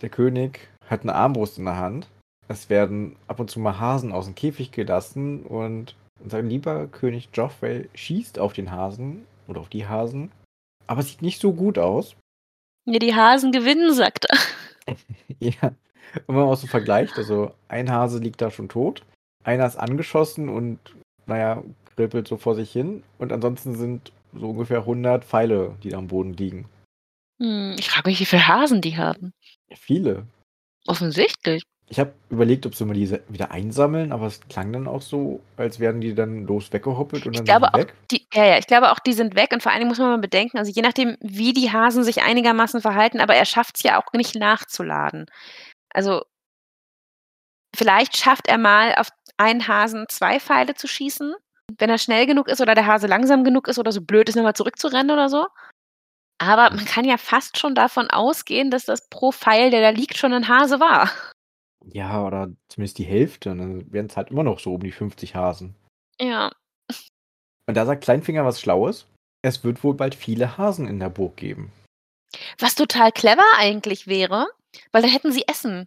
Der 0.00 0.10
König 0.10 0.68
hat 0.86 1.04
'ne 1.04 1.14
Armbrust 1.14 1.58
in 1.58 1.64
der 1.64 1.78
Hand. 1.78 2.08
Es 2.48 2.68
werden 2.68 3.16
ab 3.26 3.40
und 3.40 3.50
zu 3.50 3.58
mal 3.58 3.80
Hasen 3.80 4.12
aus'm 4.12 4.34
Käfig 4.34 4.70
gelassen 4.70 5.42
und 5.44 5.96
sein 6.26 6.48
lieber 6.48 6.86
König 6.88 7.30
Joffrey 7.32 7.88
schießt 7.94 8.38
auf 8.38 8.52
den 8.52 8.70
Hasen 8.70 9.26
oder 9.48 9.60
auf 9.60 9.68
die 9.68 9.86
Hasen. 9.86 10.30
Aber 10.86 11.00
es 11.00 11.08
sieht 11.08 11.22
nicht 11.22 11.40
so 11.40 11.52
gut 11.52 11.78
aus. 11.78 12.16
Ja, 12.84 12.98
die 12.98 13.14
Hasen 13.14 13.52
gewinnen, 13.52 13.94
sagt 13.94 14.26
er. 14.26 14.96
ja. 15.40 15.68
Und 16.26 16.28
wenn 16.28 16.34
man 16.36 16.44
auch 16.44 16.56
so 16.56 16.66
vergleicht, 16.66 17.16
also 17.16 17.52
ein 17.68 17.90
Hase 17.90 18.18
liegt 18.18 18.40
da 18.42 18.50
schon 18.50 18.68
tot, 18.68 19.04
einer 19.44 19.66
ist 19.66 19.76
angeschossen 19.76 20.48
und, 20.48 20.78
naja, 21.26 21.62
kribbelt 21.96 22.28
so 22.28 22.36
vor 22.36 22.54
sich 22.54 22.70
hin. 22.72 23.02
Und 23.18 23.32
ansonsten 23.32 23.76
sind 23.76 24.12
so 24.34 24.50
ungefähr 24.50 24.78
100 24.80 25.24
Pfeile, 25.24 25.76
die 25.82 25.90
da 25.90 25.98
am 25.98 26.08
Boden 26.08 26.34
liegen. 26.34 26.68
Hm, 27.40 27.76
ich 27.78 27.90
frage 27.90 28.08
mich, 28.10 28.20
wie 28.20 28.24
viele 28.26 28.46
Hasen 28.48 28.80
die 28.80 28.96
haben. 28.96 29.32
Viele. 29.74 30.26
Offensichtlich. 30.86 31.62
Ich 31.88 31.98
habe 32.00 32.14
überlegt, 32.30 32.64
ob 32.64 32.74
sie 32.74 32.86
mal 32.86 32.94
diese 32.94 33.22
wieder 33.28 33.50
einsammeln, 33.50 34.12
aber 34.12 34.26
es 34.26 34.40
klang 34.48 34.72
dann 34.72 34.88
auch 34.88 35.02
so, 35.02 35.40
als 35.58 35.78
wären 35.78 36.00
die 36.00 36.14
dann 36.14 36.46
los 36.46 36.72
weggehoppelt 36.72 37.26
und 37.26 37.32
Ich 37.34 37.38
dann 37.40 37.44
glaube 37.44 37.66
sind 37.66 37.74
die 37.74 37.74
auch, 37.74 37.86
weg. 37.86 37.94
die, 38.10 38.26
ja, 38.32 38.44
ja, 38.46 38.58
ich 38.58 38.66
glaube 38.66 38.90
auch, 38.92 38.98
die 38.98 39.12
sind 39.12 39.34
weg 39.34 39.50
und 39.52 39.62
vor 39.62 39.72
allen 39.72 39.80
Dingen 39.80 39.90
muss 39.90 39.98
man 39.98 40.08
mal 40.08 40.18
bedenken, 40.18 40.56
also 40.56 40.72
je 40.72 40.80
nachdem, 40.80 41.18
wie 41.20 41.52
die 41.52 41.70
Hasen 41.70 42.02
sich 42.02 42.22
einigermaßen 42.22 42.80
verhalten, 42.80 43.20
aber 43.20 43.34
er 43.34 43.44
schafft 43.44 43.76
es 43.76 43.82
ja 43.82 44.00
auch 44.00 44.10
nicht 44.14 44.34
nachzuladen. 44.36 45.26
Also 45.90 46.22
vielleicht 47.76 48.16
schafft 48.16 48.48
er 48.48 48.58
mal 48.58 48.94
auf 48.96 49.08
einen 49.36 49.66
Hasen 49.68 50.06
zwei 50.08 50.40
Pfeile 50.40 50.74
zu 50.74 50.86
schießen, 50.88 51.34
wenn 51.78 51.90
er 51.90 51.98
schnell 51.98 52.26
genug 52.26 52.48
ist 52.48 52.60
oder 52.60 52.74
der 52.74 52.86
Hase 52.86 53.06
langsam 53.06 53.44
genug 53.44 53.68
ist 53.68 53.78
oder 53.78 53.92
so 53.92 54.00
blöd 54.00 54.28
ist, 54.28 54.36
nochmal 54.36 54.54
zurückzurennen 54.54 55.10
oder 55.10 55.28
so. 55.28 55.46
Aber 56.38 56.74
man 56.74 56.84
kann 56.84 57.04
ja 57.04 57.18
fast 57.18 57.58
schon 57.58 57.74
davon 57.74 58.10
ausgehen, 58.10 58.70
dass 58.70 58.84
das 58.84 59.08
pro 59.08 59.30
Pfeil, 59.30 59.70
der 59.70 59.80
da 59.80 59.90
liegt, 59.90 60.16
schon 60.16 60.32
ein 60.32 60.48
Hase 60.48 60.80
war. 60.80 61.10
Ja, 61.84 62.24
oder 62.24 62.50
zumindest 62.68 62.98
die 62.98 63.04
Hälfte. 63.04 63.52
Und 63.52 63.58
dann 63.58 63.92
wären 63.92 64.06
es 64.06 64.16
halt 64.16 64.30
immer 64.30 64.42
noch 64.42 64.58
so 64.58 64.74
um 64.74 64.82
die 64.82 64.92
50 64.92 65.34
Hasen. 65.34 65.76
Ja. 66.20 66.50
Und 67.68 67.76
da 67.76 67.86
sagt 67.86 68.04
Kleinfinger 68.04 68.44
was 68.44 68.60
Schlaues. 68.60 69.06
Es 69.42 69.64
wird 69.64 69.82
wohl 69.84 69.94
bald 69.94 70.14
viele 70.14 70.58
Hasen 70.58 70.88
in 70.88 71.00
der 71.00 71.10
Burg 71.10 71.36
geben. 71.36 71.72
Was 72.58 72.74
total 72.74 73.12
clever 73.12 73.44
eigentlich 73.56 74.06
wäre, 74.06 74.46
weil 74.90 75.02
dann 75.02 75.10
hätten 75.10 75.32
sie 75.32 75.46
Essen. 75.46 75.86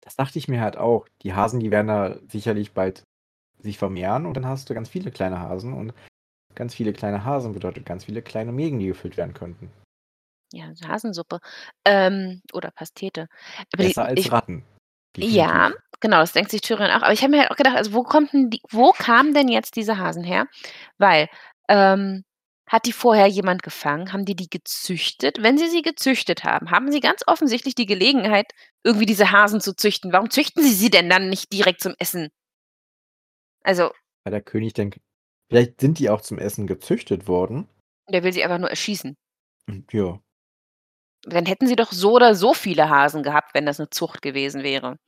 Das 0.00 0.16
dachte 0.16 0.38
ich 0.38 0.48
mir 0.48 0.60
halt 0.60 0.76
auch. 0.76 1.06
Die 1.22 1.34
Hasen, 1.34 1.60
die 1.60 1.70
werden 1.70 1.88
da 1.88 2.18
sicherlich 2.28 2.72
bald 2.72 3.04
sich 3.62 3.78
vermehren 3.78 4.26
und 4.26 4.36
dann 4.36 4.46
hast 4.46 4.68
du 4.68 4.74
ganz 4.74 4.88
viele 4.88 5.10
kleine 5.10 5.40
Hasen 5.40 5.72
und 5.72 5.92
ganz 6.54 6.74
viele 6.74 6.92
kleine 6.92 7.24
Hasen 7.24 7.52
bedeutet 7.52 7.86
ganz 7.86 8.04
viele 8.04 8.22
kleine 8.22 8.52
Mägen, 8.52 8.78
die 8.78 8.86
gefüllt 8.86 9.16
werden 9.16 9.34
könnten. 9.34 9.70
Ja, 10.52 10.70
Hasensuppe. 10.86 11.40
Ähm, 11.84 12.42
oder 12.52 12.70
Pastete. 12.70 13.28
Aber 13.72 13.82
die, 13.82 13.88
Besser 13.88 14.04
als 14.04 14.20
ich, 14.20 14.30
Ratten. 14.30 14.64
ja, 15.16 15.68
definitiv. 15.68 15.82
genau, 16.00 16.18
das 16.18 16.32
denkt 16.32 16.50
sich 16.50 16.60
Tyrion 16.60 16.90
auch. 16.90 17.02
Aber 17.02 17.12
ich 17.12 17.22
habe 17.22 17.30
mir 17.30 17.40
halt 17.40 17.50
auch 17.50 17.56
gedacht, 17.56 17.76
also 17.76 17.94
wo 17.94 18.02
kommt 18.02 18.32
denn 18.32 18.50
die, 18.50 18.60
wo 18.70 18.92
kamen 18.92 19.32
denn 19.34 19.48
jetzt 19.48 19.76
diese 19.76 19.98
Hasen 19.98 20.24
her? 20.24 20.46
Weil, 20.98 21.28
ähm, 21.68 22.24
hat 22.66 22.86
die 22.86 22.92
vorher 22.92 23.26
jemand 23.26 23.62
gefangen? 23.62 24.12
Haben 24.12 24.24
die 24.24 24.36
die 24.36 24.48
gezüchtet? 24.48 25.42
Wenn 25.42 25.58
sie 25.58 25.68
sie 25.68 25.82
gezüchtet 25.82 26.44
haben, 26.44 26.70
haben 26.70 26.90
sie 26.90 27.00
ganz 27.00 27.22
offensichtlich 27.26 27.74
die 27.74 27.86
Gelegenheit, 27.86 28.52
irgendwie 28.82 29.06
diese 29.06 29.30
Hasen 29.30 29.60
zu 29.60 29.74
züchten. 29.76 30.12
Warum 30.12 30.30
züchten 30.30 30.62
sie 30.62 30.72
sie 30.72 30.90
denn 30.90 31.10
dann 31.10 31.28
nicht 31.28 31.52
direkt 31.52 31.82
zum 31.82 31.94
Essen? 31.98 32.30
Also, 33.64 33.92
Weil 34.24 34.32
der 34.32 34.42
König 34.42 34.72
denkt, 34.74 35.00
vielleicht 35.50 35.80
sind 35.80 35.98
die 35.98 36.10
auch 36.10 36.20
zum 36.20 36.38
Essen 36.38 36.66
gezüchtet 36.66 37.26
worden. 37.28 37.68
der 38.08 38.22
will 38.24 38.32
sie 38.32 38.42
einfach 38.44 38.58
nur 38.58 38.70
erschießen. 38.70 39.14
Und 39.68 39.92
ja, 39.92 40.20
Dann 41.24 41.46
hätten 41.46 41.66
sie 41.68 41.76
doch 41.76 41.92
so 41.92 42.12
oder 42.14 42.34
so 42.34 42.52
viele 42.54 42.88
Hasen 42.90 43.22
gehabt, 43.22 43.54
wenn 43.54 43.64
das 43.66 43.78
eine 43.78 43.90
Zucht 43.90 44.22
gewesen 44.22 44.62
wäre. 44.64 44.98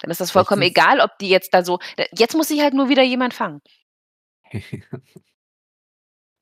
Dann 0.00 0.10
ist 0.10 0.20
das 0.20 0.30
vollkommen 0.30 0.62
sind's- 0.62 0.72
egal, 0.78 1.00
ob 1.00 1.16
die 1.18 1.28
jetzt 1.28 1.52
da 1.54 1.62
so. 1.64 1.78
da- 1.96 2.06
Jetzt 2.12 2.34
muss 2.34 2.48
sich 2.48 2.60
halt 2.62 2.74
nur 2.74 2.88
wieder 2.88 3.02
jemand 3.02 3.34
fangen. 3.34 3.60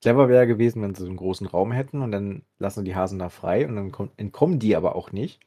Clever 0.00 0.28
wäre 0.28 0.46
gewesen, 0.46 0.80
wenn 0.82 0.94
sie 0.94 1.02
so 1.02 1.08
einen 1.08 1.16
großen 1.16 1.46
Raum 1.46 1.72
hätten 1.72 2.02
und 2.02 2.12
dann 2.12 2.46
lassen 2.58 2.84
die 2.84 2.94
Hasen 2.94 3.18
da 3.18 3.30
frei 3.30 3.66
und 3.66 3.74
dann 3.76 3.90
kommt, 3.90 4.16
entkommen 4.18 4.60
die 4.60 4.76
aber 4.76 4.94
auch 4.94 5.10
nicht. 5.12 5.40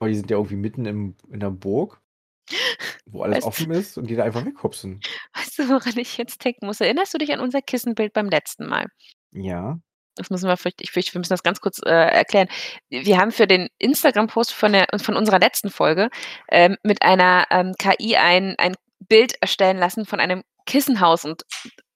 Weil 0.00 0.10
die 0.10 0.16
sind 0.16 0.30
ja 0.30 0.36
irgendwie 0.36 0.56
mitten 0.56 0.86
im, 0.86 1.16
in 1.28 1.40
der 1.40 1.50
Burg, 1.50 2.00
wo 3.12 3.22
alles 3.22 3.38
Weißt- 3.38 3.46
offen 3.46 3.70
ist 3.72 3.98
und 3.98 4.08
die 4.08 4.16
da 4.16 4.24
einfach 4.24 4.44
weghupsen. 4.44 5.00
Weißt 5.34 5.58
du, 5.58 5.68
woran 5.68 5.98
ich 5.98 6.16
jetzt 6.16 6.44
denken 6.44 6.66
muss? 6.66 6.80
Erinnerst 6.80 7.14
du 7.14 7.18
dich 7.18 7.32
an 7.32 7.40
unser 7.40 7.62
Kissenbild 7.62 8.12
beim 8.12 8.28
letzten 8.28 8.66
Mal? 8.66 8.86
Ja. 9.32 9.78
Das 10.16 10.28
müssen 10.28 10.46
wir 10.46 10.58
ich 10.80 10.90
fürchte, 10.90 11.14
wir 11.14 11.20
müssen 11.20 11.32
das 11.32 11.42
ganz 11.42 11.60
kurz 11.60 11.80
äh, 11.84 11.90
erklären. 11.90 12.48
Wir 12.90 13.18
haben 13.18 13.32
für 13.32 13.46
den 13.46 13.68
Instagram-Post 13.78 14.52
von, 14.52 14.72
der, 14.72 14.86
von 15.00 15.16
unserer 15.16 15.38
letzten 15.38 15.70
Folge 15.70 16.10
ähm, 16.50 16.76
mit 16.82 17.02
einer 17.02 17.46
ähm, 17.50 17.72
KI 17.78 18.16
ein, 18.16 18.54
ein 18.58 18.74
Bild 19.00 19.40
erstellen 19.40 19.78
lassen 19.78 20.04
von 20.04 20.20
einem 20.20 20.42
Kissenhaus 20.66 21.24
und 21.24 21.42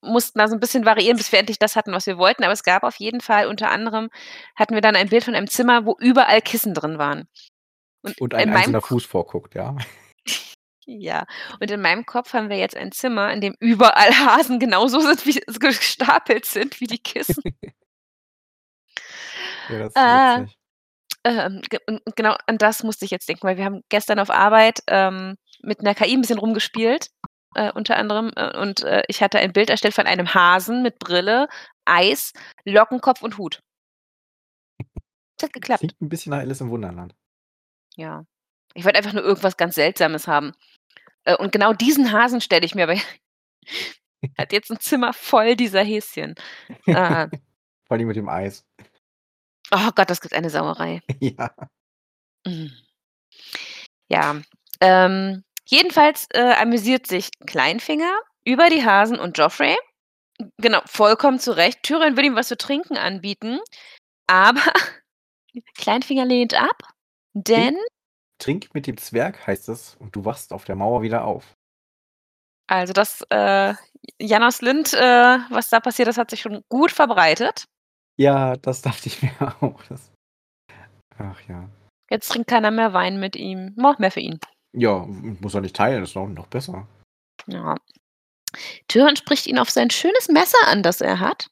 mussten 0.00 0.38
da 0.38 0.48
so 0.48 0.54
ein 0.54 0.60
bisschen 0.60 0.86
variieren, 0.86 1.16
bis 1.16 1.30
wir 1.30 1.38
endlich 1.38 1.58
das 1.58 1.76
hatten, 1.76 1.92
was 1.92 2.06
wir 2.06 2.16
wollten. 2.16 2.42
Aber 2.44 2.52
es 2.52 2.62
gab 2.62 2.84
auf 2.84 2.96
jeden 2.96 3.20
Fall, 3.20 3.48
unter 3.48 3.70
anderem 3.70 4.08
hatten 4.54 4.74
wir 4.74 4.80
dann 4.80 4.96
ein 4.96 5.08
Bild 5.08 5.24
von 5.24 5.34
einem 5.34 5.48
Zimmer, 5.48 5.84
wo 5.84 5.96
überall 5.98 6.40
Kissen 6.40 6.72
drin 6.74 6.98
waren. 6.98 7.28
Und 8.18 8.34
ein 8.34 8.44
in 8.44 8.48
meinem 8.50 8.56
einzelner 8.58 8.80
Fuß 8.80 9.04
vorguckt, 9.04 9.54
ja. 9.54 9.76
Ja, 10.88 11.24
und 11.60 11.68
in 11.72 11.80
meinem 11.80 12.06
Kopf 12.06 12.32
haben 12.32 12.48
wir 12.48 12.58
jetzt 12.58 12.76
ein 12.76 12.92
Zimmer, 12.92 13.32
in 13.32 13.40
dem 13.40 13.56
überall 13.58 14.10
Hasen 14.38 14.60
genauso 14.60 15.00
sind, 15.00 15.26
wie 15.26 15.40
gestapelt 15.58 16.44
sind 16.46 16.80
wie 16.80 16.86
die 16.86 16.98
Kissen. 16.98 17.42
Ja, 19.68 19.78
das 19.80 19.96
ist 19.96 20.08
witzig. 20.10 20.56
Ähm, 21.24 21.62
genau 22.16 22.36
an 22.46 22.58
das 22.58 22.82
musste 22.84 23.04
ich 23.04 23.10
jetzt 23.10 23.28
denken, 23.28 23.44
weil 23.46 23.56
wir 23.58 23.64
haben 23.64 23.82
gestern 23.90 24.18
auf 24.20 24.30
Arbeit, 24.30 24.80
ähm, 24.88 25.36
mit 25.62 25.82
'ner 25.82 25.94
KI 25.94 26.14
'n 26.14 26.20
bisschen 26.22 26.38
rumgespielt, 26.38 27.08
äh, 27.56 27.72
unter 27.72 27.96
anderem, 27.96 28.32
äh, 28.36 28.56
und, 28.58 28.82
äh, 28.84 29.02
ich 29.08 29.22
hatte 29.22 29.38
ein 29.40 29.52
Bild 29.52 29.70
erstellt 29.70 29.94
von 29.94 30.06
einem 30.06 30.34
Hasen 30.34 30.82
mit 30.82 30.98
Brille, 31.00 31.48
Eis, 31.84 32.32
Lockenkopf 32.64 33.22
und 33.22 33.38
Hut. 33.38 33.60
Das 35.38 35.48
hat 35.48 35.52
geklappt. 35.52 35.80
Klingt 35.80 36.00
ein 36.00 36.08
bisschen 36.08 36.30
nach 36.30 36.38
Alice 36.38 36.60
im 36.60 36.70
Wunderland. 36.70 37.14
Ja. 37.96 38.24
Ich 38.74 38.84
wollte 38.84 38.98
einfach 38.98 39.12
nur 39.14 39.24
irgendwas 39.24 39.56
ganz 39.56 39.74
Seltsames 39.74 40.28
haben. 40.28 40.52
Äh, 41.26 41.36
und 41.36 41.52
genau 41.52 41.72
diesen 41.74 42.12
Hasen 42.12 42.40
stelle 42.40 42.64
ich 42.64 42.74
mir 42.74 42.84
aber 42.84 42.94
hat 44.38 44.52
jetzt 44.52 44.70
'n 44.70 44.80
Zimmer 44.80 45.12
voll 45.12 45.56
dieser 45.56 45.82
Häschen. 45.82 46.34
Äh, 46.86 47.28
Vor 47.86 47.96
allem 47.96 48.08
mit 48.08 48.16
dem 48.16 48.28
Eis. 48.28 48.64
oh 49.72 49.90
Gott, 49.94 50.10
das 50.10 50.20
gibt 50.20 50.34
eine 50.34 50.50
Sauerei. 50.50 51.00
ja. 51.20 51.54
Mhm. 52.46 52.72
Ja, 54.08 54.40
ähm, 54.80 55.44
jedenfalls, 55.66 56.26
äh, 56.32 56.54
amüsiert 56.54 57.06
sich 57.06 57.30
Kleinfinger 57.46 58.18
über 58.44 58.68
die 58.70 58.84
Hasen 58.84 59.18
und 59.18 59.36
Joffrey. 59.36 59.76
Genau, 60.58 60.80
vollkommen 60.86 61.38
zu 61.40 61.56
Recht. 61.56 61.82
Tyrion 61.82 62.16
will 62.16 62.24
ihm 62.26 62.36
was 62.36 62.48
zu 62.48 62.56
trinken 62.56 62.96
anbieten, 62.96 63.58
aber 64.26 64.60
Kleinfinger 65.76 66.24
lehnt 66.26 66.54
ab, 66.54 66.82
denn 67.34 67.76
Trink 68.38 68.74
mit 68.74 68.86
dem 68.86 68.96
Zwerg, 68.98 69.46
heißt 69.46 69.68
es, 69.68 69.94
und 69.96 70.14
du 70.16 70.24
wachst 70.24 70.52
auf 70.52 70.64
der 70.64 70.76
Mauer 70.76 71.02
wieder 71.02 71.24
auf. 71.24 71.54
also 72.68 72.92
das, 72.92 73.22
äh, 73.30 73.74
Janos 74.20 74.60
Lind, 74.60 74.92
äh, 74.92 75.38
was 75.50 75.68
da 75.68 75.80
passiert 75.80 76.08
ist, 76.08 76.18
hat 76.18 76.30
sich 76.30 76.40
schon 76.40 76.62
gut 76.68 76.90
verbreitet. 76.90 77.64
Ja, 78.18 78.56
das 78.56 78.82
dachte 78.82 79.08
ich 79.08 79.22
mir 79.22 79.32
auch. 79.60 79.82
Das 79.84 80.10
Ach 81.18 81.40
ja. 81.48 81.68
Jetzt 82.10 82.28
trinkt 82.30 82.48
keiner 82.48 82.70
mehr 82.70 82.92
Wein 82.92 83.18
mit 83.18 83.36
ihm. 83.36 83.72
Noch 83.76 83.98
mehr 83.98 84.10
für 84.10 84.20
ihn. 84.20 84.38
Ja, 84.72 85.06
muss 85.40 85.54
er 85.54 85.60
nicht 85.62 85.74
teilen, 85.76 86.02
ist 86.04 86.14
noch, 86.14 86.28
noch 86.28 86.46
besser. 86.46 86.86
Ja. 87.46 87.76
Tyrion 88.88 89.16
spricht 89.16 89.46
ihn 89.46 89.58
auf 89.58 89.70
sein 89.70 89.90
schönes 89.90 90.28
Messer 90.28 90.58
an, 90.68 90.82
das 90.82 91.00
er 91.00 91.20
hat. 91.20 91.46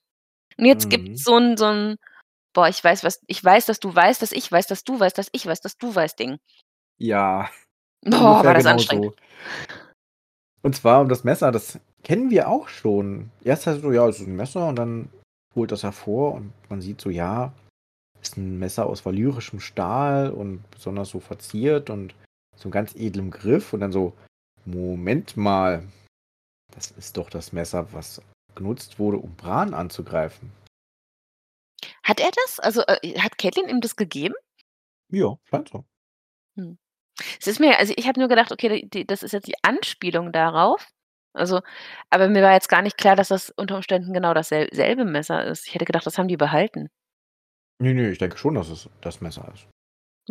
Und 0.59 0.67
jetzt 0.67 0.87
Mhm. 0.87 0.91
gibt's 0.91 1.25
so 1.25 1.37
'n 1.37 1.57
so 1.57 1.67
'n 1.67 1.97
„Boah, 2.55 2.69
ich 2.69 2.83
weiß, 2.85 3.05
was 3.05 3.21
ich 3.29 3.45
weiß, 3.45 3.67
dass 3.67 3.81
du 3.81 3.95
weißt, 3.95 4.23
dass 4.23 4.33
ich 4.33 4.51
weiß, 4.53 4.67
dass 4.69 4.85
du 4.85 5.01
weißt, 5.01 5.19
dass 5.19 5.29
ich 5.33 5.47
weiß, 5.47 5.61
dass 5.63 5.77
du 5.79 5.95
weißt“ 5.95 6.19
Ding. 6.19 6.39
Ja. 6.99 7.51
Boah, 8.03 8.45
war 8.45 8.55
das 8.55 8.63
genau 8.63 8.73
anstrengend. 8.73 9.15
so. 9.17 9.25
Und 10.63 10.77
zwar 10.77 11.01
um 11.01 11.09
das 11.09 11.25
Messer, 11.25 11.53
das 11.53 11.79
kennen 12.03 12.31
wir 12.31 12.49
auch 12.49 12.69
schon. 12.69 13.31
Erst 13.43 13.67
heißt 13.67 13.83
so, 13.83 13.93
ja, 13.93 14.09
es 14.09 14.21
ist 14.21 14.27
ein 14.27 14.37
Messer 14.37 14.69
und 14.69 14.77
dann 14.77 15.11
holt 15.55 15.73
das 15.73 15.83
hervor 15.83 16.35
und 16.35 16.53
man 16.69 16.81
sieht 16.81 17.01
so, 17.01 17.11
ja, 17.11 17.53
ist 18.21 18.37
ein 18.37 18.59
Messer 18.59 18.87
aus 18.87 19.05
valyrischem 19.05 19.61
Stahl 19.61 20.31
und 20.31 20.69
besonders 20.71 21.11
so 21.11 21.21
verziert 21.21 21.91
und 21.91 22.15
so 22.57 22.71
ganz 22.71 22.95
edlem 22.95 23.31
Griff 23.31 23.73
und 23.73 23.81
dann 23.81 23.93
so, 23.93 24.15
Moment 24.65 25.37
mal, 25.37 25.87
das 26.75 26.91
ist 26.93 27.17
doch 27.17 27.29
das 27.29 27.53
Messer, 27.53 27.93
was 27.93 28.23
genutzt 28.55 28.99
wurde, 28.99 29.19
um 29.19 29.35
Bran 29.37 29.75
anzugreifen. 29.75 30.51
Hat 32.03 32.21
er 32.21 32.31
das? 32.31 32.61
Also, 32.61 32.83
äh, 32.87 33.19
hat 33.19 33.37
Catelyn 33.39 33.69
ihm 33.69 33.81
das 33.81 33.97
gegeben? 33.97 34.35
Ja, 35.11 35.37
scheint 35.45 35.69
so. 35.69 35.85
Es 37.41 37.47
ist 37.47 37.61
mir 37.61 37.79
also, 37.79 37.95
ich 37.97 38.09
habe 38.09 38.19
nur 38.21 38.29
gedacht, 38.29 38.53
okay, 38.53 38.69
die 38.69 38.89
die 38.89 39.07
das 39.07 39.23
ist 39.23 39.33
jetzt 39.33 39.47
die 39.47 39.57
Anspielung 39.63 40.33
darauf. 40.33 40.87
Also 41.33 41.61
aber 42.11 42.29
mir 42.29 42.43
war 42.43 42.53
jetzt 42.53 42.69
gar 42.69 42.83
nicht 42.83 42.99
klar, 42.99 43.17
dass 43.17 43.29
das 43.29 43.51
unter 43.51 43.77
Umständen 43.77 44.13
genau 44.13 44.35
dassel 44.35 44.69
selbe 44.73 45.05
Messer 45.05 45.45
ist. 45.45 45.67
Ich 45.67 45.75
hätte 45.75 45.85
gedacht, 45.85 46.07
das 46.07 46.19
haben 46.19 46.29
die 46.29 46.37
behalten. 46.37 46.91
Ne, 47.81 47.93
ne, 47.95 48.11
ich 48.11 48.19
denke 48.19 48.39
schon, 48.39 48.55
dass 48.55 48.69
es 48.69 48.89
das 49.01 49.21
Messer 49.21 49.51
ist. 49.53 49.67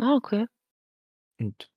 Ah, 0.00 0.14
okay. 0.16 0.46
Und 1.38 1.68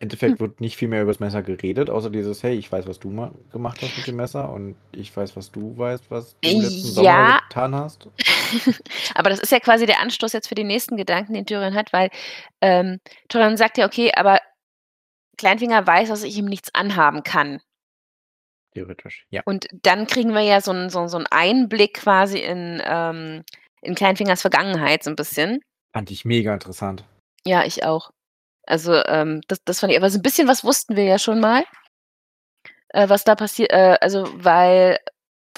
Endeffekt 0.00 0.32
hm. 0.32 0.40
wird 0.40 0.60
nicht 0.60 0.76
viel 0.76 0.88
mehr 0.88 1.02
über 1.02 1.10
das 1.10 1.20
Messer 1.20 1.42
geredet, 1.42 1.90
außer 1.90 2.08
dieses, 2.08 2.42
hey, 2.42 2.54
ich 2.54 2.72
weiß, 2.72 2.86
was 2.86 2.98
du 2.98 3.10
mal 3.10 3.32
gemacht 3.52 3.80
hast 3.82 3.98
mit 3.98 4.06
dem 4.06 4.16
Messer 4.16 4.50
und 4.50 4.74
ich 4.92 5.14
weiß, 5.14 5.36
was 5.36 5.52
du 5.52 5.76
weißt, 5.76 6.10
was 6.10 6.36
du 6.40 6.48
letzten 6.48 6.88
ja. 6.88 6.92
Sommer 6.92 7.40
getan 7.48 7.74
hast. 7.74 8.08
aber 9.14 9.28
das 9.28 9.40
ist 9.40 9.52
ja 9.52 9.60
quasi 9.60 9.84
der 9.84 10.00
Anstoß 10.00 10.32
jetzt 10.32 10.48
für 10.48 10.54
die 10.54 10.64
nächsten 10.64 10.96
Gedanken, 10.96 11.34
den 11.34 11.44
Tyrion 11.44 11.74
hat, 11.74 11.92
weil 11.92 12.08
ähm, 12.62 12.98
Tyrion 13.28 13.58
sagt 13.58 13.76
ja, 13.76 13.84
okay, 13.84 14.10
aber 14.16 14.40
Kleinfinger 15.36 15.86
weiß, 15.86 16.08
dass 16.08 16.22
ich 16.22 16.36
ihm 16.38 16.46
nichts 16.46 16.74
anhaben 16.74 17.22
kann. 17.22 17.60
Theoretisch, 18.72 19.26
ja. 19.28 19.42
Und 19.44 19.66
dann 19.82 20.06
kriegen 20.06 20.32
wir 20.32 20.42
ja 20.42 20.62
so 20.62 20.70
einen 20.70 20.88
so, 20.88 21.08
so 21.08 21.22
Einblick 21.30 21.94
quasi 21.94 22.38
in, 22.38 22.80
ähm, 22.86 23.44
in 23.82 23.94
Kleinfingers 23.94 24.40
Vergangenheit 24.40 25.02
so 25.02 25.10
ein 25.10 25.16
bisschen. 25.16 25.60
Fand 25.92 26.10
ich 26.10 26.24
mega 26.24 26.54
interessant. 26.54 27.04
Ja, 27.44 27.64
ich 27.64 27.84
auch. 27.84 28.12
Also, 28.70 28.94
ähm, 29.06 29.40
das 29.48 29.62
das 29.64 29.80
fand 29.80 29.92
ich 29.92 29.98
aber 29.98 30.10
so 30.10 30.18
ein 30.18 30.22
bisschen 30.22 30.48
was 30.48 30.64
wussten 30.64 30.96
wir 30.96 31.04
ja 31.04 31.18
schon 31.18 31.40
mal, 31.40 31.64
äh, 32.90 33.08
was 33.08 33.24
da 33.24 33.34
passiert 33.34 33.72
äh, 33.72 33.98
also, 34.00 34.28
weil 34.44 34.98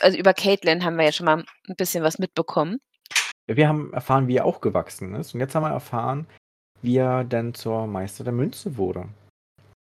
also, 0.00 0.16
über 0.18 0.32
Caitlyn 0.32 0.84
haben 0.84 0.96
wir 0.96 1.04
ja 1.04 1.12
schon 1.12 1.26
mal 1.26 1.44
ein 1.68 1.76
bisschen 1.76 2.02
was 2.02 2.18
mitbekommen. 2.18 2.80
Wir 3.46 3.68
haben 3.68 3.92
erfahren, 3.92 4.28
wie 4.28 4.36
er 4.36 4.46
auch 4.46 4.60
gewachsen 4.60 5.14
ist 5.14 5.34
und 5.34 5.40
jetzt 5.40 5.54
haben 5.54 5.64
wir 5.64 5.70
erfahren, 5.70 6.26
wie 6.80 6.96
er 6.96 7.24
denn 7.24 7.54
zur 7.54 7.86
Meister 7.86 8.24
der 8.24 8.32
Münze 8.32 8.76
wurde. 8.78 9.08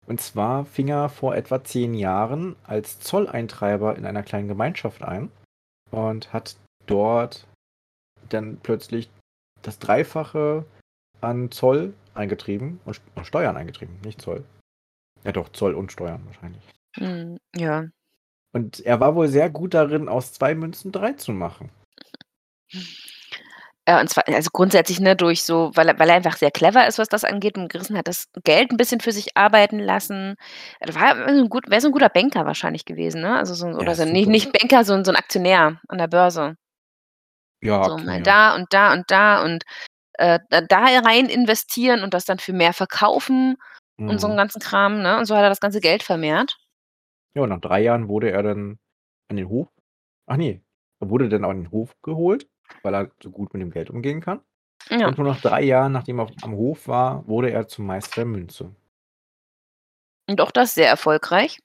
Und 0.08 0.20
zwar 0.20 0.66
fing 0.66 0.88
er 0.88 1.08
vor 1.10 1.36
etwa 1.36 1.64
zehn 1.64 1.94
Jahren 1.94 2.56
als 2.64 3.00
Zolleintreiber 3.00 3.96
in 3.96 4.06
einer 4.06 4.24
kleinen 4.24 4.48
Gemeinschaft 4.48 5.04
ein 5.04 5.32
und 5.92 6.34
hat 6.34 6.58
dort 6.88 7.46
dann 8.30 8.58
plötzlich 8.58 9.10
das 9.62 9.80
Dreifache 9.80 10.66
an 11.22 11.52
Zoll 11.52 11.94
eingetrieben 12.14 12.80
und 12.86 13.02
Steuern 13.24 13.58
eingetrieben, 13.58 14.00
nicht 14.04 14.22
Zoll. 14.22 14.44
Ja 15.24 15.32
doch, 15.32 15.50
Zoll 15.50 15.74
und 15.74 15.92
Steuern 15.92 16.26
wahrscheinlich. 16.26 16.64
Mm, 16.98 17.38
ja. 17.56 17.86
Und 18.52 18.82
er 18.82 19.00
war 19.00 19.16
wohl 19.16 19.28
sehr 19.28 19.50
gut 19.50 19.74
darin, 19.74 20.10
aus 20.10 20.34
zwei 20.34 20.54
Münzen 20.54 20.92
drei 20.92 21.14
zu 21.14 21.32
machen. 21.32 21.70
Ja, 23.88 24.00
und 24.00 24.10
zwar, 24.10 24.24
also 24.28 24.50
grundsätzlich, 24.54 25.02
ne, 25.02 25.16
durch 25.16 25.44
so, 25.44 25.72
weil 25.76 25.90
er, 25.90 26.00
weil 26.00 26.10
er 26.10 26.16
einfach 26.16 26.38
sehr 26.38 26.52
clever 26.52 26.88
ist, 26.88 27.00
was 27.00 27.10
das 27.10 27.26
angeht 27.26 27.58
und 27.58 27.70
gerissen 27.70 27.98
hat, 27.98 28.08
das 28.08 28.30
Geld 28.46 28.72
ein 28.72 28.78
bisschen 28.78 29.02
für 29.02 29.12
sich 29.12 29.36
arbeiten 29.36 29.80
lassen. 29.80 30.36
Er 30.80 30.96
war 30.96 31.28
ein 31.28 31.50
gut, 31.50 31.70
wäre 31.70 31.82
so 31.82 31.90
ein 31.90 31.92
guter 31.92 32.08
Banker 32.08 32.46
wahrscheinlich 32.46 32.86
gewesen, 32.86 33.22
ne? 33.22 33.38
Also 33.38 33.54
so, 33.54 33.68
oder 33.68 33.88
ja, 33.88 33.96
so, 33.96 34.06
nicht, 34.06 34.30
nicht 34.30 34.54
Banker, 34.54 34.86
so, 34.86 35.04
so 35.04 35.12
ein 35.12 35.18
Aktionär 35.18 35.82
an 35.90 35.98
der 35.98 36.08
Börse. 36.08 36.56
Ja, 37.62 37.84
so, 37.84 37.98
mal 37.98 38.22
da 38.22 38.56
und 38.56 38.68
da 38.72 38.94
und 38.94 39.04
da 39.08 39.44
und 39.44 39.64
äh, 40.24 40.40
da 40.70 40.86
rein 40.86 41.28
investieren 41.28 42.02
und 42.02 42.14
das 42.14 42.24
dann 42.24 42.40
für 42.40 42.54
mehr 42.54 42.72
verkaufen 42.74 43.58
mhm. 43.98 44.10
und 44.10 44.22
so 44.22 44.28
einen 44.28 44.36
mhm. 44.36 44.40
ganzen 44.40 44.62
Kram, 44.62 45.02
ne? 45.02 45.18
Und 45.18 45.26
so 45.26 45.36
hat 45.36 45.44
er 45.44 45.50
das 45.50 45.60
ganze 45.60 45.82
Geld 45.82 46.02
vermehrt. 46.02 46.58
Ja, 47.36 47.42
und 47.42 47.50
nach 47.50 47.60
drei 47.60 47.82
Jahren 47.82 48.08
wurde 48.08 48.32
er 48.32 48.42
dann 48.42 48.80
an 49.30 49.36
den 49.36 49.50
Hof. 49.50 49.68
Ach 50.26 50.38
nee, 50.38 50.62
er 51.02 51.10
wurde 51.10 51.28
dann 51.28 51.44
an 51.44 51.64
den 51.64 51.72
Hof 51.72 51.94
geholt, 52.02 52.48
weil 52.84 52.96
er 52.96 53.12
so 53.22 53.32
gut 53.32 53.54
mit 53.54 53.62
dem 53.62 53.72
Geld 53.72 53.90
umgehen 53.90 54.22
kann. 54.22 54.40
Ja. 54.90 55.08
Und 55.08 55.18
nur 55.18 55.28
nach 55.28 55.42
drei 55.42 55.62
Jahren, 55.64 55.92
nachdem 55.92 56.20
er 56.20 56.30
am 56.42 56.54
Hof 56.54 56.88
war, 56.88 57.28
wurde 57.28 57.52
er 57.52 57.68
zum 57.68 57.86
Meister 57.86 58.22
der 58.22 58.26
Münze. 58.26 58.74
Und 60.30 60.40
auch 60.40 60.52
das 60.52 60.74
sehr 60.74 60.88
erfolgreich. 60.88 61.60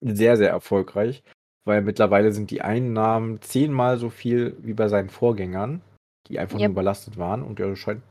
Sehr, 0.00 0.36
sehr 0.36 0.50
erfolgreich, 0.50 1.24
weil 1.64 1.82
mittlerweile 1.82 2.30
sind 2.30 2.52
die 2.52 2.62
Einnahmen 2.62 3.42
zehnmal 3.42 3.98
so 3.98 4.10
viel 4.10 4.56
wie 4.60 4.74
bei 4.74 4.86
seinen 4.86 5.10
Vorgängern 5.10 5.82
die 6.28 6.38
einfach 6.38 6.58
yep. 6.58 6.68
nur 6.68 6.72
überlastet 6.72 7.16
waren 7.16 7.42
und 7.42 7.60
er 7.60 7.74
scheint, 7.76 8.02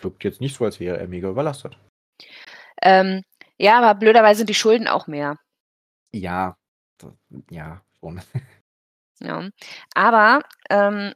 wirkt 0.00 0.24
jetzt 0.24 0.40
nicht 0.40 0.56
so, 0.56 0.64
als 0.64 0.80
wäre 0.80 0.98
er 0.98 1.08
mega 1.08 1.28
überlastet. 1.28 1.76
Ähm, 2.82 3.22
ja, 3.58 3.78
aber 3.78 3.98
blöderweise 3.98 4.38
sind 4.38 4.50
die 4.50 4.54
Schulden 4.54 4.88
auch 4.88 5.06
mehr. 5.06 5.36
Ja, 6.12 6.56
ja, 7.50 7.82
schon. 8.00 8.20
Ja, 9.20 9.48
aber, 9.96 10.42
ähm, 10.70 11.12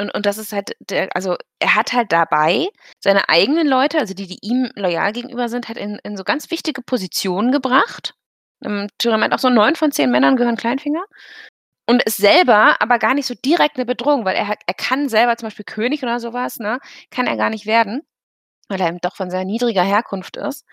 und, 0.00 0.14
und 0.14 0.24
das 0.26 0.38
ist 0.38 0.52
halt, 0.52 0.74
der, 0.80 1.14
also 1.14 1.36
er 1.58 1.74
hat 1.74 1.92
halt 1.92 2.12
dabei 2.12 2.68
seine 2.98 3.28
eigenen 3.28 3.66
Leute, 3.66 3.98
also 3.98 4.14
die, 4.14 4.26
die 4.26 4.38
ihm 4.42 4.70
loyal 4.74 5.12
gegenüber 5.12 5.48
sind, 5.50 5.68
halt 5.68 5.78
in, 5.78 5.98
in 6.02 6.16
so 6.16 6.24
ganz 6.24 6.50
wichtige 6.50 6.82
Positionen 6.82 7.52
gebracht. 7.52 8.14
Im 8.60 8.88
Tyrann 8.98 9.32
auch 9.32 9.38
so 9.38 9.50
neun 9.50 9.76
von 9.76 9.92
zehn 9.92 10.10
Männern 10.10 10.36
gehören 10.36 10.56
Kleinfinger. 10.56 11.04
Und 11.88 12.02
ist 12.02 12.16
selber 12.16 12.80
aber 12.80 12.98
gar 12.98 13.14
nicht 13.14 13.26
so 13.26 13.34
direkt 13.34 13.76
eine 13.76 13.86
Bedrohung, 13.86 14.24
weil 14.24 14.34
er 14.34 14.56
er 14.66 14.74
kann 14.74 15.08
selber 15.08 15.36
zum 15.36 15.46
Beispiel 15.46 15.64
König 15.64 16.02
oder 16.02 16.18
sowas, 16.18 16.58
ne, 16.58 16.80
kann 17.10 17.26
er 17.26 17.36
gar 17.36 17.50
nicht 17.50 17.66
werden, 17.66 18.02
weil 18.68 18.80
er 18.80 18.88
eben 18.88 19.00
doch 19.00 19.14
von 19.16 19.30
sehr 19.30 19.44
niedriger 19.44 19.84
Herkunft 19.84 20.36
ist 20.36 20.64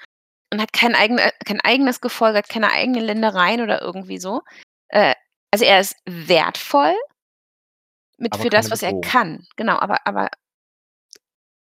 und 0.51 0.61
hat 0.61 0.73
kein 0.73 0.95
eigene 0.95 1.31
kein 1.45 1.61
eigenes 1.61 2.01
Gefolge, 2.01 2.39
hat 2.39 2.49
keine 2.49 2.71
eigenen 2.71 3.03
Ländereien 3.03 3.61
oder 3.61 3.81
irgendwie 3.81 4.19
so. 4.19 4.41
Äh, 4.89 5.15
also, 5.51 5.65
er 5.65 5.79
ist 5.79 5.95
wertvoll 6.05 6.95
mit 8.17 8.35
für 8.37 8.49
das, 8.49 8.71
was 8.71 8.81
er 8.81 8.99
kann. 9.01 9.45
Genau, 9.55 9.77
aber 9.77 10.05
aber 10.05 10.29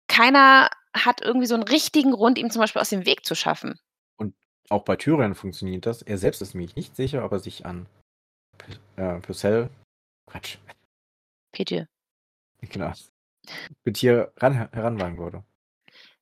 keiner 0.08 0.70
hat 0.94 1.22
irgendwie 1.22 1.48
so 1.48 1.54
einen 1.54 1.64
richtigen 1.64 2.12
Grund, 2.12 2.38
ihm 2.38 2.50
zum 2.50 2.62
Beispiel 2.62 2.82
aus 2.82 2.90
dem 2.90 3.06
Weg 3.06 3.26
zu 3.26 3.36
schaffen. 3.36 3.80
Und 4.18 4.36
auch 4.70 4.84
bei 4.84 4.96
Tyrion 4.96 5.36
funktioniert 5.36 5.86
das. 5.86 6.02
Er 6.02 6.18
selbst 6.18 6.42
ist 6.42 6.54
nämlich 6.54 6.76
nicht 6.76 6.96
sicher, 6.96 7.24
ob 7.24 7.32
er 7.32 7.40
sich 7.40 7.66
an 7.66 7.88
äh, 8.96 9.20
Purcell, 9.20 9.70
Quatsch. 10.26 10.58
Petir. 11.52 11.88
Genau. 12.62 12.94
Petir 13.84 14.32
ran, 14.38 14.70
heranwagen 14.72 15.18
würde. 15.18 15.44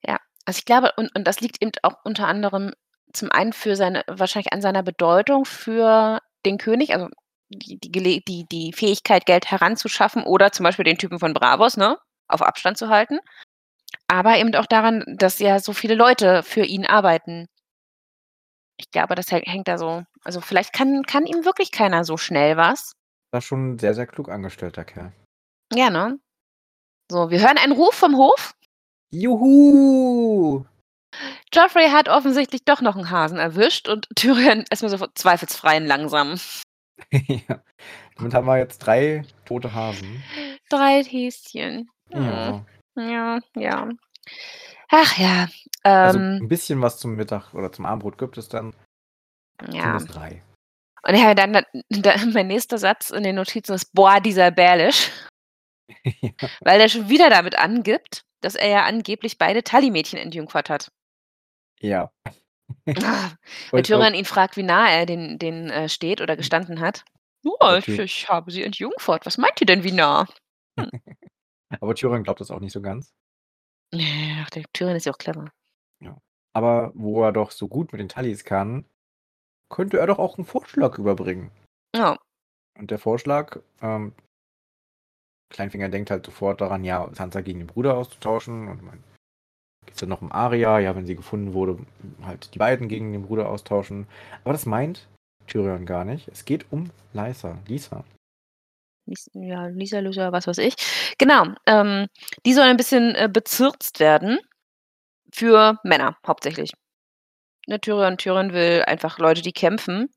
Ja, 0.06 0.20
also 0.46 0.60
ich 0.60 0.66
glaube, 0.66 0.92
und, 0.98 1.14
und 1.16 1.26
das 1.26 1.42
liegt 1.42 1.62
eben 1.62 1.72
auch 1.84 1.96
unter 2.04 2.28
anderem 2.28 2.74
zum 3.14 3.32
einen 3.32 3.54
für 3.54 3.76
seine, 3.76 4.04
wahrscheinlich 4.08 4.54
an 4.54 4.62
seiner 4.62 4.84
Bedeutung 4.84 5.46
für 5.46 6.20
den 6.46 6.58
König, 6.58 6.94
also 6.94 7.10
die, 7.50 7.80
die, 7.80 8.24
die, 8.26 8.46
die 8.52 8.74
Fähigkeit, 8.74 9.26
Geld 9.26 9.50
heranzuschaffen 9.50 10.24
oder 10.24 10.52
zum 10.52 10.64
Beispiel 10.64 10.86
den 10.86 10.98
Typen 10.98 11.20
von 11.20 11.34
Bravos, 11.34 11.78
ne, 11.78 11.98
auf 12.28 12.42
Abstand 12.42 12.78
zu 12.78 12.90
halten. 12.90 13.20
Aber 14.08 14.38
eben 14.38 14.54
auch 14.56 14.66
daran, 14.66 15.04
dass 15.18 15.40
ja 15.40 15.60
so 15.60 15.74
viele 15.74 15.96
Leute 15.96 16.44
für 16.44 16.64
ihn 16.64 16.86
arbeiten. 16.86 17.48
Ich 18.78 18.92
glaube, 18.92 19.16
das 19.16 19.32
hängt 19.32 19.68
da 19.68 19.78
so 19.78 20.04
also, 20.26 20.41
vielleicht 20.41 20.73
kann 20.73 21.03
kann 21.03 21.26
ihm 21.26 21.45
wirklich 21.45 21.71
keiner 21.71 22.03
so 22.03 22.17
schnell 22.17 22.57
was. 22.57 22.93
War 23.32 23.41
schon 23.41 23.76
'n 23.76 23.80
sehr, 23.80 23.93
sehr 23.93 24.07
klug 24.07 24.30
angestellter 24.30 24.84
Kerl. 24.84 25.13
Ja, 25.73 25.89
ne? 25.89 26.19
So, 27.11 27.30
wir 27.30 27.39
hören 27.41 27.57
einen 27.57 27.73
Ruf 27.73 27.95
vom 27.95 28.17
Hof. 28.17 28.55
Juhu! 29.11 30.65
Joffrey 31.53 31.89
hat 31.89 32.09
offensichtlich 32.09 32.63
doch 32.65 32.82
noch 32.82 32.95
einen 32.95 33.09
Hasen 33.09 33.38
erwischt 33.38 33.88
und 33.88 34.07
Tyrion 34.15 34.65
erst 34.69 34.84
mal 34.84 34.89
so 34.89 35.07
zweifelsfreien 35.15 35.86
langsam. 35.86 36.36
Ja. 37.11 37.61
Damit 38.17 38.34
haben 38.34 38.47
wir 38.47 38.57
jetzt 38.57 38.80
drei 38.80 39.23
tote 39.45 39.73
Hasen. 39.73 40.23
Drei 40.69 41.03
Häschen. 41.03 41.89
Ja. 42.09 42.63
Hm. 42.97 43.09
Ja, 43.09 43.39
ja. 43.55 43.89
Ach 44.89 45.17
ja, 45.17 45.47
Also, 45.84 46.19
ähm 46.19 46.39
'n 46.41 46.47
bisschen 46.47 46.82
was 46.82 46.97
zum 46.97 47.15
Mittag 47.15 47.53
oder 47.53 47.71
zum 47.71 47.86
Abendbrot 47.86 48.17
gibt 48.17 48.38
es 48.38 48.47
dann. 48.49 48.73
Ja. 49.72 49.82
Zumindest 49.82 50.16
drei. 50.16 50.43
Und 51.08 51.16
ja, 51.16 51.36
dann, 51.36 51.53
dann 51.53 51.66
mein 52.34 52.47
nächster 52.47 52.78
Satz 52.78 53.12
in 53.12 53.24
den 53.24 53.36
Notizen 53.36 53.74
ist: 53.74 53.93
„Boah, 53.93 54.20
dieser 54.20 54.51
Baelish.“ 54.51 55.12
Ja. 56.22 56.49
Weil 56.62 56.82
er 56.82 56.89
schon 56.89 57.10
wieder 57.10 57.30
damit 57.30 57.58
angibt, 57.60 58.24
dass 58.41 58.56
er 58.56 58.68
ja 58.70 58.86
angeblich 58.86 59.38
beide 59.38 59.64
Tully-Mädchen 59.64 60.18
entjungfert 60.18 60.70
hat. 60.70 60.91
Ja. 61.80 62.12
Weil 63.72 63.84
Tyrion 63.84 64.16
ihn 64.16 64.26
fragt, 64.26 64.58
wie 64.58 64.64
nah 64.64 64.89
er 64.89 65.06
den 65.06 65.38
den, 65.38 65.70
äh, 65.70 65.88
steht 65.88 66.22
oder 66.22 66.36
gestanden 66.36 66.80
hat. 66.80 67.06
„Ja, 67.43 67.78
ich 67.78 67.88
ich 67.88 68.30
habe 68.30 68.49
sie 68.51 68.64
entjungfert. 68.64 69.28
Was 69.28 69.38
meint 69.38 69.62
ihr 69.62 69.68
denn, 69.68 69.84
wie 69.84 69.91
nah?“ 69.91 70.28
Hm. 70.80 70.89
Aber 71.80 71.93
Tyrion 71.93 72.24
glaubt 72.24 72.41
das 72.41 72.51
auch 72.51 72.60
nicht 72.60 72.74
so 72.74 72.82
ganz. 72.82 73.14
ach, 73.93 74.49
der 74.49 74.64
Tyrion 74.74 74.95
ist 74.95 75.06
ja 75.06 75.12
auch 75.14 75.18
clever. 75.20 75.51
Ja. 75.99 76.18
Aber 76.53 76.91
wo 76.95 77.24
er 77.24 77.32
doch 77.32 77.51
so 77.51 77.68
gut 77.68 77.91
mit 77.91 77.99
den 77.99 78.10
Tullys 78.10 78.43
kann, 78.43 78.86
könnte 79.70 79.99
er 79.99 80.07
doch 80.07 80.20
auch 80.20 80.38
einen 80.38 80.45
Vorschlag 80.45 80.97
überbringen. 80.97 81.51
Ja. 81.95 82.18
Und 82.78 82.91
der 82.91 82.99
Vorschlag, 82.99 83.59
ähm 83.82 84.13
Kleinfinger 85.49 85.89
denkt 85.89 86.11
halt 86.11 86.26
sofort 86.26 86.61
daran, 86.61 86.84
ja, 86.84 87.09
Sansa 87.13 87.41
gegen 87.41 87.59
den 87.59 87.68
Bruder 87.68 87.95
auszutauschen 87.95 88.68
und 88.68 88.84
man 88.84 89.03
geht's 89.86 89.99
dann 89.99 90.09
noch 90.09 90.22
um 90.22 90.32
Arya, 90.32 90.80
ja, 90.80 90.95
wenn 90.95 91.05
sie 91.05 91.16
gefunden 91.16 91.53
wurde, 91.53 91.78
halt 92.24 92.53
die 92.53 92.59
beiden 92.59 92.88
gegen 92.88 93.11
den 93.13 93.24
Bruder 93.24 93.49
austauschen. 93.49 94.07
Aber 94.43 94.53
das 94.53 94.66
meint 94.66 95.07
Tyrion 95.47 95.86
gar 95.86 96.03
nicht. 96.03 96.28
Es 96.28 96.45
geht 96.45 96.66
um 96.72 96.89
Lysa, 97.13 97.59
Lisa. 97.68 98.03
ja, 99.34 99.68
Lisa, 99.68 99.99
Lisa, 99.99 100.32
was 100.32 100.47
weiß 100.47 100.57
ich. 100.57 100.76
Genau, 101.18 101.45
ähm, 101.68 102.07
die 102.45 102.53
soll 102.53 102.66
ein 102.66 102.78
bisschen, 102.78 103.16
äh, 103.16 103.30
bezirzt 103.32 103.99
werden 103.99 104.39
für 105.32 105.80
Männer 105.84 106.18
hauptsächlich. 106.26 106.72
Ne, 107.68 107.80
Tyrion 107.80 108.18
Tyrion 108.18 108.53
will 108.53 108.84
einfach 108.86 109.18
Leute, 109.20 109.41
die 109.41 109.53
kämpfen. 109.53 110.09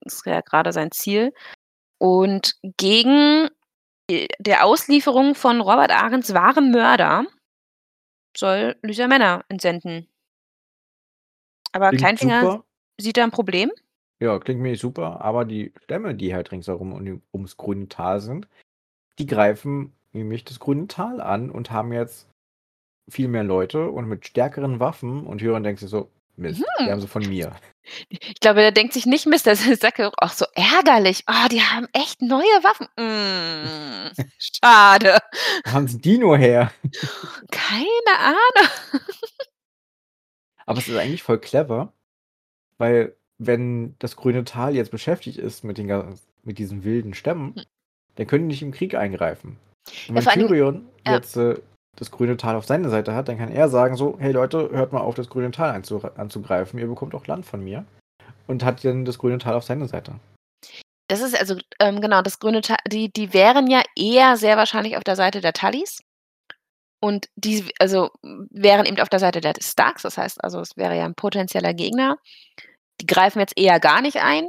Das 0.00 0.14
ist 0.14 0.26
ja 0.26 0.40
gerade 0.40 0.72
sein 0.72 0.90
Ziel. 0.90 1.32
Und 1.98 2.56
gegen 2.76 3.48
äh, 4.10 4.28
der 4.38 4.64
Auslieferung 4.64 5.34
von 5.34 5.60
Robert 5.60 5.90
Ahrens 5.90 6.34
wahrem 6.34 6.70
Mörder 6.70 7.24
soll 8.36 8.76
Lysa 8.82 9.06
Männer 9.06 9.44
entsenden. 9.48 10.08
Aber 11.72 11.88
Klingt 11.88 12.02
Kleinfinger 12.02 12.40
super. 12.40 12.64
sieht 12.98 13.16
da 13.16 13.24
ein 13.24 13.30
Problem? 13.30 13.70
Ja, 14.20 14.38
klingt 14.38 14.60
mir 14.60 14.76
super, 14.76 15.20
aber 15.20 15.44
die 15.44 15.74
Stämme, 15.84 16.14
die 16.14 16.34
halt 16.34 16.50
ringsherum 16.50 16.92
um, 16.92 17.22
ums 17.34 17.56
grüne 17.56 17.88
Tal 17.88 18.20
sind, 18.20 18.48
die 19.18 19.26
greifen 19.26 19.92
nämlich 20.12 20.44
das 20.44 20.58
grüne 20.58 20.86
Tal 20.86 21.20
an 21.20 21.50
und 21.50 21.70
haben 21.70 21.92
jetzt 21.92 22.28
viel 23.08 23.28
mehr 23.28 23.44
Leute 23.44 23.90
und 23.90 24.08
mit 24.08 24.26
stärkeren 24.26 24.80
Waffen 24.80 25.26
und 25.26 25.42
Hören 25.42 25.62
denkt 25.62 25.80
sich 25.80 25.90
so, 25.90 26.10
Mist, 26.36 26.62
die 26.78 26.84
Mhm. 26.84 26.90
haben 26.90 27.00
sie 27.00 27.08
von 27.08 27.26
mir. 27.26 27.54
Ich 28.08 28.40
glaube, 28.40 28.60
der 28.60 28.72
denkt 28.72 28.92
sich 28.94 29.06
nicht 29.06 29.26
Mist, 29.26 29.46
der 29.46 29.56
sagt 29.80 29.98
ja 29.98 30.10
auch 30.18 30.32
so 30.32 30.44
ärgerlich. 30.54 31.24
Oh, 31.28 31.48
die 31.50 31.62
haben 31.62 31.86
echt 31.92 32.20
neue 32.22 32.44
Waffen. 32.62 32.88
Hm, 32.98 34.26
schade. 34.38 35.18
Wo 35.64 35.72
haben 35.72 35.88
sie 35.88 35.98
die 36.00 36.18
nur 36.18 36.36
her? 36.36 36.72
Keine 37.50 38.18
Ahnung. 38.18 38.70
Aber 40.66 40.78
es 40.78 40.88
ist 40.88 40.96
eigentlich 40.96 41.22
voll 41.22 41.38
clever, 41.38 41.92
weil 42.78 43.16
wenn 43.38 43.94
das 43.98 44.16
grüne 44.16 44.44
Tal 44.44 44.74
jetzt 44.74 44.90
beschäftigt 44.90 45.38
ist 45.38 45.62
mit, 45.62 45.78
den, 45.78 46.18
mit 46.42 46.58
diesen 46.58 46.84
wilden 46.84 47.14
Stämmen, 47.14 47.54
Hm. 47.54 47.64
dann 48.16 48.26
können 48.26 48.48
die 48.48 48.54
nicht 48.54 48.62
im 48.62 48.72
Krieg 48.72 48.94
eingreifen. 48.94 49.58
Und 50.08 50.16
Ja, 50.16 50.24
wenn 50.26 50.34
Dingen- 50.34 50.48
Tyrion 50.48 50.88
ja. 51.06 51.14
jetzt 51.14 51.36
äh, 51.36 51.60
das 51.96 52.10
grüne 52.10 52.36
Tal 52.36 52.56
auf 52.56 52.66
seiner 52.66 52.90
Seite 52.90 53.14
hat, 53.14 53.28
dann 53.28 53.38
kann 53.38 53.50
er 53.50 53.68
sagen 53.68 53.96
so, 53.96 54.16
hey 54.18 54.32
Leute, 54.32 54.70
hört 54.70 54.92
mal 54.92 55.00
auf, 55.00 55.14
das 55.14 55.28
grüne 55.28 55.50
Tal 55.50 55.70
anzu 55.70 56.02
anzugreifen, 56.16 56.78
ihr 56.78 56.86
bekommt 56.86 57.14
auch 57.14 57.26
Land 57.26 57.46
von 57.46 57.64
mir. 57.64 57.84
Und 58.46 58.64
hat 58.64 58.84
dann 58.84 59.04
das 59.04 59.18
grüne 59.18 59.38
Tal 59.38 59.54
auf 59.54 59.64
seiner 59.64 59.88
Seite. 59.88 60.14
Das 61.08 61.20
ist 61.20 61.38
also, 61.38 61.56
ähm, 61.80 62.00
genau, 62.00 62.22
das 62.22 62.38
grüne 62.38 62.60
Ta 62.60 62.76
die 62.88 63.12
die 63.12 63.32
wären 63.32 63.68
ja 63.68 63.82
eher 63.96 64.36
sehr 64.36 64.56
wahrscheinlich 64.56 64.96
auf 64.96 65.04
der 65.04 65.16
Seite 65.16 65.40
der 65.40 65.52
Tullys. 65.52 66.02
Und 67.00 67.28
die 67.36 67.72
also, 67.78 68.10
wären 68.22 68.86
eben 68.86 69.00
auf 69.00 69.08
der 69.08 69.20
Seite 69.20 69.40
der 69.40 69.54
Starks. 69.60 70.02
Das 70.02 70.18
heißt 70.18 70.42
also, 70.42 70.60
es 70.60 70.76
wäre 70.76 70.96
ja 70.96 71.04
ein 71.04 71.14
potenzieller 71.14 71.74
Gegner. 71.74 72.18
Die 73.00 73.06
greifen 73.06 73.40
jetzt 73.40 73.56
eher 73.56 73.80
gar 73.80 74.00
nicht 74.00 74.16
ein, 74.22 74.48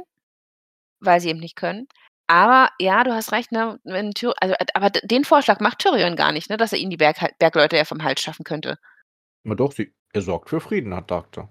weil 1.00 1.20
sie 1.20 1.28
eben 1.28 1.40
nicht 1.40 1.56
können. 1.56 1.86
Aber 2.28 2.70
ja, 2.78 3.04
du 3.04 3.12
hast 3.12 3.32
recht, 3.32 3.52
ne, 3.52 3.80
wenn 3.84 4.12
Tyr 4.12 4.34
also, 4.40 4.54
äh, 4.54 4.66
aber 4.74 4.90
den 4.90 5.24
Vorschlag 5.24 5.60
macht 5.60 5.78
Tyrion 5.78 6.14
gar 6.14 6.30
nicht, 6.30 6.50
ne, 6.50 6.58
dass 6.58 6.72
er 6.72 6.78
ihnen 6.78 6.90
die 6.90 6.98
Berg 6.98 7.16
Bergleute 7.38 7.76
ja 7.76 7.84
vom 7.84 8.04
Hals 8.04 8.20
schaffen 8.20 8.44
könnte. 8.44 8.78
Na 9.44 9.54
doch, 9.54 9.72
sie, 9.72 9.92
er 10.12 10.20
sorgt 10.22 10.50
für 10.50 10.60
Frieden, 10.60 10.94
hat 10.94 11.10
Dagter. 11.10 11.48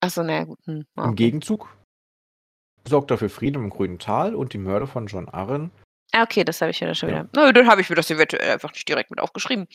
Ach 0.00 0.10
so, 0.10 0.22
na 0.22 0.32
ja, 0.32 0.44
gut. 0.44 0.58
Hm, 0.64 0.86
Im 0.96 1.02
okay. 1.02 1.14
Gegenzug 1.14 1.68
sorgt 2.88 3.10
er 3.10 3.18
für 3.18 3.28
Frieden 3.28 3.62
im 3.62 3.70
grünen 3.70 3.98
Tal 3.98 4.34
und 4.34 4.54
die 4.54 4.58
Mörder 4.58 4.86
von 4.86 5.06
John 5.08 5.28
Arryn. 5.28 5.70
Ah, 6.12 6.22
okay, 6.22 6.42
das 6.42 6.62
habe 6.62 6.70
ich 6.70 6.80
ja 6.80 6.94
schon 6.94 7.10
Ja. 7.10 7.14
wieder 7.16 7.28
na, 7.34 7.52
dann 7.52 7.68
habe 7.68 7.82
ich 7.82 7.90
mir 7.90 7.96
das 7.96 8.10
eventuell 8.10 8.50
einfach 8.50 8.72
nicht 8.72 8.88
direkt 8.88 9.10
mit 9.10 9.20
aufgeschrieben. 9.20 9.66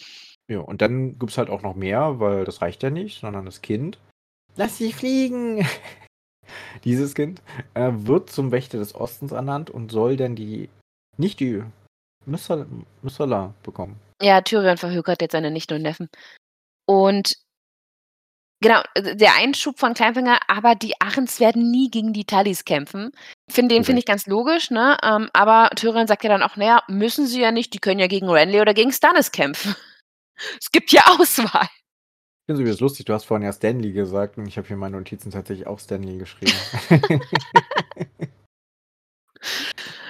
Ja, 0.47 0.59
und 0.59 0.81
dann 0.81 1.19
gibt 1.19 1.31
es 1.31 1.37
halt 1.37 1.49
auch 1.51 1.61
noch 1.61 1.75
mehr, 1.75 2.19
weil 2.19 2.43
das 2.43 2.61
reicht 2.61 2.81
ja 2.81 2.89
nicht, 2.89 3.19
sondern 3.19 3.45
das 3.45 3.61
Kind. 3.61 3.99
Lass 4.55 4.77
sie 4.77 4.91
fliegen! 4.91 5.67
Dieses 6.83 7.15
Kind 7.15 7.41
äh, 7.73 7.91
wird 7.93 8.29
zum 8.29 8.51
Wächter 8.51 8.77
des 8.77 8.95
Ostens 8.95 9.31
ernannt 9.31 9.69
und 9.69 9.91
soll 9.91 10.17
dann 10.17 10.35
die, 10.35 10.69
nicht 11.17 11.39
die 11.39 11.63
Missala 12.25 13.53
bekommen. 13.63 13.99
Ja, 14.21 14.41
Tyrion 14.41 14.77
verhökert 14.77 15.21
jetzt 15.21 15.33
seine 15.33 15.51
Nichten 15.51 15.73
und 15.75 15.81
Neffen. 15.81 16.09
Und 16.85 17.35
genau, 18.61 18.81
äh, 18.95 19.15
der 19.15 19.35
Einschub 19.35 19.79
von 19.79 19.93
Kleinfinger, 19.93 20.39
aber 20.47 20.75
die 20.75 20.99
Arryns 21.01 21.39
werden 21.39 21.69
nie 21.71 21.89
gegen 21.89 22.13
die 22.13 22.25
Tullys 22.25 22.65
kämpfen. 22.65 23.11
Find 23.49 23.71
den 23.71 23.83
finde 23.83 23.99
ich 23.99 24.05
ganz 24.05 24.25
logisch, 24.27 24.71
ne? 24.71 24.97
Ähm, 25.03 25.29
aber 25.33 25.69
Tyrion 25.75 26.07
sagt 26.07 26.23
ja 26.23 26.29
dann 26.29 26.43
auch, 26.43 26.55
naja, 26.55 26.83
müssen 26.87 27.27
sie 27.27 27.41
ja 27.41 27.51
nicht, 27.51 27.73
die 27.73 27.79
können 27.79 27.99
ja 27.99 28.07
gegen 28.07 28.29
Renly 28.29 28.61
oder 28.61 28.73
gegen 28.73 28.91
Stannis 28.91 29.31
kämpfen. 29.31 29.75
Es 30.59 30.71
gibt 30.71 30.91
ja 30.91 31.03
Auswahl. 31.07 31.69
Ich 32.45 32.55
finde 32.55 32.69
es 32.69 32.81
lustig, 32.81 33.05
du 33.05 33.13
hast 33.13 33.23
vorhin 33.23 33.45
ja 33.45 33.53
Stanley 33.53 33.93
gesagt 33.93 34.37
und 34.37 34.45
ich 34.47 34.57
habe 34.57 34.67
hier 34.67 34.75
meine 34.75 34.97
Notizen 34.97 35.31
tatsächlich 35.31 35.65
auch 35.65 35.79
Stanley 35.79 36.17
geschrieben. 36.17 36.53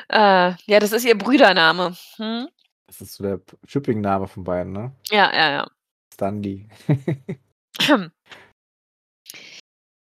Äh, 0.09 0.53
ja, 0.67 0.79
das 0.79 0.91
ist 0.91 1.05
ihr 1.05 1.17
Brüdername. 1.17 1.95
Hm? 2.17 2.47
das 2.85 3.01
ist 3.01 3.15
so 3.15 3.23
der 3.23 3.41
Shipping-Name 3.65 4.27
von 4.27 4.43
beiden, 4.43 4.71
ne? 4.71 4.95
Ja, 5.09 5.33
ja, 5.33 5.51
ja. 5.51 5.67
Stanley. 6.13 6.69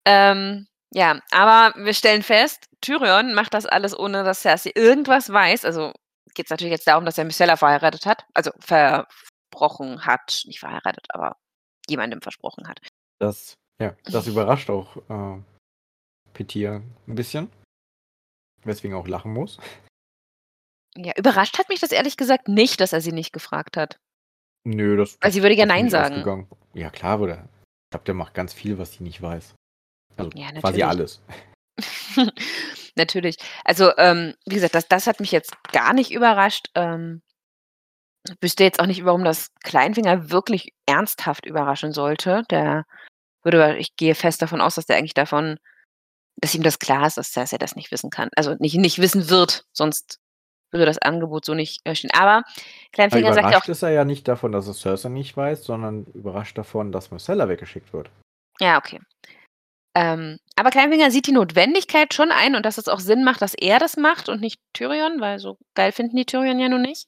Ähm, 0.07 0.67
ja, 0.93 1.19
aber 1.31 1.75
wir 1.83 1.95
stellen 1.95 2.23
fest, 2.23 2.67
Tyrion 2.83 3.33
macht 3.33 3.55
das 3.55 3.65
alles, 3.65 3.99
ohne 3.99 4.23
dass 4.23 4.43
Cersei 4.43 4.71
irgendwas 4.75 5.33
weiß. 5.33 5.65
Also 5.65 5.95
geht 6.35 6.45
es 6.47 6.51
natürlich 6.51 6.73
jetzt 6.73 6.87
darum, 6.87 7.07
dass 7.07 7.17
er 7.17 7.25
Myrcella 7.25 7.57
verheiratet 7.57 8.05
hat. 8.05 8.27
Also 8.35 8.51
versprochen 8.61 10.05
hat. 10.05 10.43
Nicht 10.45 10.61
verheiratet, 10.61 11.07
aber 11.09 11.39
jemandem 11.89 12.21
versprochen 12.21 12.69
hat. 12.69 12.81
Das, 13.19 13.55
ja, 13.81 13.97
das 14.05 14.27
überrascht 14.27 14.71
auch 14.71 14.97
äh, 15.09 15.43
Petir 16.33 16.83
ein 17.07 17.15
bisschen. 17.15 17.51
Weswegen 18.65 18.97
auch 18.97 19.07
lachen 19.07 19.33
muss. 19.33 19.59
Ja, 20.97 21.13
überrascht 21.17 21.59
hat 21.59 21.69
mich 21.69 21.81
das 21.81 21.93
ehrlich 21.93 22.17
gesagt 22.17 22.49
nicht, 22.49 22.81
dass 22.81 22.93
er 22.93 23.01
sie 23.01 23.13
nicht 23.13 23.33
gefragt 23.33 23.77
hat. 23.77 23.99
Nö, 24.65 24.97
das. 24.97 25.19
Weil 25.21 25.33
sie 25.33 25.43
würde 25.43 25.55
ja 25.55 25.67
Nein 25.67 25.91
sagen. 25.91 26.15
ausgegangen. 26.15 26.49
Ja, 26.73 26.91
klar, 26.91 27.21
würde. 27.21 27.49
Ich 27.87 27.91
glaube, 27.91 28.05
der 28.05 28.15
macht 28.15 28.35
ganz 28.35 28.55
viel, 28.55 28.79
was 28.79 28.93
sie 28.93 29.03
nicht 29.03 29.21
weiß. 29.21 29.55
Also 30.17 30.31
Ja, 30.35 30.53
quasi 30.53 30.83
alles. 30.83 31.21
Natürlich. 32.97 33.37
Also, 33.65 33.97
ähm, 33.99 34.35
wie 34.47 34.55
gesagt, 34.55 34.75
das, 34.75 34.89
das 34.89 35.07
hat 35.07 35.21
mich 35.21 35.33
jetzt 35.33 35.53
gar 35.73 35.93
nicht 35.93 36.13
überrascht. 36.13 36.71
Ähm, 36.75 37.23
wüsste 38.41 38.65
jetzt 38.65 38.81
auch 38.81 38.87
nicht, 38.87 39.05
warum 39.05 39.25
das 39.25 39.51
Kleinfinger 39.63 40.31
wirklich 40.31 40.73
ernsthaft 40.87 41.47
überraschen 41.47 41.93
sollte. 41.93 42.43
Der 42.51 42.85
würde, 43.43 43.77
ich 43.77 43.97
gehe 43.97 44.15
fest 44.15 44.43
davon 44.43 44.61
aus, 44.61 44.77
dass 44.77 44.87
der 44.87 44.97
eigentlich 44.97 45.15
davon, 45.15 45.59
dass 46.37 46.55
ihm 46.55 46.63
das 46.63 46.79
klar 46.79 47.07
ist, 47.07 47.17
dass 47.17 47.33
Cersei 47.33 47.59
das 47.59 47.77
nicht 47.77 47.91
wissen 47.93 48.11
kann. 48.11 48.31
Also 48.37 48.57
nicht, 48.59 48.77
nicht 48.77 48.99
wissen 48.99 49.29
wird, 49.29 49.65
sonst 49.73 50.19
würde 50.73 50.87
das 50.87 50.99
Angebot 50.99 51.45
so 51.45 51.55
nicht 51.55 51.81
äh, 51.85 51.95
stehen. 51.95 52.11
Aber 52.13 52.39
Aber 52.39 52.45
Kleinfinger 52.93 53.33
sagt 53.33 53.37
ja 53.37 53.45
auch, 53.45 53.51
überrascht 53.51 53.69
ist 53.69 53.83
er 53.83 53.91
ja 53.91 54.05
nicht 54.05 54.27
davon, 54.27 54.53
dass 54.53 54.67
es 54.67 54.81
Cersei 54.81 55.09
nicht 55.09 55.37
weiß, 55.37 55.65
sondern 55.65 56.05
überrascht 56.15 56.59
davon, 56.59 56.93
dass 56.93 57.11
Marcella 57.11 57.49
weggeschickt 57.49 57.93
wird. 57.93 58.11
Ja, 58.61 58.79
okay. 58.79 59.01
Ähm, 59.97 60.39
aber 60.57 60.71
Kleinfinger 60.71 61.11
sieht 61.13 61.29
die 61.29 61.33
Notwendigkeit 61.33 62.13
schon 62.15 62.33
ein 62.33 62.57
und 62.57 62.67
dass 62.67 62.79
es 62.79 62.89
auch 62.89 62.99
Sinn 62.99 63.23
macht, 63.23 63.43
dass 63.43 63.55
er 63.55 63.79
das 63.79 63.97
macht 63.97 64.29
und 64.29 64.41
nicht 64.41 64.61
Tyrion, 64.73 65.21
weil 65.21 65.39
so 65.39 65.57
geil 65.75 65.93
finden 65.93 66.17
die 66.17 66.27
Tyrion 66.27 66.59
ja 66.59 66.69
nun 66.69 66.83
nicht. 66.83 67.07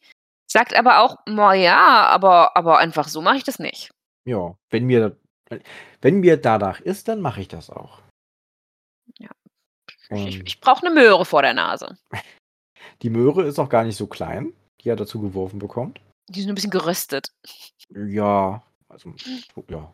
Sagt 0.56 0.74
aber 0.74 1.00
auch, 1.00 1.18
ja, 1.54 2.06
aber, 2.06 2.56
aber 2.56 2.78
einfach 2.78 3.08
so 3.08 3.20
mache 3.20 3.36
ich 3.36 3.44
das 3.44 3.58
nicht. 3.58 3.90
Ja, 4.24 4.56
wenn 4.70 4.86
mir, 4.86 5.16
wenn 6.00 6.20
mir 6.20 6.36
danach 6.38 6.80
ist, 6.80 7.08
dann 7.08 7.20
mache 7.20 7.42
ich 7.42 7.48
das 7.48 7.68
auch. 7.68 8.00
Ja. 9.18 9.28
Ich, 10.08 10.10
Und 10.10 10.48
ich 10.48 10.60
brauche 10.60 10.86
eine 10.86 10.94
Möhre 10.94 11.26
vor 11.26 11.42
der 11.42 11.52
Nase. 11.52 11.98
die 13.02 13.10
Möhre 13.10 13.44
ist 13.44 13.58
auch 13.58 13.68
gar 13.68 13.84
nicht 13.84 13.96
so 13.96 14.06
klein, 14.06 14.54
die 14.80 14.88
er 14.88 14.96
dazu 14.96 15.20
geworfen 15.20 15.58
bekommt. 15.58 16.00
Die 16.28 16.40
ist 16.40 16.46
nur 16.46 16.52
ein 16.52 16.56
bisschen 16.56 16.70
geröstet. 16.70 17.32
Ja, 17.90 18.62
also, 18.88 19.14
ja. 19.68 19.92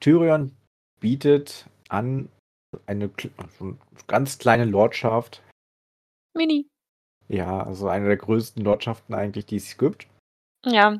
Tyrion 0.00 0.56
bietet 1.00 1.66
an 1.88 2.28
eine 2.86 3.10
eine 3.10 3.10
ganz 4.06 4.38
kleine 4.38 4.64
Lordschaft. 4.64 5.42
Mini. 6.34 6.71
Ja, 7.32 7.62
also 7.62 7.88
eine 7.88 8.08
der 8.08 8.18
größten 8.18 8.62
Lordschaften 8.62 9.14
eigentlich, 9.14 9.46
die 9.46 9.56
es 9.56 9.78
gibt. 9.78 10.06
Ja. 10.66 10.98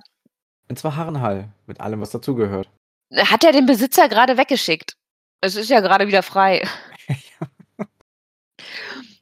Und 0.68 0.78
zwar 0.78 0.96
Harrenhal, 0.96 1.52
mit 1.66 1.78
allem, 1.80 2.00
was 2.00 2.10
dazugehört. 2.10 2.70
Hat 3.14 3.44
er 3.44 3.52
den 3.52 3.66
Besitzer 3.66 4.08
gerade 4.08 4.38
weggeschickt? 4.38 4.96
Es 5.42 5.56
ist 5.56 5.68
ja 5.68 5.80
gerade 5.80 6.06
wieder 6.06 6.22
frei. 6.22 6.66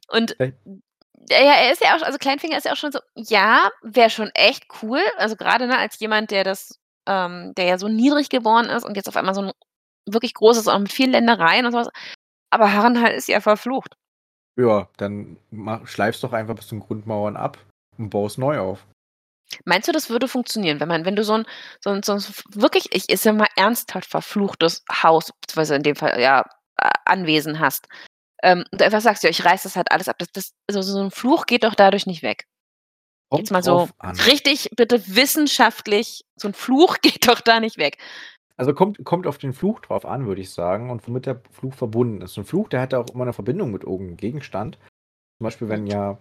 Und 0.07 0.37
ja, 0.39 0.51
er 1.37 1.73
ist 1.73 1.81
ja 1.81 1.97
auch, 1.97 2.01
also 2.01 2.17
Kleinfinger 2.17 2.57
ist 2.57 2.65
ja 2.65 2.71
auch 2.71 2.77
schon 2.77 2.93
so, 2.93 2.99
ja, 3.15 3.69
wäre 3.81 4.09
schon 4.09 4.29
echt 4.33 4.65
cool. 4.81 5.01
Also 5.17 5.35
gerade 5.35 5.67
ne, 5.67 5.77
als 5.77 5.99
jemand, 5.99 6.31
der 6.31 6.45
das, 6.45 6.79
ähm, 7.07 7.53
der 7.55 7.65
ja 7.65 7.77
so 7.77 7.89
niedrig 7.89 8.29
geboren 8.29 8.67
ist 8.67 8.85
und 8.85 8.95
jetzt 8.95 9.09
auf 9.09 9.17
einmal 9.17 9.35
so 9.35 9.41
ein 9.41 9.51
wirklich 10.05 10.33
großes, 10.33 10.69
auch 10.69 10.79
mit 10.79 10.93
vielen 10.93 11.11
Ländereien 11.11 11.65
und 11.65 11.73
sowas. 11.73 11.89
Aber 12.51 12.71
Harrenhal 12.71 13.11
ist 13.11 13.27
ja 13.27 13.41
verflucht. 13.41 13.97
Ja, 14.61 14.87
dann 14.97 15.37
mach, 15.49 15.87
schleifst 15.87 16.23
doch 16.23 16.33
einfach 16.33 16.55
bis 16.55 16.67
zum 16.67 16.79
Grundmauern 16.79 17.35
ab 17.35 17.57
und 17.97 18.09
baust 18.09 18.37
neu 18.37 18.59
auf. 18.59 18.85
Meinst 19.65 19.87
du, 19.87 19.91
das 19.91 20.09
würde 20.09 20.27
funktionieren, 20.27 20.79
wenn 20.79 20.87
man, 20.87 21.03
wenn 21.05 21.15
du 21.15 21.23
so 21.23 21.33
ein, 21.33 21.45
so 21.81 21.89
ein, 21.89 22.03
so 22.03 22.13
ein 22.13 22.23
wirklich, 22.53 22.93
ich 22.95 23.09
ist 23.09 23.25
ja 23.25 23.33
mal 23.33 23.49
ernsthaft 23.57 24.09
verfluchtes 24.09 24.83
Haus, 25.03 25.31
beziehungsweise 25.41 25.75
in 25.75 25.83
dem 25.83 25.95
Fall 25.95 26.19
ja 26.21 26.45
Anwesen 27.05 27.59
hast, 27.59 27.87
ähm, 28.43 28.63
und 28.71 28.81
du 28.81 28.85
einfach 28.85 29.01
sagst, 29.01 29.23
ja, 29.23 29.29
ich 29.29 29.45
reiß 29.45 29.63
das 29.63 29.75
halt 29.75 29.91
alles 29.91 30.09
ab. 30.09 30.17
Das, 30.17 30.31
das, 30.31 30.53
also 30.67 30.81
so 30.81 30.99
ein 30.99 31.11
Fluch 31.11 31.45
geht 31.45 31.63
doch 31.63 31.75
dadurch 31.75 32.05
nicht 32.05 32.23
weg. 32.23 32.47
Kommt 33.29 33.41
Jetzt 33.43 33.51
mal 33.51 33.63
so 33.63 33.89
an. 33.99 34.19
richtig, 34.21 34.69
bitte 34.75 35.15
wissenschaftlich, 35.15 36.25
so 36.35 36.47
ein 36.47 36.53
Fluch 36.53 36.97
geht 37.01 37.27
doch 37.27 37.41
da 37.41 37.59
nicht 37.59 37.77
weg. 37.77 37.97
Also 38.61 38.75
kommt, 38.75 39.03
kommt 39.03 39.25
auf 39.25 39.39
den 39.39 39.53
Fluch 39.53 39.79
drauf 39.79 40.05
an, 40.05 40.27
würde 40.27 40.39
ich 40.41 40.51
sagen, 40.51 40.91
und 40.91 41.07
womit 41.07 41.25
der 41.25 41.41
Fluch 41.49 41.73
verbunden 41.73 42.21
ist. 42.21 42.37
Ein 42.37 42.45
Fluch, 42.45 42.69
der 42.69 42.79
hat 42.79 42.93
ja 42.93 42.99
auch 42.99 43.09
immer 43.09 43.23
eine 43.23 43.33
Verbindung 43.33 43.71
mit 43.71 43.81
irgendeinem 43.81 44.17
Gegenstand. 44.17 44.77
Zum 45.39 45.45
Beispiel, 45.45 45.67
wenn 45.67 45.87
ja 45.87 46.19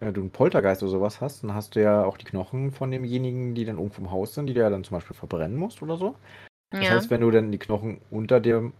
äh, 0.00 0.12
du 0.12 0.20
einen 0.20 0.30
Poltergeist 0.30 0.82
oder 0.82 0.92
sowas 0.92 1.22
hast, 1.22 1.42
dann 1.42 1.54
hast 1.54 1.76
du 1.76 1.80
ja 1.82 2.04
auch 2.04 2.18
die 2.18 2.26
Knochen 2.26 2.70
von 2.70 2.90
demjenigen, 2.90 3.54
die 3.54 3.64
dann 3.64 3.78
irgendwo 3.78 4.02
im 4.02 4.10
Haus 4.10 4.34
sind, 4.34 4.46
die 4.46 4.52
du 4.52 4.60
ja 4.60 4.68
dann 4.68 4.84
zum 4.84 4.98
Beispiel 4.98 5.16
verbrennen 5.16 5.56
musst 5.56 5.80
oder 5.80 5.96
so. 5.96 6.16
Das 6.70 6.82
Ja. 6.82 6.96
heißt, 6.96 7.08
wenn 7.08 7.22
du 7.22 7.30
dann 7.30 7.50
die 7.50 7.58
Knochen 7.58 8.02
unter 8.10 8.40
dem 8.40 8.74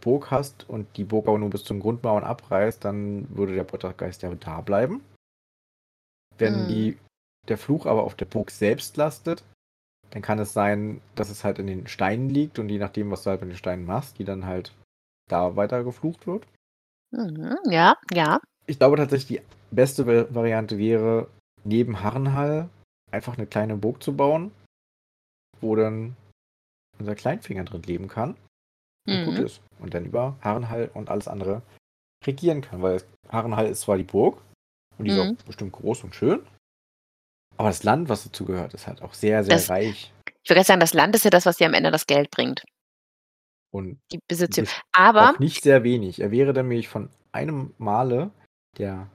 Burg 0.00 0.30
hast 0.30 0.66
und 0.70 0.96
die 0.96 1.04
Burg 1.04 1.28
aber 1.28 1.38
nur 1.38 1.50
bis 1.50 1.64
zum 1.64 1.80
Grundmauern 1.80 2.24
abreißt, 2.24 2.82
dann 2.82 3.28
würde 3.36 3.56
der 3.56 3.64
Poltergeist 3.64 4.22
ja 4.22 4.34
da 4.34 4.62
bleiben. 4.62 5.04
Wenn 6.38 6.62
Mhm. 6.62 6.68
die, 6.68 6.98
der 7.46 7.58
Fluch 7.58 7.84
aber 7.84 8.04
auf 8.04 8.14
der 8.14 8.24
Burg 8.24 8.50
selbst 8.50 8.96
lastet, 8.96 9.44
dann 10.10 10.22
kann 10.22 10.38
es 10.38 10.52
sein, 10.52 11.00
dass 11.14 11.30
es 11.30 11.44
halt 11.44 11.58
in 11.58 11.66
den 11.66 11.86
Steinen 11.86 12.30
liegt 12.30 12.58
und 12.58 12.68
je 12.68 12.78
nachdem, 12.78 13.10
was 13.10 13.22
du 13.24 13.30
halt 13.30 13.40
mit 13.40 13.50
den 13.50 13.56
Steinen 13.56 13.84
machst, 13.84 14.18
die 14.18 14.24
dann 14.24 14.46
halt 14.46 14.72
da 15.28 15.56
weiter 15.56 15.84
geflucht 15.84 16.26
wird. 16.26 16.46
Mhm. 17.10 17.56
Ja, 17.70 17.96
ja. 18.12 18.40
Ich 18.66 18.78
glaube 18.78 18.96
tatsächlich, 18.96 19.40
die 19.40 19.46
beste 19.74 20.06
Va- 20.06 20.34
Variante 20.34 20.78
wäre, 20.78 21.28
neben 21.64 22.02
Harrenhall 22.02 22.68
einfach 23.10 23.36
eine 23.36 23.46
kleine 23.46 23.76
Burg 23.76 24.02
zu 24.02 24.14
bauen, 24.16 24.52
wo 25.60 25.74
dann 25.76 26.16
unser 26.98 27.14
Kleinfinger 27.14 27.64
drin 27.64 27.82
leben 27.82 28.08
kann 28.08 28.36
und 29.06 29.24
gut 29.24 29.38
Mhm. 29.38 29.44
ist. 29.44 29.60
Und 29.78 29.94
dann 29.94 30.04
über 30.06 30.36
Harrenhall 30.40 30.90
und 30.94 31.10
alles 31.10 31.28
andere 31.28 31.62
regieren 32.26 32.60
kann. 32.62 32.82
Weil 32.82 33.02
Harrenhall 33.28 33.66
ist 33.66 33.82
zwar 33.82 33.96
die 33.96 34.04
Burg 34.04 34.42
und 34.98 35.04
die 35.04 35.10
ist 35.10 35.16
Mhm. 35.16 35.36
auch 35.38 35.44
bestimmt 35.44 35.72
groß 35.72 36.04
und 36.04 36.14
schön, 36.14 36.44
aber 37.58 37.68
das 37.68 37.82
Land, 37.82 38.08
was 38.08 38.24
dazu 38.24 38.44
gehört, 38.44 38.72
ist 38.74 38.86
halt 38.86 39.02
auch 39.02 39.12
sehr, 39.14 39.44
sehr 39.44 39.54
Das- 39.56 39.68
reich 39.70 40.12
Ich 40.42 40.50
würde 40.50 40.64
sagen, 40.64 40.80
das 40.80 40.94
Land 40.94 41.14
ist 41.14 41.24
ja 41.24 41.30
das, 41.30 41.44
was 41.44 41.58
dir 41.58 41.66
am 41.66 41.74
Ende 41.74 41.90
das 41.90 42.06
Geld 42.06 42.30
bringt. 42.30 42.64
und 43.70 44.00
Die 44.12 44.18
Besitzung. 44.26 44.64
bes- 44.64 44.80
Aber 44.92 45.32
auch 45.32 45.38
nicht 45.38 45.62
sehr 45.62 45.84
wenig. 45.84 46.20
Er 46.20 46.30
wäre 46.30 46.54
nämlich 46.54 46.88
von 46.88 47.10
einem 47.32 47.74
Male 47.76 48.30
der 48.78 49.10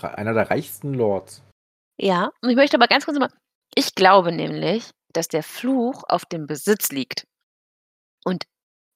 einer 0.00 0.32
der 0.32 0.48
reichsten 0.50 0.94
Lords. 0.94 1.42
Ja, 2.00 2.30
und 2.40 2.50
ich 2.50 2.56
möchte 2.56 2.76
aber 2.76 2.86
ganz 2.86 3.04
kurz 3.04 3.18
mal 3.18 3.32
ich 3.74 3.96
glaube 3.96 4.30
nämlich, 4.30 4.90
dass 5.12 5.26
der 5.26 5.42
Fluch 5.42 6.04
auf 6.08 6.24
dem 6.24 6.46
Besitz 6.46 6.90
liegt. 6.90 7.24
Und 8.24 8.44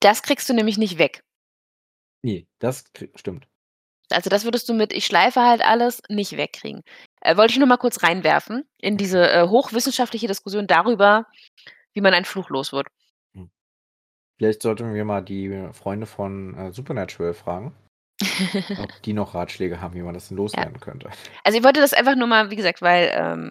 das 0.01 0.23
kriegst 0.23 0.49
du 0.49 0.55
nämlich 0.55 0.79
nicht 0.79 0.99
weg. 0.99 1.23
Nee, 2.25 2.47
das 2.61 2.85
stimmt. 3.17 3.48
Also, 4.11 4.31
das 4.31 4.45
würdest 4.45 4.69
du 4.69 4.75
mit 4.75 4.93
„Ich 4.93 5.07
schleife 5.07 5.41
halt 5.43 5.63
alles“ 5.65 6.03
nicht 6.09 6.37
wegkriegen. 6.37 6.83
Äh, 7.21 7.37
wollte 7.37 7.53
ich 7.53 7.59
nur 7.59 7.69
mal 7.69 7.77
kurz 7.77 8.03
reinwerfen 8.03 8.65
in 8.79 8.97
diese, 8.97 9.31
äh, 9.31 9.47
hochwissenschaftliche 9.49 10.27
Diskussion 10.27 10.67
darüber, 10.67 11.27
wie 11.95 12.01
man 12.01 12.15
einen 12.15 12.25
Fluch 12.25 12.49
los 12.51 12.73
wird. 12.73 12.89
Vielleicht 14.39 14.63
sollten 14.63 14.95
wir 14.95 15.05
mal 15.05 15.21
die 15.21 15.69
Freunde 15.73 16.07
von 16.07 16.55
äh, 16.55 16.73
Supernatural 16.73 17.35
fragen, 17.35 17.75
ob 18.79 19.03
die 19.03 19.13
noch 19.13 19.35
Ratschläge 19.35 19.81
haben, 19.81 19.95
wie 19.95 20.03
man 20.03 20.15
das 20.15 20.29
denn 20.29 20.37
loswerden 20.37 20.79
könnte. 20.81 21.11
Also, 21.45 21.59
ich 21.59 21.65
wollte 21.65 21.81
das 21.81 21.93
einfach 21.93 22.15
nur 22.15 22.29
mal 22.29 22.51
wie 22.51 22.57
gesagt, 22.57 22.81
weil, 22.81 23.11
ähm, 23.13 23.51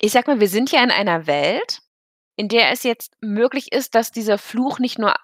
ich 0.00 0.12
sage 0.12 0.30
mal, 0.30 0.40
wir 0.40 0.48
sind 0.48 0.72
ja 0.72 0.82
in 0.82 0.90
einer 0.90 1.26
Welt, 1.26 1.80
in 2.36 2.48
der 2.48 2.70
es 2.72 2.82
jetzt 2.82 3.14
möglich 3.20 3.72
ist, 3.72 3.94
dass 3.94 4.10
dieser 4.10 4.38
Fluch 4.38 4.78
nicht 4.78 4.98
nur 4.98 5.14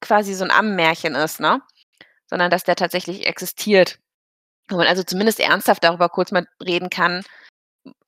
quasi 0.00 0.32
so 0.34 0.44
'n 0.44 0.50
Ammenmärchen 0.50 1.14
ist, 1.14 1.38
ne, 1.38 1.60
sondern 2.26 2.50
dass 2.50 2.64
der 2.64 2.76
tatsächlich 2.76 3.26
existiert. 3.26 3.98
Wo 4.68 4.76
man 4.76 4.86
also 4.88 5.02
zumindest 5.04 5.38
ernsthaft 5.40 5.84
darüber 5.84 6.08
kurz 6.08 6.32
mal 6.32 6.46
reden 6.64 6.90
kann, 6.90 7.22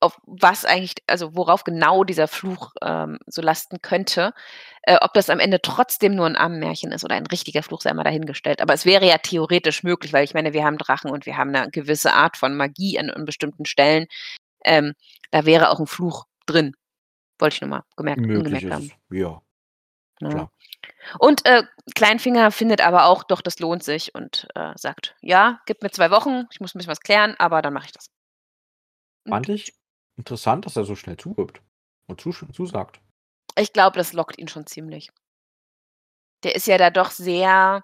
auf 0.01 0.19
was 0.27 0.65
eigentlich 0.67 0.95
also, 1.09 1.37
worauf 1.37 1.65
genau 1.65 2.05
dieser 2.05 2.29
Fluch, 2.29 2.73
ähm, 2.83 3.19
so 3.27 3.43
lasten 3.43 3.83
könnte. 3.83 4.33
Äh, 4.83 4.99
ob 5.03 5.15
das 5.15 5.31
am 5.31 5.41
Ende 5.41 5.61
trotzdem 5.63 6.15
nur 6.17 6.27
'n 6.27 6.37
Ammenmärchen 6.37 6.93
ist 6.93 7.05
oder 7.05 7.17
ein 7.17 7.27
richtiger 7.27 7.63
Fluch, 7.65 7.83
sei 7.83 7.95
mal 7.95 8.05
dahingestellt. 8.05 8.63
Aber 8.63 8.75
es 8.75 8.87
wäre 8.87 9.07
ja 9.07 9.19
theoretisch 9.19 9.83
möglich, 9.85 10.13
weil 10.15 10.25
ich 10.25 10.35
meine, 10.35 10.53
wir 10.55 10.65
haben 10.65 10.79
Drachen 10.79 11.11
und 11.13 11.27
wir 11.27 11.37
haben 11.39 11.51
'ne 11.53 11.69
gewisse 11.73 12.15
Art 12.15 12.37
von 12.39 12.57
Magie 12.57 12.99
an 13.01 13.11
an 13.11 13.25
bestimmten 13.27 13.67
Stellen. 13.67 14.07
Ähm, 14.65 14.95
da 15.33 15.47
wäre 15.47 15.71
auch 15.71 15.81
'n 15.81 15.87
Fluch 15.89 16.27
drin. 16.47 16.75
Wollte 17.41 17.57
ich 17.57 17.63
nur 17.63 17.71
mal 17.71 17.85
gemerkt 17.97 18.27
Möglich 18.27 18.35
angemerkt 18.35 18.71
ist 18.71 18.73
haben. 18.73 18.93
Ja, 19.11 19.41
Ne? 20.21 20.49
Und, 21.21 21.47
äh, 21.47 21.65
Kleinfinger 21.95 22.53
findet 22.53 22.81
aber 22.83 23.07
auch, 23.07 23.25
doch, 23.25 23.43
das 23.43 23.59
lohnt 23.61 23.85
sich 23.85 24.15
und, 24.15 24.49
äh, 24.57 24.73
sagt: 24.77 25.17
„Ja, 25.23 25.61
gib 25.67 25.83
mir 25.83 25.91
2 25.91 26.11
Wochen, 26.11 26.47
ich 26.53 26.61
muss 26.61 26.75
'n 26.75 26.79
bisschen 26.79 26.91
was 26.93 27.01
klären, 27.01 27.37
aber 27.39 27.63
dann 27.63 27.75
mache 27.75 27.87
ich 27.87 27.93
das.“ 27.93 28.09
Und 29.27 29.33
Fand 29.33 29.49
ich 29.49 29.75
interessant, 30.17 30.65
dass 30.65 30.77
er 30.77 30.85
so 30.85 30.95
schnell 30.97 31.17
zugibt 31.17 31.61
und 32.07 32.21
zusch 32.21 32.45
zusagt. 32.53 33.01
ich 33.57 33.73
glaube, 33.73 33.97
das 33.99 34.13
lockt 34.13 34.39
ihn 34.39 34.49
schon 34.49 34.67
ziemlich. 34.67 35.11
Der 36.45 36.55
ist 36.55 36.67
ja 36.67 36.79
da 36.79 36.91
doch 36.91 37.11
sehr 37.11 37.83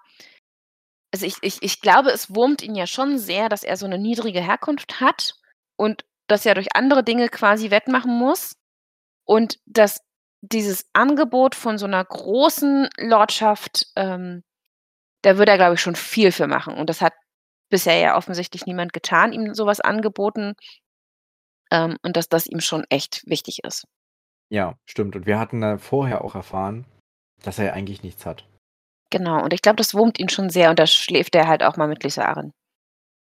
also, 1.15 1.27
ich 1.27 1.37
ich 1.43 1.59
ich 1.63 1.81
glaube, 1.81 2.11
es 2.11 2.35
wurmt 2.35 2.61
ihn 2.63 2.75
ja 2.75 2.87
schon 2.89 3.19
sehr, 3.19 3.49
dass 3.49 3.63
er 3.63 3.77
so 3.77 3.87
'ne 3.87 3.99
niedrige 3.99 4.41
Herkunft 4.41 5.01
hat 5.01 5.35
und 5.77 6.05
das 6.27 6.43
ja 6.45 6.55
durch 6.55 6.75
andere 6.75 7.05
Dinge 7.05 7.29
quasi 7.29 7.71
wettmachen 7.71 8.19
muss 8.19 8.57
und 9.25 9.59
dass 9.67 10.01
dieses 10.53 10.87
Angebot 10.93 11.55
von 11.55 11.79
so 11.79 11.87
'ner 11.87 12.05
großen 12.05 12.89
Lordschaft, 12.99 13.87
ähm, 13.97 14.43
da 15.23 15.39
würde 15.39 15.53
er, 15.53 15.59
glaube 15.59 15.75
ich, 15.75 15.81
schon 15.83 15.97
viel 15.97 16.33
für 16.33 16.49
machen. 16.49 16.75
Und 16.77 16.91
das 16.91 17.01
hat 17.03 17.15
bisher 17.71 17.99
ja 17.99 18.17
offensichtlich 18.17 18.67
niemand 18.67 18.93
getan, 18.95 19.33
ihm 19.33 19.55
so 19.55 19.67
was 19.67 19.81
angeboten. 19.81 20.55
Ähm, 21.73 21.97
und 22.03 22.17
dass 22.17 22.29
das 22.29 22.47
ihm 22.47 22.61
schon 22.61 22.85
echt 22.91 23.23
wichtig 23.27 23.61
ist. 23.65 23.87
Ja, 24.51 24.77
stimmt. 24.87 25.17
Und 25.17 25.27
wir 25.27 25.39
hatten, 25.39 25.63
äh, 25.63 25.79
vorher 25.79 26.25
auch 26.25 26.35
erfahren, 26.35 26.87
dass 27.43 27.59
er 27.59 27.67
ja 27.67 27.73
eigentlich 27.73 28.03
nichts 28.03 28.27
hat. 28.27 28.47
Genau, 29.13 29.43
und 29.43 29.53
ich 29.53 29.63
glaube, 29.63 29.77
das 29.77 29.95
wurmt 29.95 30.19
ihn 30.19 30.29
schon 30.29 30.51
sehr 30.51 30.71
und 30.71 30.79
da 30.79 30.87
schläft 30.87 31.35
er 31.35 31.47
halt 31.49 31.63
auch 31.63 31.77
mal 31.77 31.89
mit 31.89 32.03
Lisa 32.03 32.25
Arryn. 32.25 32.53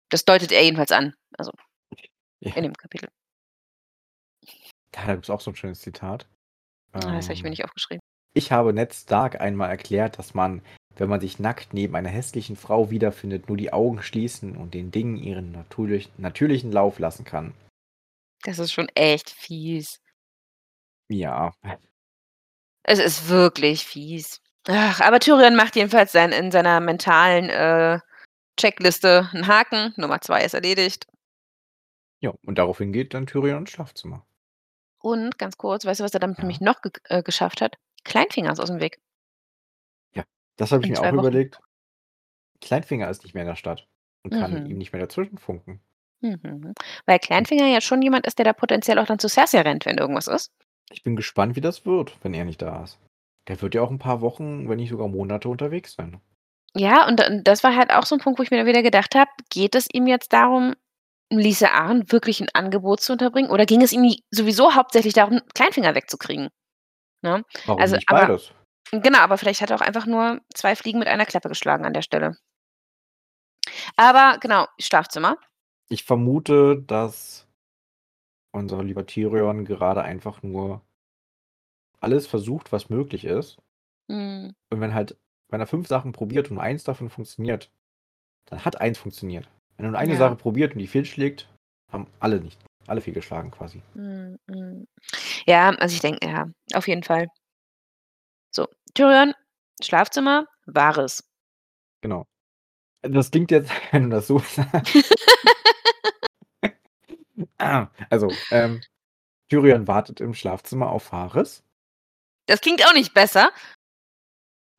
Das 0.09 0.25
deutet 0.25 0.51
er 0.51 0.63
jedenfalls 0.63 0.91
an, 0.93 1.15
also 1.37 1.51
Ja. 2.41 2.53
in 2.55 2.63
dem 2.63 2.73
Kapitel. 2.75 3.09
Ja, 4.95 5.05
da 5.05 5.13
gibt's 5.15 5.29
auch 5.29 5.41
so 5.41 5.51
'n 5.51 5.55
schönes 5.55 5.79
Zitat. 5.81 6.27
Ah, 6.93 6.99
das 7.15 7.25
habe 7.25 7.33
ich 7.33 7.43
mir 7.43 7.49
Ähm 7.49 7.51
nicht 7.51 7.63
aufgeschrieben. 7.65 8.01
Ich 8.33 8.51
habe 8.51 8.73
Ned 8.73 8.93
Stark 8.93 9.41
einmal 9.41 9.69
erklärt, 9.69 10.17
dass 10.17 10.33
man, 10.33 10.61
wenn 10.95 11.09
man 11.09 11.19
sich 11.19 11.39
nackt 11.39 11.73
neben 11.73 11.95
einer 11.95 12.09
hässlichen 12.09 12.55
Frau 12.55 12.89
wiederfindet, 12.89 13.49
nur 13.49 13.57
die 13.57 13.73
Augen 13.73 14.01
schließen 14.01 14.55
und 14.55 14.73
den 14.73 14.91
Dingen 14.91 15.17
ihren 15.17 15.51
natürlich 15.51 16.09
natürlichen 16.17 16.71
Lauf 16.71 16.99
lassen 16.99 17.25
kann. 17.25 17.53
Das 18.43 18.59
ist 18.59 18.71
schon 18.71 18.89
echt 18.95 19.29
fies. 19.29 19.99
Ja. 21.09 21.51
Es 22.83 22.99
ist 22.99 23.29
wirklich 23.29 23.85
fies. 23.85 24.41
Ach, 24.67 25.01
aber 25.01 25.19
Tyrion 25.19 25.55
macht 25.55 25.75
jedenfalls 25.75 26.11
sein 26.11 26.31
in 26.31 26.51
seiner 26.51 26.79
mentalen, 26.79 27.49
äh, 27.49 27.99
Checkliste 28.59 29.29
'n 29.33 29.47
Haken. 29.47 29.93
Nummer 29.97 30.21
2 30.21 30.43
ist 30.43 30.53
erledigt. 30.53 31.07
Ja, 32.23 32.33
und 32.45 32.57
daraufhin 32.59 32.93
geht 32.93 33.13
dann 33.13 33.25
Tyrion 33.27 33.59
ins 33.59 33.71
Schlafzimmer. 33.71 34.25
Und 35.03 35.37
ganz 35.39 35.57
kurz, 35.57 35.85
weißt 35.85 35.99
du, 35.99 36.03
was 36.03 36.13
er 36.13 36.19
damit 36.19 36.41
Ja. 36.41 36.43
nämlich 36.43 36.61
noch 36.61 36.81
gek 36.81 37.01
äh, 37.05 37.23
geschafft 37.23 37.61
hat? 37.61 37.77
Kleinfinger 38.03 38.51
ist 38.51 38.59
aus'm 38.59 38.79
Weg. 38.79 38.97
Ja, 40.15 40.23
das 40.57 40.71
habe 40.71 40.81
ich 40.83 40.87
In 40.87 40.93
mir 40.93 41.01
2 41.01 41.11
auch 41.11 41.13
Wochen. 41.15 41.41
überlegt. 41.41 41.59
Kleinfinger 42.61 43.09
ist 43.09 43.23
nicht 43.23 43.33
mehr 43.33 43.43
in 43.43 43.49
der 43.49 43.55
Stadt 43.55 43.87
und 44.23 44.33
kann 44.33 44.61
Mhm. 44.61 44.65
ihm 44.65 44.77
nicht 44.77 44.93
mehr 44.93 45.01
dazwischenfunken. 45.01 45.81
Mhm. 46.23 46.73
Weil 47.07 47.17
Kleinfinger 47.19 47.65
ja 47.67 47.81
schon 47.81 48.01
jemand 48.03 48.27
ist, 48.27 48.37
der 48.37 48.45
da 48.45 48.53
potenziell 48.53 48.99
auch 48.99 49.05
dann 49.07 49.17
zu 49.19 49.27
Cersei 49.27 49.61
rennt, 49.61 49.85
wenn 49.85 49.97
irgendwas 49.97 50.27
ist. 50.27 50.51
Ich 50.93 51.03
bin 51.03 51.15
gespannt, 51.15 51.55
wie 51.55 51.61
das 51.61 51.85
wird, 51.85 52.17
wenn 52.23 52.33
er 52.33 52.43
nicht 52.43 52.61
da 52.61 52.83
ist. 52.83 52.99
Der 53.47 53.61
wird 53.61 53.75
ja 53.75 53.81
auch 53.81 53.91
'n 53.91 53.99
paar 53.99 54.19
Wochen, 54.21 54.67
wenn 54.67 54.77
nicht 54.77 54.89
sogar 54.89 55.07
Monate 55.07 55.47
unterwegs 55.47 55.93
sein. 55.93 56.21
Ja, 56.75 57.05
und 57.07 57.19
und 57.27 57.43
das 57.47 57.63
war 57.63 57.75
halt 57.75 57.91
auch 57.91 58.05
so 58.05 58.15
'n 58.15 58.19
Punkt, 58.21 58.39
wo 58.39 58.43
ich 58.43 58.51
mir 58.51 58.57
dann 58.57 58.65
wieder 58.67 58.81
gedacht 58.83 59.13
habe: 59.15 59.29
„Geht 59.49 59.75
es 59.75 59.87
ihm 59.91 60.07
jetzt 60.07 60.31
darum, 60.31 60.73
Lisa 61.39 61.69
Arryn 61.69 62.11
wirklich 62.11 62.41
'n 62.41 62.47
Angebot 62.53 63.01
zu 63.01 63.13
unterbringen 63.13 63.49
oder 63.51 63.65
ging 63.65 63.81
es 63.81 63.91
ihm 63.93 64.13
sowieso 64.31 64.75
hauptsächlich 64.75 65.13
darum, 65.13 65.41
Kleinfinger 65.55 65.95
wegzukriegen?“ 65.95 66.49
Ne? 67.23 67.43
Warum 67.65 67.81
Also, 67.81 67.95
nicht 67.95 68.09
aber 68.09 68.27
beides? 68.27 68.51
genau, 68.91 69.19
aber 69.19 69.37
vielleicht 69.37 69.61
hat 69.61 69.71
er 69.71 69.77
auch 69.77 69.81
einfach 69.81 70.05
nur 70.07 70.41
2 70.55 70.75
Fliegen 70.75 70.99
mit 70.99 71.07
einer 71.09 71.25
Klappe 71.27 71.49
geschlagen 71.49 71.85
an 71.85 71.93
der 71.93 72.03
Stelle. 72.03 72.37
Aber 73.97 74.37
genau, 74.39 74.67
Schlafzimmer. 74.79 75.37
Ich 75.89 76.05
vermute, 76.05 76.81
dass 76.87 77.45
unser 78.53 78.83
lieber 78.83 79.05
Tyrion 79.05 79.63
gerade 79.65 80.03
einfach 80.03 80.43
nur 80.43 80.81
alles 82.03 82.25
versucht, 82.25 82.71
was 82.71 82.89
möglich 82.89 83.25
ist. 83.25 83.61
Mhm. 84.09 84.53
Und 84.71 84.79
wenn 84.81 84.93
halt 84.95 85.17
wenn 85.49 85.59
er 85.59 85.67
5 85.67 85.87
Sachen 85.87 86.13
probiert 86.13 86.49
und 86.49 86.59
eins 86.59 86.85
davon 86.85 87.09
funktioniert, 87.09 87.71
dann 88.45 88.65
hat 88.65 88.81
eins 88.81 88.99
funktioniert. 88.99 89.49
Wenn 89.81 89.89
nur 89.89 89.99
eine 89.99 90.13
Ja. 90.13 90.19
Sache 90.19 90.35
probiert 90.35 90.73
und 90.73 90.79
die 90.79 90.87
fehlschlägt, 90.87 91.49
haben 91.91 92.05
alle 92.19 92.39
nicht 92.39 92.59
alle 92.87 93.01
fehlgeschlagen 93.01 93.51
quasi. 93.51 93.81
Mhm, 93.93 94.37
mhm. 94.47 94.87
Ja, 95.47 95.69
also, 95.69 95.95
ich 95.95 96.01
denke 96.01 96.27
ja, 96.27 96.45
auf 96.73 96.87
jeden 96.87 97.03
Fall. 97.03 97.27
So, 98.51 98.67
Tyrion, 98.93 99.33
Schlafzimmer, 99.81 100.45
Varys. 100.65 101.23
Genau. 102.01 102.27
Das 103.01 103.31
klingt 103.31 103.49
jetzt, 103.51 103.71
wenn 103.91 104.03
du 104.03 104.09
das 104.09 104.27
so 104.27 104.39
Also, 107.57 108.31
ähm, 108.51 108.81
Tyrion 109.49 109.87
wartet 109.87 110.19
im 110.21 110.33
Schlafzimmer 110.33 110.91
auf 110.91 111.11
Varys. 111.11 111.63
Das 112.47 112.61
klingt 112.61 112.85
auch 112.85 112.93
nicht 112.93 113.13
besser. 113.13 113.51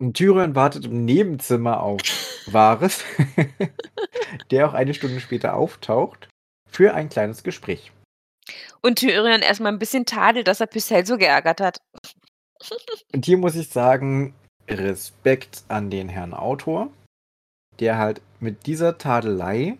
Und 0.03 0.15
Tyrion 0.15 0.57
wartet 0.57 0.87
im 0.87 1.05
Nebenzimmer 1.05 1.81
auf 1.81 2.01
Varys, 2.47 3.05
der 4.51 4.67
auch 4.67 4.75
eine 4.75 4.95
Stunde 4.95 5.21
später 5.21 5.55
auftaucht 5.55 6.29
für 6.69 6.93
ein 6.95 7.09
kleines 7.09 7.45
Gespräch. 7.45 7.93
Und 8.81 8.99
Tyrion 8.99 9.43
erst 9.43 9.61
mal 9.61 9.69
'n 9.69 9.79
bisschen 9.79 10.05
tadelt, 10.05 10.49
dass 10.49 10.61
er 10.61 10.67
Pycelle 10.67 11.07
so 11.07 11.19
geärgert 11.19 11.61
hat. 11.61 11.79
Und 13.13 13.25
hier 13.25 13.39
muss 13.39 13.55
ich 13.55 13.69
sagen, 13.69 14.35
Respekt 14.69 15.63
an 15.69 15.89
den 15.89 16.09
Herrn 16.09 16.35
Autor. 16.35 16.93
der 17.79 17.97
halt 17.97 18.21
mit 18.41 18.67
dieser 18.67 18.99
Tadelei 18.99 19.79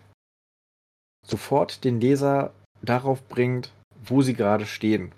sofort 1.27 1.83
den 1.83 1.99
Leser 1.99 2.53
darauf 2.81 3.27
bringt, 3.27 3.71
wo 4.01 4.21
sie 4.21 4.33
gerade 4.33 4.65
stehen. 4.65 5.11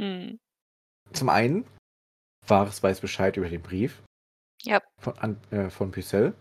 Hm. 0.00 0.38
Zum 1.12 1.28
einen, 1.28 1.64
Varys 2.46 2.82
weiß 2.82 3.00
Bescheid 3.00 3.36
über 3.36 3.48
den 3.48 3.62
Brief 3.62 4.02
Ja. 4.62 4.80
von, 4.98 5.18
an, 5.18 5.40
äh, 5.50 5.70
von 5.70 5.90
Pycelle, 5.90 6.34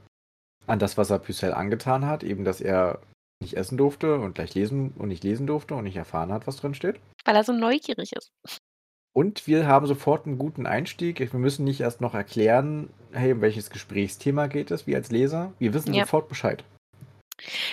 an 0.65 0.79
das, 0.79 0.97
was 0.97 1.09
er 1.09 1.19
Pycelle 1.19 1.55
angetan 1.55 2.05
hat, 2.05 2.23
eben, 2.23 2.43
dass 2.43 2.61
er 2.61 3.01
nicht 3.39 3.55
essen 3.55 3.77
durfte 3.77 4.15
und 4.15 4.35
gleich 4.35 4.55
lesen 4.55 4.93
und 4.97 5.09
nicht 5.09 5.23
lesen 5.23 5.45
durfte 5.47 5.75
und 5.75 5.83
nicht 5.83 5.95
erfahren 5.95 6.31
hat, 6.31 6.47
was 6.47 6.57
drin 6.57 6.73
steht. 6.73 6.99
Weil 7.25 7.35
er 7.35 7.43
so 7.43 7.53
neugierig 7.53 8.13
ist. 8.13 8.31
Und 9.13 9.47
wir 9.47 9.67
haben 9.67 9.85
sofort 9.87 10.25
einen 10.25 10.37
guten 10.37 10.65
Einstieg. 10.67 11.19
Wir 11.19 11.39
müssen 11.39 11.63
nicht 11.63 11.81
erst 11.81 12.01
noch 12.01 12.13
erklären, 12.13 12.89
hey, 13.11 13.33
um 13.33 13.41
welches 13.41 13.69
Gesprächsthema 13.69 14.47
geht 14.47 14.71
es, 14.71 14.85
wie 14.87 14.95
als 14.95 15.11
Leser. 15.11 15.53
Wir 15.59 15.73
wissen 15.73 15.93
Ja. 15.93 16.03
sofort 16.03 16.29
Bescheid. 16.29 16.63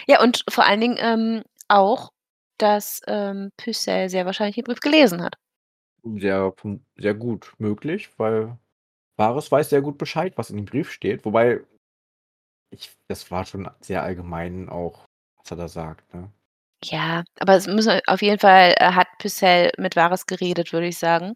Ja, 0.06 0.22
und 0.22 0.44
vor 0.48 0.64
allen 0.64 0.80
Dingen 0.80 0.96
ähm, 1.00 1.42
auch, 1.68 2.12
dass 2.58 3.00
ähm, 3.06 3.50
Pycelle 3.56 4.08
sehr 4.08 4.26
wahrscheinlich 4.26 4.56
den 4.56 4.64
Brief 4.64 4.80
gelesen 4.80 5.22
hat. 5.22 5.36
Sehr, 6.02 6.52
sehr 6.96 7.14
gut 7.14 7.52
möglich, 7.58 8.10
weil 8.18 8.58
Varys 9.16 9.50
weiß 9.50 9.70
sehr 9.70 9.82
gut 9.82 9.98
Bescheid, 9.98 10.36
was 10.36 10.50
in 10.50 10.56
dem 10.56 10.66
Brief 10.66 10.90
steht. 10.90 11.24
Wobei, 11.24 11.64
ich, 12.70 12.90
das 13.08 13.30
war 13.30 13.44
schon 13.44 13.70
sehr 13.80 14.02
allgemein 14.02 14.68
auch, 14.68 15.04
was 15.38 15.50
er 15.50 15.56
da 15.56 15.68
sagt. 15.68 16.12
Ne? 16.14 16.30
Ja, 16.84 17.24
aber 17.38 17.54
es 17.56 17.66
müssen 17.66 18.00
auf 18.06 18.20
jeden 18.22 18.38
Fall 18.38 18.74
äh, 18.78 18.92
hat 18.92 19.08
Pycelle 19.18 19.72
mit 19.78 19.96
Varys 19.96 20.26
geredet, 20.26 20.72
würde 20.72 20.88
ich 20.88 20.98
sagen. 20.98 21.34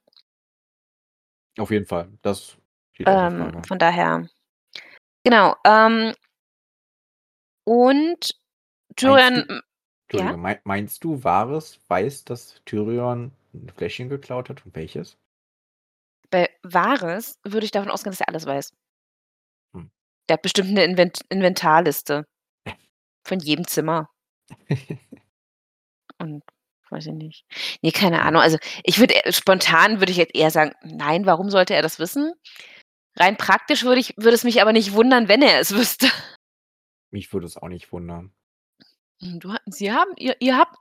Auf 1.59 1.71
jeden 1.71 1.87
Fall, 1.87 2.11
das 2.23 2.57
steht 2.93 3.09
Ähm, 3.09 3.63
von 3.65 3.79
daher. 3.79 4.29
Genau. 5.25 5.57
Ähm, 5.65 6.13
und 7.65 8.35
Tyrion. 8.97 9.47
m- 9.49 9.63
Entschuldige, 10.11 10.33
Ja? 10.33 10.37
mei- 10.37 10.61
meinst 10.65 11.05
du, 11.05 11.23
Varys 11.23 11.81
weiß, 11.89 12.25
dass 12.25 12.63
Tyrion 12.65 13.33
ein 13.53 13.71
Fläschchen 13.77 14.09
geklaut 14.09 14.49
hat 14.49 14.65
und 14.65 14.75
welches? 14.75 15.19
Bei 16.31 16.49
Varys 16.63 17.39
würde 17.45 17.65
ich 17.65 17.71
davon 17.71 17.91
ausgehen, 17.91 18.13
dass 18.13 18.21
er 18.21 18.29
alles 18.29 18.47
weiß. 18.47 18.73
Hm. 19.75 19.91
Der 20.29 20.35
hat 20.35 20.43
bestimmt 20.43 20.69
eine 20.71 20.85
Invent 20.85 21.21
Inventarliste. 21.31 22.25
Von 23.27 23.41
jedem 23.41 23.67
Zimmer. 23.67 24.11
Und 26.19 26.43
weiß 26.91 27.07
ich 27.07 27.13
nicht. 27.13 27.45
Nee, 27.83 27.93
keine 27.93 28.23
Ahnung. 28.23 28.41
Also 28.43 28.59
ich 28.83 28.99
würde 28.99 29.15
eher- 29.15 29.33
spontan 29.33 30.01
würde 30.01 30.11
ich 30.13 30.19
jetzt 30.19 30.35
eher 30.35 30.51
sagen, 30.51 30.73
nein, 30.83 31.27
warum 31.27 31.51
sollte 31.51 31.75
er 31.75 31.83
das 31.83 31.99
wissen? 31.99 32.33
Rein 33.17 33.37
praktisch 33.37 33.85
würde 33.85 34.01
ich, 34.01 34.15
würde 34.17 34.33
es 34.35 34.45
mich 34.45 34.63
aber 34.63 34.73
nicht 34.73 34.93
wundern, 34.93 35.29
wenn 35.29 35.43
er 35.43 35.61
es 35.61 35.71
wüsste. 35.75 36.09
Mich 37.11 37.33
würde 37.33 37.47
es 37.47 37.57
auch 37.57 37.69
nicht 37.69 37.93
wundern. 37.93 38.33
Hm, 39.21 39.41
Du, 39.41 39.55
Sie 39.67 39.93
haben, 39.93 40.13
ihr, 40.17 40.37
ihr 40.41 40.57
habt, 40.57 40.77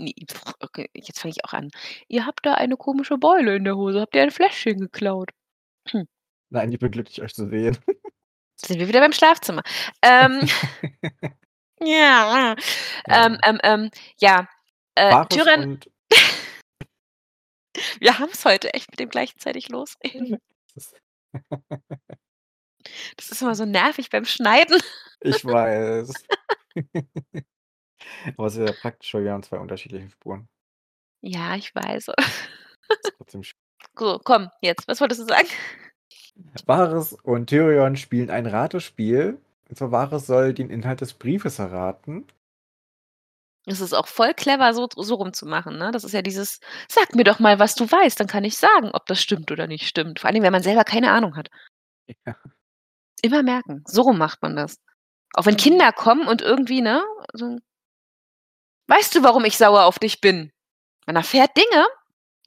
okay, 0.61 0.89
jetzt 0.93 1.19
fange 1.19 1.33
ich 1.35 1.43
auch 1.45 1.53
an. 1.53 1.71
Ihr 2.07 2.25
habt 2.25 2.45
da 2.45 2.53
eine 2.53 2.77
komische 2.77 3.17
Beule 3.17 3.55
in 3.55 3.63
der 3.65 3.75
Hose. 3.75 4.01
Habt 4.01 4.15
ihr 4.15 4.21
ein 4.23 4.31
Fläschchen 4.31 4.79
geklaut? 4.79 5.31
Nein, 6.49 6.71
ich 6.71 6.79
bin 6.79 6.91
glücklich, 6.91 7.21
euch 7.21 7.33
zu 7.33 7.47
sehen. 7.49 7.77
Sind 8.55 8.79
wir 8.79 8.87
wieder 8.87 8.99
beim 9.01 9.13
Schlafzimmer. 9.13 9.61
Ähm, 10.01 10.41
ja. 11.81 12.55
Ähm, 13.07 13.37
ähm, 13.43 13.59
ähm, 13.63 13.91
ja. 14.19 14.47
Äh, 14.95 15.11
und 15.63 15.89
wir 17.99 18.17
haben 18.19 18.29
es 18.31 18.43
heute 18.45 18.73
echt 18.73 18.89
mit 18.91 18.99
dem 18.99 19.09
gleichzeitig 19.09 19.69
los. 19.69 19.95
das- 20.75 20.93
Das 23.17 23.29
ist 23.31 23.41
immer 23.41 23.55
so 23.55 23.65
nervig 23.65 24.09
beim 24.09 24.25
Schneiden. 24.25 24.79
ich 25.21 25.43
weiß. 25.43 26.11
Aber 28.37 28.47
es 28.47 28.55
ist 28.55 28.67
ja 28.69 28.73
praktisch, 28.81 29.13
weil 29.13 29.23
wir 29.25 29.33
haben 29.33 29.43
zwei 29.43 29.57
unterschiedliche 29.59 30.09
Spuren. 30.09 30.47
Ja, 31.21 31.55
ich 31.55 31.73
weiß. 31.75 32.05
Das 32.05 32.25
ist 33.03 33.13
trotzdem 33.17 33.43
schön. 33.43 33.59
So, 33.97 34.19
komm, 34.23 34.49
jetzt. 34.61 34.87
Was 34.87 35.01
wolltest 35.01 35.21
du 35.21 35.25
sagen? 35.25 35.47
Varys 36.65 37.13
und 37.23 37.47
Tyrion 37.47 37.95
spielen 37.95 38.29
ein 38.29 38.45
Ratespiel. 38.45 39.39
Und 39.69 39.77
zwar 39.77 39.91
Varys 39.91 40.27
soll 40.27 40.53
den 40.53 40.69
Inhalt 40.69 41.01
des 41.01 41.13
Briefes 41.13 41.59
erraten. 41.59 42.25
Es 43.65 43.81
ist 43.81 43.93
auch 43.93 44.07
voll 44.07 44.33
clever, 44.33 44.73
so, 44.73 44.87
so 44.95 45.15
rumzumachen. 45.15 45.77
Ne? 45.77 45.91
Das 45.91 46.05
ist 46.05 46.13
ja 46.13 46.21
dieses, 46.21 46.61
sag 46.87 47.13
mir 47.15 47.25
doch 47.25 47.39
mal, 47.39 47.59
was 47.59 47.75
du 47.75 47.89
weißt, 47.89 48.17
dann 48.17 48.27
kann 48.27 48.45
ich 48.45 48.57
sagen, 48.57 48.91
ob 48.93 49.05
das 49.07 49.21
stimmt 49.21 49.51
oder 49.51 49.67
nicht 49.67 49.85
stimmt. 49.87 50.21
Vor 50.21 50.29
allem, 50.29 50.41
wenn 50.41 50.53
man 50.53 50.63
selber 50.63 50.85
keine 50.85 51.11
Ahnung 51.11 51.35
hat. 51.35 51.49
Ja. 52.25 52.35
Immer 53.21 53.43
merken. 53.43 53.83
So 53.85 54.03
rum 54.03 54.17
macht 54.17 54.41
man 54.41 54.55
das. 54.55 54.79
Auch 55.33 55.45
wenn 55.45 55.57
Kinder 55.57 55.91
kommen 55.91 56.27
und 56.27 56.41
irgendwie, 56.41 56.81
ne? 56.81 57.03
So, 57.33 57.57
weißt 58.87 59.15
du, 59.15 59.23
warum 59.23 59.43
ich 59.43 59.57
sauer 59.57 59.83
auf 59.83 59.99
dich 59.99 60.21
bin? 60.21 60.51
Man 61.05 61.17
erfährt 61.17 61.51
Dinge, 61.57 61.85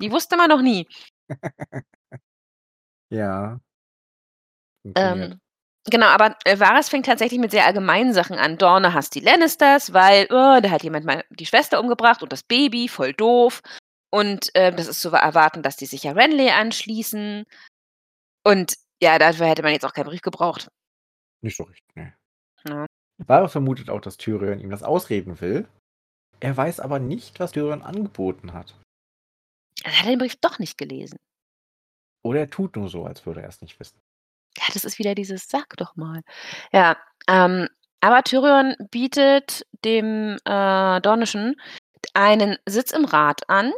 die 0.01 0.11
wusste 0.11 0.39
man 0.39 0.49
noch 0.49 0.63
nie. 0.63 0.89
Ja. 3.11 3.61
Funktioniert. 4.83 5.33
Ähm, 5.33 5.41
genau, 5.91 6.07
aber 6.07 6.37
äh, 6.45 6.59
Varys 6.59 6.89
fängt 6.89 7.07
tatsächlich 7.07 7.41
mit 7.41 7.51
sehr 7.51 7.67
allgemeinen 7.67 8.15
Sachen 8.15 8.39
an. 8.39 8.57
Dorne 8.57 8.95
hasst 8.95 9.15
die 9.15 9.21
Lannisters, 9.21 9.93
weil 9.93 10.27
oh, 10.31 10.61
da 10.63 10.71
hat 10.71 10.83
jemand 10.83 11.05
mal 11.05 11.25
die 11.31 11.47
Schwester 11.47 11.81
umgebracht 11.81 12.23
und 12.23 12.33
das 12.33 12.43
Baby, 12.43 12.89
voll 12.89 13.13
doof. 13.13 13.63
Und 14.11 14.55
äh, 14.55 14.73
das 14.73 14.87
ist 14.87 15.01
zu 15.01 15.11
erwarten, 15.11 15.63
dass 15.63 15.77
die 15.77 15.87
sich 15.87 16.05
ja 16.05 16.13
Renly 16.13 16.51
anschließen. 16.51 17.45
Und 18.45 18.77
ja, 19.03 19.19
dafür 19.19 19.47
hätte 19.47 19.63
man 19.63 19.73
jetzt 19.73 19.85
auch 19.85 19.93
keinen 19.93 20.07
Brief 20.07 20.23
gebraucht. 20.23 20.69
Nicht 21.43 21.57
so 21.57 21.65
richtig, 21.65 21.97
ne. 21.97 22.15
Ja. 22.69 22.87
Varys 23.27 23.53
vermutet 23.53 23.91
auch, 23.91 24.01
dass 24.01 24.17
Tyrion 24.17 24.61
ihm 24.61 24.71
das 24.71 24.83
ausreden 24.83 25.41
will. 25.41 25.69
Er 26.41 26.57
weiß 26.57 26.81
aber 26.81 26.99
nicht, 26.99 27.39
was 27.39 27.53
Tyrion 27.53 27.83
angeboten 27.83 28.53
hat. 28.53 28.75
Er 29.85 29.99
hat 29.99 30.07
den 30.07 30.19
Brief 30.19 30.37
doch 30.37 30.59
nicht 30.59 30.79
gelesen. 30.79 31.19
Oder 32.23 32.41
er 32.41 32.51
tut 32.51 32.77
nur 32.77 32.89
so, 32.89 33.05
als 33.05 33.25
würde 33.25 33.43
er 33.43 33.49
es 33.49 33.61
nicht 33.61 33.79
wissen. 33.81 33.99
Ja, 34.57 34.65
das 34.73 34.85
ist 34.85 34.99
wieder 34.99 35.15
dieses 35.15 35.49
Sag 35.49 35.77
doch 35.77 35.97
mal. 35.97 36.23
Ja, 36.73 36.97
ähm, 37.29 37.69
aber 38.01 38.23
Tyrion 38.23 38.75
bietet 38.91 39.67
dem 39.85 40.39
äh, 40.45 41.01
Dornischen 41.01 41.61
einen 42.15 42.57
Sitz 42.67 42.93
im 42.93 43.05
Rat 43.05 43.49
an 43.49 43.73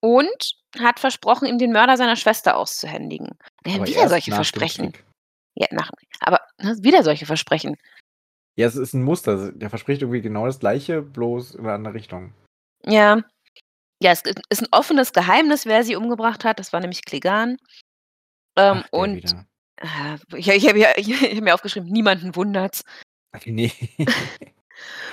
und 0.00 0.56
hat 0.78 1.00
versprochen, 1.00 1.46
ihm 1.46 1.58
den 1.58 1.72
Mörder 1.72 1.96
seiner 1.96 2.16
Schwester 2.16 2.56
auszuhändigen. 2.56 3.38
Ja, 3.66 3.84
wieder 3.86 4.08
solche 4.08 4.32
Versprechen. 4.32 4.92
Ja, 5.54 5.66
nach, 5.70 5.90
aber 6.20 6.40
ne, 6.58 6.76
wieder 6.80 7.02
solche 7.02 7.26
Versprechen. 7.26 7.76
Ja, 8.56 8.66
es 8.66 8.76
ist 8.76 8.92
ein 8.92 9.02
Muster. 9.02 9.52
Der 9.52 9.70
verspricht 9.70 10.02
irgendwie 10.02 10.20
genau 10.20 10.46
das 10.46 10.58
gleiche, 10.58 11.02
bloß 11.02 11.54
in 11.54 11.60
eine 11.60 11.72
andere 11.72 11.94
Richtung. 11.94 12.34
Ja. 12.84 13.22
Ja, 14.00 14.12
es 14.12 14.22
ist 14.48 14.62
ein 14.62 14.68
offenes 14.70 15.12
Geheimnis, 15.12 15.66
wer 15.66 15.84
sie 15.84 15.96
umgebracht 15.96 16.44
hat. 16.44 16.58
Das 16.58 16.72
war 16.72 16.80
nämlich 16.80 17.04
Klegan. 17.04 17.56
Ähm, 18.56 18.82
Ach, 18.84 18.88
und 18.92 19.34
äh, 19.76 20.16
ich, 20.36 20.48
ich 20.48 20.68
habe 20.68 20.80
hab 20.80 21.40
mir 21.42 21.54
aufgeschrieben, 21.54 21.88
niemanden 21.90 22.36
wundert's. 22.36 22.84
Ach, 23.32 23.44
nee. 23.46 23.72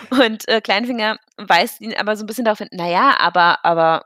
Und 0.10 0.48
äh, 0.48 0.62
Kleinfinger 0.62 1.18
weist 1.38 1.82
ihn 1.82 1.94
aber 1.96 2.16
so 2.16 2.24
ein 2.24 2.28
bisschen 2.28 2.46
darauf 2.46 2.58
hin, 2.58 2.70
naja, 2.72 3.16
aber, 3.20 3.64
aber 3.64 4.06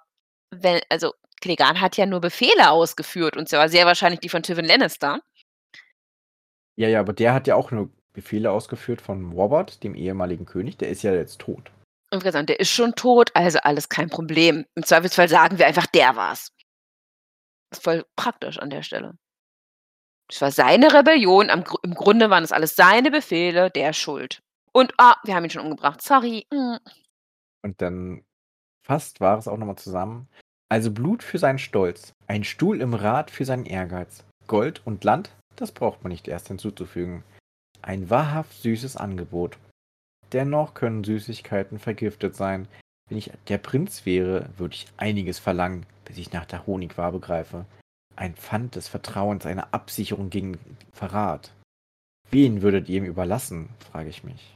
wenn, 0.51 0.81
also 0.89 1.13
Klegan 1.41 1.81
hat 1.81 1.97
ja 1.97 2.05
nur 2.05 2.21
Befehle 2.21 2.69
ausgeführt 2.69 3.37
und 3.37 3.49
zwar 3.49 3.69
sehr 3.69 3.85
wahrscheinlich 3.85 4.19
die 4.19 4.29
von 4.29 4.43
Tywin 4.43 4.65
Lannister. 4.65 5.21
ja, 6.75 6.89
ja, 6.89 6.99
aber 6.99 7.13
der 7.13 7.33
hat 7.33 7.47
ja 7.47 7.55
auch 7.55 7.71
nur 7.71 7.89
Befehle 8.13 8.51
ausgeführt 8.51 9.01
von 9.01 9.31
Robert, 9.33 9.83
dem 9.83 9.95
ehemaligen 9.95 10.45
König. 10.45 10.77
Der 10.77 10.89
ist 10.89 11.03
ja 11.03 11.13
jetzt 11.13 11.39
tot. 11.39 11.71
Und 12.15 12.23
wir 12.23 12.31
sagen, 12.31 12.47
der 12.47 12.59
ist 12.59 12.71
schon 12.71 12.95
tot, 12.95 13.31
also 13.33 13.59
alles 13.59 13.89
kein 13.89 14.09
Problem. 14.09 14.65
Im 14.75 14.83
Zweifelsfall 14.83 15.29
sagen 15.29 15.57
wir 15.57 15.67
einfach, 15.67 15.85
der 15.87 16.15
war's. 16.15 16.51
Das 17.69 17.79
ist 17.79 17.83
voll 17.83 18.05
praktisch 18.15 18.57
an 18.57 18.69
der 18.69 18.83
Stelle. 18.83 19.17
Es 20.31 20.41
war 20.41 20.51
seine 20.51 20.93
Rebellion, 20.93 21.49
am, 21.49 21.63
im 21.83 21.93
Grunde 21.93 22.29
waren 22.29 22.43
es 22.43 22.51
alles 22.51 22.75
seine 22.75 23.11
Befehle, 23.11 23.69
der 23.69 23.93
schuld. 23.93 24.41
Und, 24.71 24.93
ah, 24.97 25.15
wir 25.23 25.35
haben 25.35 25.43
ihn 25.43 25.49
schon 25.49 25.63
umgebracht, 25.63 26.01
sorry. 26.01 26.47
mm. 26.51 26.77
Und 27.61 27.81
dann 27.81 28.23
fast 28.85 29.19
war 29.19 29.37
es 29.37 29.47
auch 29.47 29.57
nochmal 29.57 29.77
zusammen. 29.77 30.27
Also 30.69 30.91
Blut 30.91 31.21
für 31.21 31.37
seinen 31.37 31.59
Stolz, 31.59 32.13
ein 32.27 32.43
Stuhl 32.43 32.81
im 32.81 32.93
Rat 32.93 33.29
für 33.29 33.45
seinen 33.45 33.65
Ehrgeiz, 33.65 34.23
Gold 34.47 34.81
und 34.85 35.03
Land, 35.03 35.29
das 35.55 35.71
braucht 35.71 36.03
man 36.03 36.11
nicht 36.11 36.27
erst 36.27 36.47
hinzuzufügen. 36.47 37.23
Ein 37.81 38.09
wahrhaft 38.09 38.61
süßes 38.61 38.97
Angebot. 38.97 39.57
Dennoch 40.35 40.73
können 40.73 41.05
Süßigkeiten 41.05 41.79
vergiftet 41.79 42.35
sein. 42.35 42.67
Wenn 43.07 43.17
ich 43.17 43.31
der 43.47 43.57
Prinz 43.57 44.05
wäre, 44.05 44.49
würde 44.57 44.75
ich 44.75 44.85
einiges 44.97 45.39
verlangen, 45.39 45.85
bis 46.03 46.17
ich 46.17 46.33
nach 46.33 46.43
der 46.43 46.67
Honigwabe 46.67 47.21
greife. 47.21 47.63
Ein 48.17 48.35
Pfand 48.35 48.75
des 48.75 48.89
Vertrauens, 48.89 49.45
eine 49.45 49.73
Absicherung 49.73 50.29
gegen 50.29 50.59
Verrat. 50.91 51.53
Wen 52.31 52.61
würdet 52.61 52.89
ihr 52.89 52.97
ihm 52.97 53.05
überlassen, 53.05 53.69
frage 53.89 54.09
ich 54.09 54.25
mich. 54.25 54.53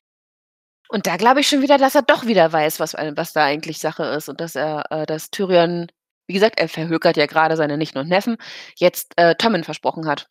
Und 0.89 1.07
da 1.07 1.15
glaube 1.15 1.39
ich 1.39 1.47
schon 1.47 1.61
wieder, 1.61 1.77
dass 1.77 1.95
er 1.95 2.01
doch 2.01 2.25
wieder 2.25 2.51
weiß, 2.51 2.81
was, 2.81 2.93
was 2.95 3.31
da 3.31 3.45
eigentlich 3.45 3.79
Sache 3.79 4.03
ist 4.03 4.27
und 4.27 4.41
dass 4.41 4.57
er, 4.57 4.91
äh, 4.91 5.05
dass 5.05 5.31
Tyrion, 5.31 5.89
wie 6.27 6.33
gesagt, 6.33 6.59
er 6.59 6.67
verhökert 6.67 7.15
ja 7.15 7.25
gerade 7.25 7.55
seine 7.55 7.77
Nichten 7.77 7.99
und 7.99 8.09
Neffen, 8.09 8.35
jetzt 8.75 9.13
äh, 9.15 9.35
Tommen 9.35 9.63
versprochen 9.63 10.07
hat. 10.07 10.27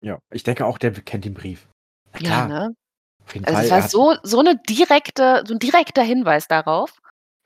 Ja, 0.00 0.20
ich 0.32 0.44
denke 0.44 0.64
auch, 0.64 0.78
der 0.78 0.92
kennt 0.92 1.24
den 1.24 1.34
Brief. 1.34 1.66
Na 2.12 2.20
Ja, 2.20 2.26
klar, 2.28 2.48
ne? 2.48 2.74
Jeden 3.34 3.44
Also 3.46 3.56
Fall. 3.56 3.64
es 3.64 3.70
war 3.70 3.88
so, 3.88 4.16
so 4.22 4.40
eine 4.40 4.56
direkte, 4.68 5.42
so 5.46 5.54
ein 5.54 5.58
direkter 5.58 6.02
Hinweis 6.02 6.48
darauf. 6.48 6.92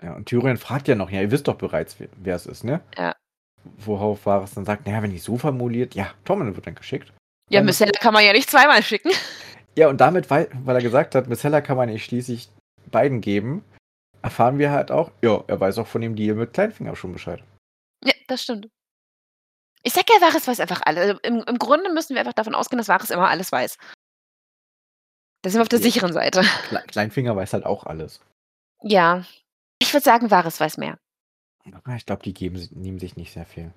ja, 0.02 0.14
und 0.14 0.26
Tyrion 0.26 0.56
fragt 0.56 0.88
ja 0.88 0.94
noch, 0.94 1.10
ja, 1.10 1.20
ihr 1.20 1.30
wisst 1.30 1.48
doch 1.48 1.56
bereits, 1.56 1.96
wer, 2.16 2.34
es 2.36 2.46
ist, 2.46 2.64
ne? 2.64 2.80
Ja. 2.96 3.14
Worauf 3.78 4.26
Varys 4.26 4.54
dann 4.54 4.64
sagt, 4.66 4.86
naja, 4.86 5.02
wenn 5.02 5.10
die 5.10 5.18
so 5.18 5.38
formuliert, 5.38 5.94
ja, 5.94 6.10
Tommen 6.24 6.54
wird 6.54 6.66
dann 6.66 6.74
geschickt. 6.74 7.12
Ja, 7.50 7.60
Dann- 7.60 7.66
Missella 7.66 7.92
kann 7.92 8.12
man 8.14 8.24
ja 8.24 8.32
nicht 8.32 8.50
zweimal 8.50 8.82
schicken. 8.82 9.10
Ja, 9.76 9.88
und 9.88 10.00
damit, 10.00 10.30
weil, 10.30 10.48
weil 10.62 10.76
er 10.76 10.82
gesagt 10.82 11.16
hat, 11.16 11.26
Missella 11.26 11.60
kann 11.60 11.76
man 11.76 11.88
nicht 11.88 12.04
schließlich 12.04 12.48
beiden 12.92 13.20
geben, 13.20 13.64
erfahren 14.22 14.56
wir 14.60 14.70
halt 14.70 14.92
auch, 14.92 15.10
ja, 15.20 15.42
er 15.48 15.58
weiß 15.58 15.78
auch 15.78 15.88
von 15.88 16.00
dem 16.00 16.14
Deal 16.14 16.36
mit 16.36 16.52
Kleinfinger 16.52 16.94
schon 16.94 17.12
Bescheid. 17.12 17.42
Ja, 18.04 18.12
das 18.28 18.44
stimmt. 18.44 18.68
Ich 19.82 19.92
sag 19.92 20.04
ja, 20.08 20.20
Varys 20.20 20.46
weiß 20.46 20.60
einfach 20.60 20.80
alles. 20.84 21.02
Also 21.08 21.20
Im, 21.24 21.42
Im 21.42 21.58
Grunde 21.58 21.92
müssen 21.92 22.14
wir 22.14 22.20
einfach 22.20 22.34
davon 22.34 22.54
ausgehen, 22.54 22.78
dass 22.78 22.86
Varys 22.86 23.10
immer 23.10 23.28
alles 23.28 23.50
weiß. 23.50 23.76
Da 25.44 25.50
sind 25.50 25.58
wir 25.58 25.62
auf 25.62 25.68
der 25.68 25.78
Ja. 25.78 25.82
sicheren 25.84 26.12
Seite. 26.14 26.40
Kle 26.70 26.82
Kleinfinger 26.86 27.36
weiß 27.36 27.52
halt 27.52 27.66
auch 27.66 27.84
alles. 27.84 28.20
Ja. 28.82 29.24
Ich 29.78 29.92
würde 29.92 30.04
sagen, 30.04 30.30
Varys 30.30 30.58
weiß 30.58 30.78
mehr. 30.78 30.98
Aber 31.72 31.94
Ich 31.96 32.06
glaube, 32.06 32.22
die 32.22 32.32
geben, 32.34 32.66
nehmen 32.72 32.98
sich 32.98 33.16
nicht 33.16 33.32
sehr 33.32 33.44
viel. 33.46 33.72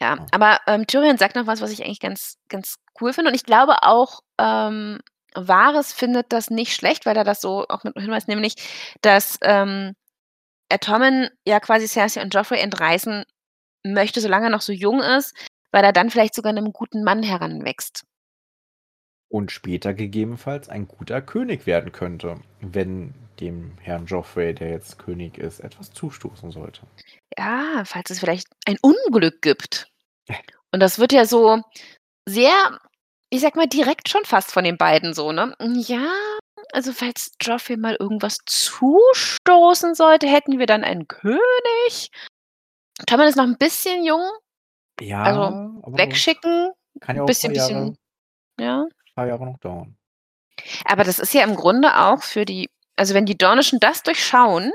Ja, 0.00 0.16
Ja. 0.16 0.26
aber 0.32 0.58
ähm, 0.66 0.86
Tyrion 0.86 1.18
sagt 1.18 1.36
noch 1.36 1.46
was, 1.46 1.60
was 1.60 1.70
ich 1.70 1.84
eigentlich 1.84 2.00
ganz, 2.00 2.38
ganz 2.48 2.76
cool 3.00 3.12
finde. 3.12 3.30
Und 3.30 3.34
ich 3.34 3.44
glaube 3.44 3.82
auch, 3.82 4.20
ähm, 4.38 5.00
Varys 5.34 5.92
findet 5.92 6.32
das 6.32 6.50
nicht 6.50 6.74
schlecht, 6.74 7.06
weil 7.06 7.16
er 7.16 7.24
das 7.24 7.40
so 7.40 7.66
auch 7.68 7.84
mit 7.84 7.94
hinweist, 7.96 8.28
nämlich, 8.28 8.54
dass 9.02 9.38
ähm, 9.42 9.94
er 10.68 10.80
Tommen 10.80 11.28
ja 11.46 11.60
quasi 11.60 11.88
Cersei 11.88 12.22
und 12.22 12.32
Joffrey 12.34 12.60
entreißen 12.60 13.24
möchte, 13.84 14.20
solange 14.20 14.46
er 14.46 14.50
noch 14.50 14.62
so 14.62 14.72
jung 14.72 15.00
ist, 15.00 15.36
weil 15.72 15.84
er 15.84 15.92
dann 15.92 16.10
vielleicht 16.10 16.34
sogar 16.34 16.50
einem 16.50 16.72
guten 16.72 17.04
Mann 17.04 17.22
heranwächst. 17.22 18.04
Und 19.34 19.50
später 19.50 19.94
gegebenenfalls 19.94 20.68
ein 20.68 20.86
guter 20.86 21.20
König 21.20 21.66
werden 21.66 21.90
könnte, 21.90 22.36
wenn 22.60 23.14
dem 23.40 23.76
Herrn 23.80 24.06
Joffrey, 24.06 24.54
der 24.54 24.70
jetzt 24.70 24.96
König 24.96 25.38
ist, 25.38 25.58
etwas 25.58 25.90
zustoßen 25.92 26.52
sollte. 26.52 26.82
Ja, 27.36 27.82
falls 27.84 28.10
es 28.10 28.20
vielleicht 28.20 28.46
ein 28.64 28.76
Unglück 28.80 29.42
gibt. 29.42 29.88
Und 30.72 30.78
das 30.78 31.00
wird 31.00 31.12
ja 31.12 31.26
so 31.26 31.60
sehr, 32.28 32.78
ich 33.28 33.40
sag 33.40 33.56
mal, 33.56 33.66
direkt 33.66 34.08
schon 34.08 34.24
fast 34.24 34.52
von 34.52 34.62
den 34.62 34.76
beiden 34.76 35.14
so, 35.14 35.32
ne? 35.32 35.52
Ja, 35.58 36.12
also 36.72 36.92
falls 36.92 37.32
Joffrey 37.42 37.76
mal 37.76 37.96
irgendwas 37.98 38.38
zustoßen 38.46 39.96
sollte, 39.96 40.28
hätten 40.28 40.60
wir 40.60 40.66
dann 40.66 40.84
einen 40.84 41.08
König. 41.08 42.08
Tommen 43.08 43.26
ist 43.26 43.36
noch 43.36 43.42
ein 43.42 43.58
bisschen 43.58 44.04
jung, 44.04 44.30
Ja, 45.00 45.24
Also, 45.24 45.96
wegschicken, 45.96 46.70
kann 47.00 47.16
ja 47.16 47.22
ein 47.22 47.24
auch 47.24 47.26
bisschen, 47.26 47.50
ein 47.50 47.56
Jahre, 47.56 47.68
bisschen, 47.68 47.98
ja. 48.60 48.86
Paar 49.14 49.26
Jahre 49.26 49.44
noch 49.44 49.58
dauern. 49.58 49.96
Aber 50.84 51.04
das 51.04 51.18
ist 51.18 51.34
ja 51.34 51.42
im 51.42 51.56
Grunde 51.56 51.98
auch 51.98 52.22
für 52.22 52.44
die, 52.44 52.70
also 52.96 53.14
wenn 53.14 53.26
die 53.26 53.36
Dornischen 53.36 53.80
das 53.80 54.02
durchschauen, 54.02 54.72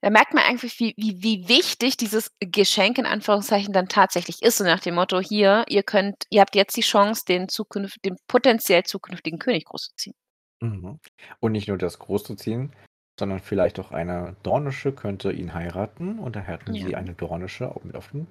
da 0.00 0.10
merkt 0.10 0.32
man 0.32 0.44
eigentlich, 0.44 0.78
wie, 0.78 0.94
wie, 0.96 1.22
wie 1.22 1.48
wichtig 1.48 1.96
dieses 1.96 2.30
Geschenk 2.38 2.98
in 2.98 3.06
Anführungszeichen 3.06 3.72
dann 3.72 3.88
tatsächlich 3.88 4.42
ist. 4.42 4.58
So 4.58 4.64
nach 4.64 4.78
dem 4.80 4.94
Motto, 4.94 5.18
hier, 5.20 5.64
ihr 5.68 5.82
könnt, 5.82 6.24
ihr 6.30 6.40
habt 6.40 6.54
jetzt 6.54 6.76
die 6.76 6.82
Chance, 6.82 7.24
den, 7.26 7.48
zukünft, 7.48 8.04
den 8.04 8.16
potenziell 8.28 8.84
zukünftigen 8.84 9.40
König 9.40 9.64
großzuziehen. 9.64 10.14
Mhm. 10.60 11.00
Und 11.40 11.52
nicht 11.52 11.66
nur 11.66 11.78
das 11.78 11.98
groß 11.98 12.24
zu 12.24 12.36
ziehen, 12.36 12.72
sondern 13.18 13.40
vielleicht 13.40 13.80
auch 13.80 13.90
eine 13.90 14.36
Dornische 14.44 14.92
könnte 14.92 15.32
ihn 15.32 15.52
heiraten 15.52 16.20
und 16.20 16.36
dann 16.36 16.44
hätten 16.44 16.74
Ja. 16.74 16.86
sie 16.86 16.94
eine 16.94 17.14
Dornische 17.14 17.68
auch 17.68 17.82
mit 17.82 17.96
auf 17.96 18.08
dem 18.10 18.28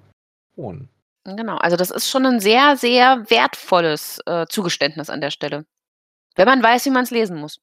Thron. 0.54 0.88
Genau, 1.36 1.56
also 1.56 1.76
das 1.76 1.90
ist 1.90 2.08
schon 2.08 2.24
ein 2.26 2.40
sehr, 2.40 2.76
sehr 2.76 3.24
wertvolles 3.30 4.20
äh, 4.26 4.46
Zugeständnis 4.48 5.10
an 5.10 5.20
der 5.20 5.30
Stelle. 5.30 5.64
Wenn 6.36 6.46
man 6.46 6.62
weiß, 6.62 6.84
wie 6.86 6.90
man 6.90 7.04
es 7.04 7.10
lesen 7.10 7.36
muss. 7.36 7.58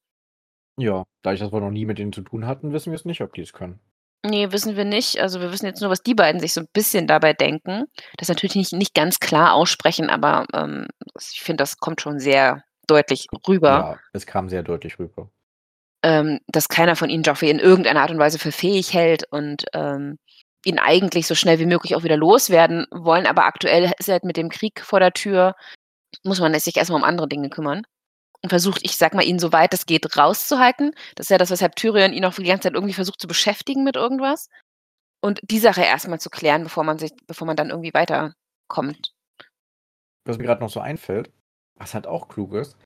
Ja, 0.77 1.05
dadurch, 1.21 1.39
dass 1.39 1.53
wir 1.53 1.61
noch 1.61 1.71
nie 1.71 1.85
mit 1.85 1.97
denen 1.97 2.11
zu 2.13 2.21
tun 2.21 2.45
hatten, 2.45 2.73
wissen 2.73 2.91
wir 2.91 2.95
es 2.97 3.05
nicht, 3.05 3.21
ob 3.21 3.33
die 3.33 3.41
es 3.41 3.53
können. 3.53 3.79
Nee, 4.25 4.51
wissen 4.51 4.75
wir 4.75 4.85
nicht. 4.85 5.19
Also 5.21 5.39
wir 5.39 5.51
wissen 5.51 5.67
jetzt 5.67 5.81
nur, 5.81 5.89
was 5.91 6.01
die 6.01 6.15
beiden 6.15 6.41
sich 6.41 6.53
so 6.53 6.61
ein 6.61 6.67
bisschen 6.73 7.07
dabei 7.07 7.33
denken. 7.33 7.85
Das 8.17 8.27
natürlich 8.27 8.55
nicht, 8.55 8.73
nicht 8.73 8.93
ganz 8.95 9.19
klar 9.19 9.53
aussprechen, 9.53 10.09
aber 10.09 10.45
ähm, 10.53 10.87
ich 11.19 11.41
finde, 11.41 11.61
das 11.61 11.77
kommt 11.77 12.01
schon 12.01 12.19
sehr 12.19 12.63
deutlich 12.87 13.27
rüber, 13.47 13.69
Ja, 13.69 13.99
es 14.13 14.25
kam 14.25 14.49
sehr 14.49 14.63
deutlich 14.63 14.99
rüber. 14.99 15.29
ähm, 16.03 16.39
dass 16.47 16.67
keiner 16.69 16.95
von 16.95 17.09
ihnen 17.09 17.23
Joffrey 17.23 17.49
in 17.49 17.59
irgendeiner 17.59 18.01
Art 18.01 18.11
und 18.11 18.19
Weise 18.19 18.37
für 18.39 18.51
fähig 18.51 18.93
hält 18.93 19.23
und 19.31 19.65
ähm, 19.73 20.17
ihn 20.65 20.79
eigentlich 20.79 21.27
so 21.27 21.35
schnell 21.35 21.59
wie 21.59 21.65
möglich 21.65 21.95
auch 21.95 22.03
wieder 22.03 22.17
loswerden 22.17 22.87
wollen. 22.91 23.27
Aber 23.27 23.45
aktuell 23.45 23.91
ist 23.97 24.09
er 24.09 24.13
halt 24.13 24.25
mit 24.25 24.37
dem 24.37 24.49
Krieg 24.49 24.81
vor 24.81 24.99
der 24.99 25.13
Tür, 25.13 25.55
muss 26.23 26.39
man 26.39 26.57
sich 26.59 26.77
erstmal 26.77 26.99
um 26.99 27.07
andere 27.07 27.27
Dinge 27.27 27.49
kümmern. 27.49 27.83
Und 28.41 28.49
versucht, 28.49 28.81
ich 28.83 28.95
sag 28.95 29.15
mal, 29.15 29.25
ihn 29.25 29.39
so 29.39 29.53
weit 29.53 29.73
es 29.73 29.87
geht 29.87 30.17
rauszuhalten. 30.17 30.93
Das 31.15 31.25
ist 31.25 31.29
ja 31.31 31.39
das, 31.39 31.49
weshalb 31.49 31.75
Tyrion 31.75 32.13
ihn 32.13 32.25
auch 32.25 32.35
die 32.35 32.43
ganze 32.43 32.67
Zeit 32.67 32.73
irgendwie 32.73 32.93
versucht 32.93 33.19
zu 33.19 33.27
beschäftigen 33.27 33.83
mit 33.83 33.95
irgendwas. 33.95 34.49
Und 35.19 35.39
die 35.41 35.57
Sache 35.57 35.81
erstmal 35.81 36.19
zu 36.19 36.29
klären, 36.29 36.63
bevor 36.63 36.83
man 36.83 36.99
sich, 36.99 37.11
bevor 37.25 37.47
man 37.47 37.55
dann 37.55 37.71
irgendwie 37.71 37.93
weiterkommt. 37.93 39.13
Was 40.25 40.37
mir 40.37 40.43
gerade 40.43 40.61
noch 40.61 40.69
so 40.69 40.79
einfällt, 40.79 41.31
was 41.79 41.95
halt 41.95 42.05
auch 42.05 42.27
klug 42.27 42.53
ist, 42.53 42.77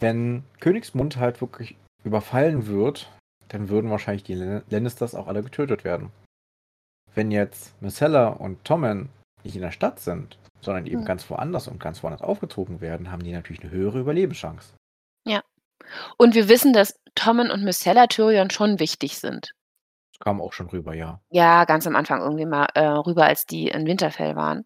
wenn 0.00 0.42
Königsmund 0.58 1.16
halt 1.16 1.40
wirklich 1.40 1.76
überfallen 2.02 2.66
wird, 2.66 3.08
dann 3.48 3.68
würden 3.68 3.90
wahrscheinlich 3.90 4.24
die 4.24 4.34
Lan- 4.34 4.64
Lannisters 4.68 5.14
auch 5.14 5.28
alle 5.28 5.42
getötet 5.44 5.84
werden. 5.84 6.10
Wenn 7.18 7.32
jetzt 7.32 7.74
Myrcella 7.82 8.28
und 8.28 8.64
Tommen 8.64 9.08
nicht 9.42 9.56
in 9.56 9.62
der 9.62 9.72
Stadt 9.72 9.98
sind, 9.98 10.38
sondern 10.60 10.86
eben 10.86 11.00
Hm. 11.00 11.04
ganz 11.04 11.28
woanders 11.28 11.66
und 11.66 11.80
ganz 11.80 12.00
woanders 12.04 12.22
aufgezogen 12.22 12.80
werden, 12.80 13.10
haben 13.10 13.24
die 13.24 13.32
natürlich 13.32 13.60
eine 13.60 13.72
höhere 13.72 13.98
Überlebenschance. 13.98 14.74
Und 16.16 16.36
wir 16.36 16.48
wissen, 16.48 16.72
dass 16.72 17.00
Tommen 17.14 17.50
und 17.50 17.64
Myrcella 17.64 18.06
Tyrion 18.06 18.50
schon 18.50 18.78
wichtig 18.78 19.18
sind. 19.18 19.52
Das 20.12 20.20
kam 20.20 20.40
auch 20.40 20.52
schon 20.52 20.68
rüber, 20.68 20.94
ja. 20.94 21.20
Ja, 21.30 21.64
ganz 21.64 21.88
am 21.88 21.96
Anfang 21.96 22.20
irgendwie 22.20 22.46
mal 22.46 22.66
äh, 22.74 22.86
rüber, 22.86 23.24
als 23.24 23.46
die 23.46 23.66
in 23.66 23.86
Winterfell 23.86 24.36
waren. 24.36 24.62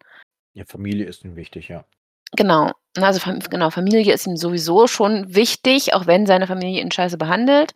Ja, 0.53 0.65
Familie 0.65 1.05
ist 1.05 1.23
ihnen 1.23 1.35
wichtig, 1.35 1.69
ja. 1.69 1.85
Genau. 2.35 2.71
Also 2.97 3.31
genau, 3.49 3.71
Familie 3.71 4.13
ist 4.13 4.27
ihm 4.27 4.37
sowieso 4.37 4.85
schon 4.85 5.33
wichtig, 5.33 5.95
auch 5.95 6.05
wenn 6.05 6.27
seine 6.27 6.45
Familie 6.45 6.81
ihn 6.81 6.91
scheiße 6.91 7.17
behandelt. 7.17 7.73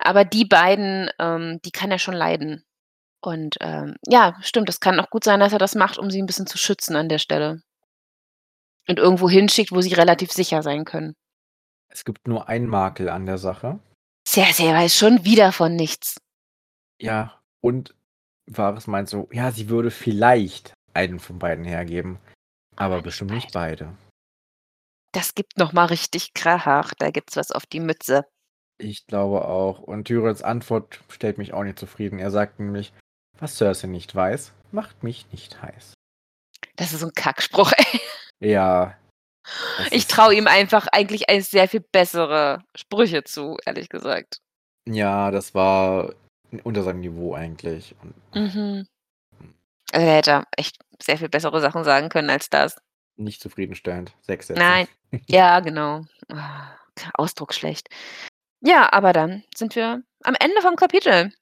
Aber 0.00 0.24
die 0.24 0.44
beiden, 0.44 1.10
ähm, 1.20 1.60
die 1.64 1.70
kann 1.70 1.92
er 1.92 1.98
schon 1.98 2.14
leiden. 2.14 2.64
Und 3.20 3.56
ähm, 3.60 3.96
ja, 4.06 4.36
stimmt, 4.40 4.68
es 4.68 4.80
kann 4.80 5.00
auch 5.00 5.10
gut 5.10 5.24
sein, 5.24 5.40
dass 5.40 5.52
er 5.52 5.58
das 5.58 5.74
macht, 5.74 5.98
um 5.98 6.10
sie 6.10 6.22
ein 6.22 6.26
bisschen 6.26 6.46
zu 6.46 6.58
schützen 6.58 6.96
an 6.96 7.08
der 7.08 7.18
Stelle. 7.18 7.62
Und 8.88 8.98
irgendwo 8.98 9.28
hinschickt, 9.28 9.72
wo 9.72 9.80
sie 9.80 9.92
relativ 9.94 10.32
sicher 10.32 10.62
sein 10.62 10.84
können. 10.84 11.14
Es 11.88 12.04
gibt 12.04 12.28
nur 12.28 12.48
einen 12.48 12.66
Makel 12.66 13.08
an 13.08 13.26
der 13.26 13.38
Sache. 13.38 13.80
Cersei 14.26 14.72
weiß 14.72 14.94
schon 14.94 15.24
wieder 15.24 15.52
von 15.52 15.74
nichts. 15.74 16.16
Ja, 17.00 17.40
und 17.60 17.94
Varys 18.46 18.86
meint 18.86 19.08
so, 19.08 19.28
ja, 19.32 19.50
sie 19.50 19.68
würde 19.68 19.90
vielleicht 19.90 20.74
einen 20.94 21.18
von 21.18 21.38
beiden 21.38 21.64
hergeben, 21.64 22.18
aber 22.76 22.96
nicht 22.96 23.04
bestimmt 23.04 23.30
nicht 23.32 23.52
beide. 23.52 23.96
Das 25.12 25.34
gibt 25.34 25.56
noch 25.56 25.72
mal 25.72 25.86
richtig 25.86 26.34
Krach. 26.34 26.92
Da 26.98 27.10
gibt's 27.10 27.36
was 27.36 27.50
auf 27.50 27.66
die 27.66 27.80
Mütze. 27.80 28.24
Ich 28.78 29.06
glaube 29.06 29.46
auch. 29.46 29.80
Und 29.80 30.04
Tyrions 30.04 30.42
Antwort 30.42 31.00
stellt 31.08 31.38
mich 31.38 31.52
auch 31.52 31.64
nicht 31.64 31.78
zufrieden. 31.78 32.18
Er 32.18 32.30
sagt 32.30 32.60
nämlich, 32.60 32.92
was 33.40 33.56
Cersei 33.56 33.88
nicht 33.88 34.14
weiß, 34.14 34.52
macht 34.72 35.02
mich 35.02 35.26
nicht 35.32 35.60
heiß. 35.62 35.94
Das 36.76 36.92
ist 36.92 37.00
so 37.00 37.06
ein 37.06 37.12
Kackspruch. 37.14 37.72
Ey. 37.76 38.00
Ja. 38.40 38.96
Ich 39.90 40.06
traue 40.08 40.34
ihm 40.34 40.46
einfach 40.46 40.88
eigentlich 40.92 41.30
ein 41.30 41.40
sehr 41.40 41.68
viel 41.68 41.80
bessere 41.80 42.62
Sprüche 42.76 43.24
zu, 43.24 43.56
ehrlich 43.64 43.88
gesagt. 43.88 44.40
Ja, 44.86 45.30
das 45.30 45.54
war 45.54 46.12
unter 46.64 46.82
seinem 46.82 47.00
Niveau 47.00 47.32
eigentlich. 47.34 47.94
Mhm. 48.34 48.86
Also 49.90 50.06
er 50.06 50.16
hätte 50.16 50.44
echt 50.54 50.76
sehr 51.02 51.16
viel 51.16 51.30
bessere 51.30 51.62
Sachen 51.62 51.82
sagen 51.82 52.10
können 52.10 52.28
als 52.28 52.50
das. 52.50 52.76
nicht 53.16 53.40
zufriedenstellend. 53.40 54.12
Sechs 54.20 54.48
Sätze. 54.48 54.60
Nein. 54.60 54.86
Ja, 55.28 55.60
genau. 55.60 56.04
Ah, 56.30 56.76
Ausdruck 57.14 57.54
schlecht. 57.54 57.88
Ja, 58.60 58.92
aber 58.92 59.14
dann 59.14 59.44
sind 59.56 59.74
wir 59.76 60.02
am 60.24 60.34
Ende 60.38 60.60
vom 60.60 60.76
Kapitel. 60.76 61.32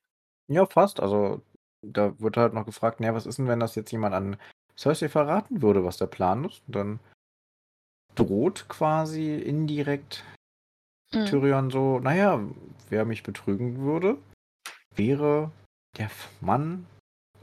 Ja, 0.47 0.65
fast. 0.67 1.01
Also, 1.01 1.43
da 1.83 2.19
wird 2.21 2.37
halt 2.37 2.55
noch 2.55 2.67
gefragt, 2.67 3.01
naja, 3.01 3.15
was 3.15 3.27
ist 3.27 3.39
denn, 3.39 3.49
wenn 3.49 3.61
das 3.61 3.75
jetzt 3.75 3.91
jemand 3.91 4.15
an 4.15 4.37
Cersei 4.77 5.09
verraten 5.09 5.63
würde, 5.63 5.85
was 5.85 5.97
der 5.97 6.07
Plan 6.07 6.45
ist? 6.45 6.63
Und 6.67 6.77
dann 6.77 7.01
droht 8.15 8.69
quasi 8.69 9.37
indirekt 9.37 10.25
Hm. 11.13 11.27
Tyrion 11.27 11.71
so, 11.71 12.01
naja, 12.01 12.41
wer 12.89 13.05
mich 13.05 13.23
betrügen 13.23 13.79
würde, 13.79 14.19
wäre 14.95 15.51
der 15.97 16.11
Mann, 16.41 16.87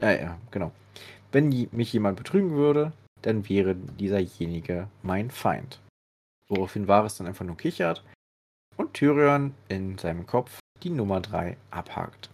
äh, 0.00 0.22
ja, 0.22 0.38
genau. 0.50 0.72
Wenn 1.32 1.48
mich 1.72 1.92
jemand 1.92 2.16
betrügen 2.16 2.52
würde, 2.52 2.92
dann 3.22 3.48
wäre 3.48 3.74
dieserjenige 3.74 4.88
mein 5.02 5.30
Feind. 5.30 5.80
Woraufhin 6.48 6.86
Varys 6.86 7.16
dann 7.16 7.26
einfach 7.26 7.44
nur 7.44 7.56
kichert 7.56 8.04
und 8.76 8.92
Tyrion 8.94 9.54
in 9.68 9.98
seinem 9.98 10.26
Kopf 10.26 10.60
die 10.82 10.90
Nummer 10.90 11.20
3 11.20 11.56
abhakt. 11.70 12.28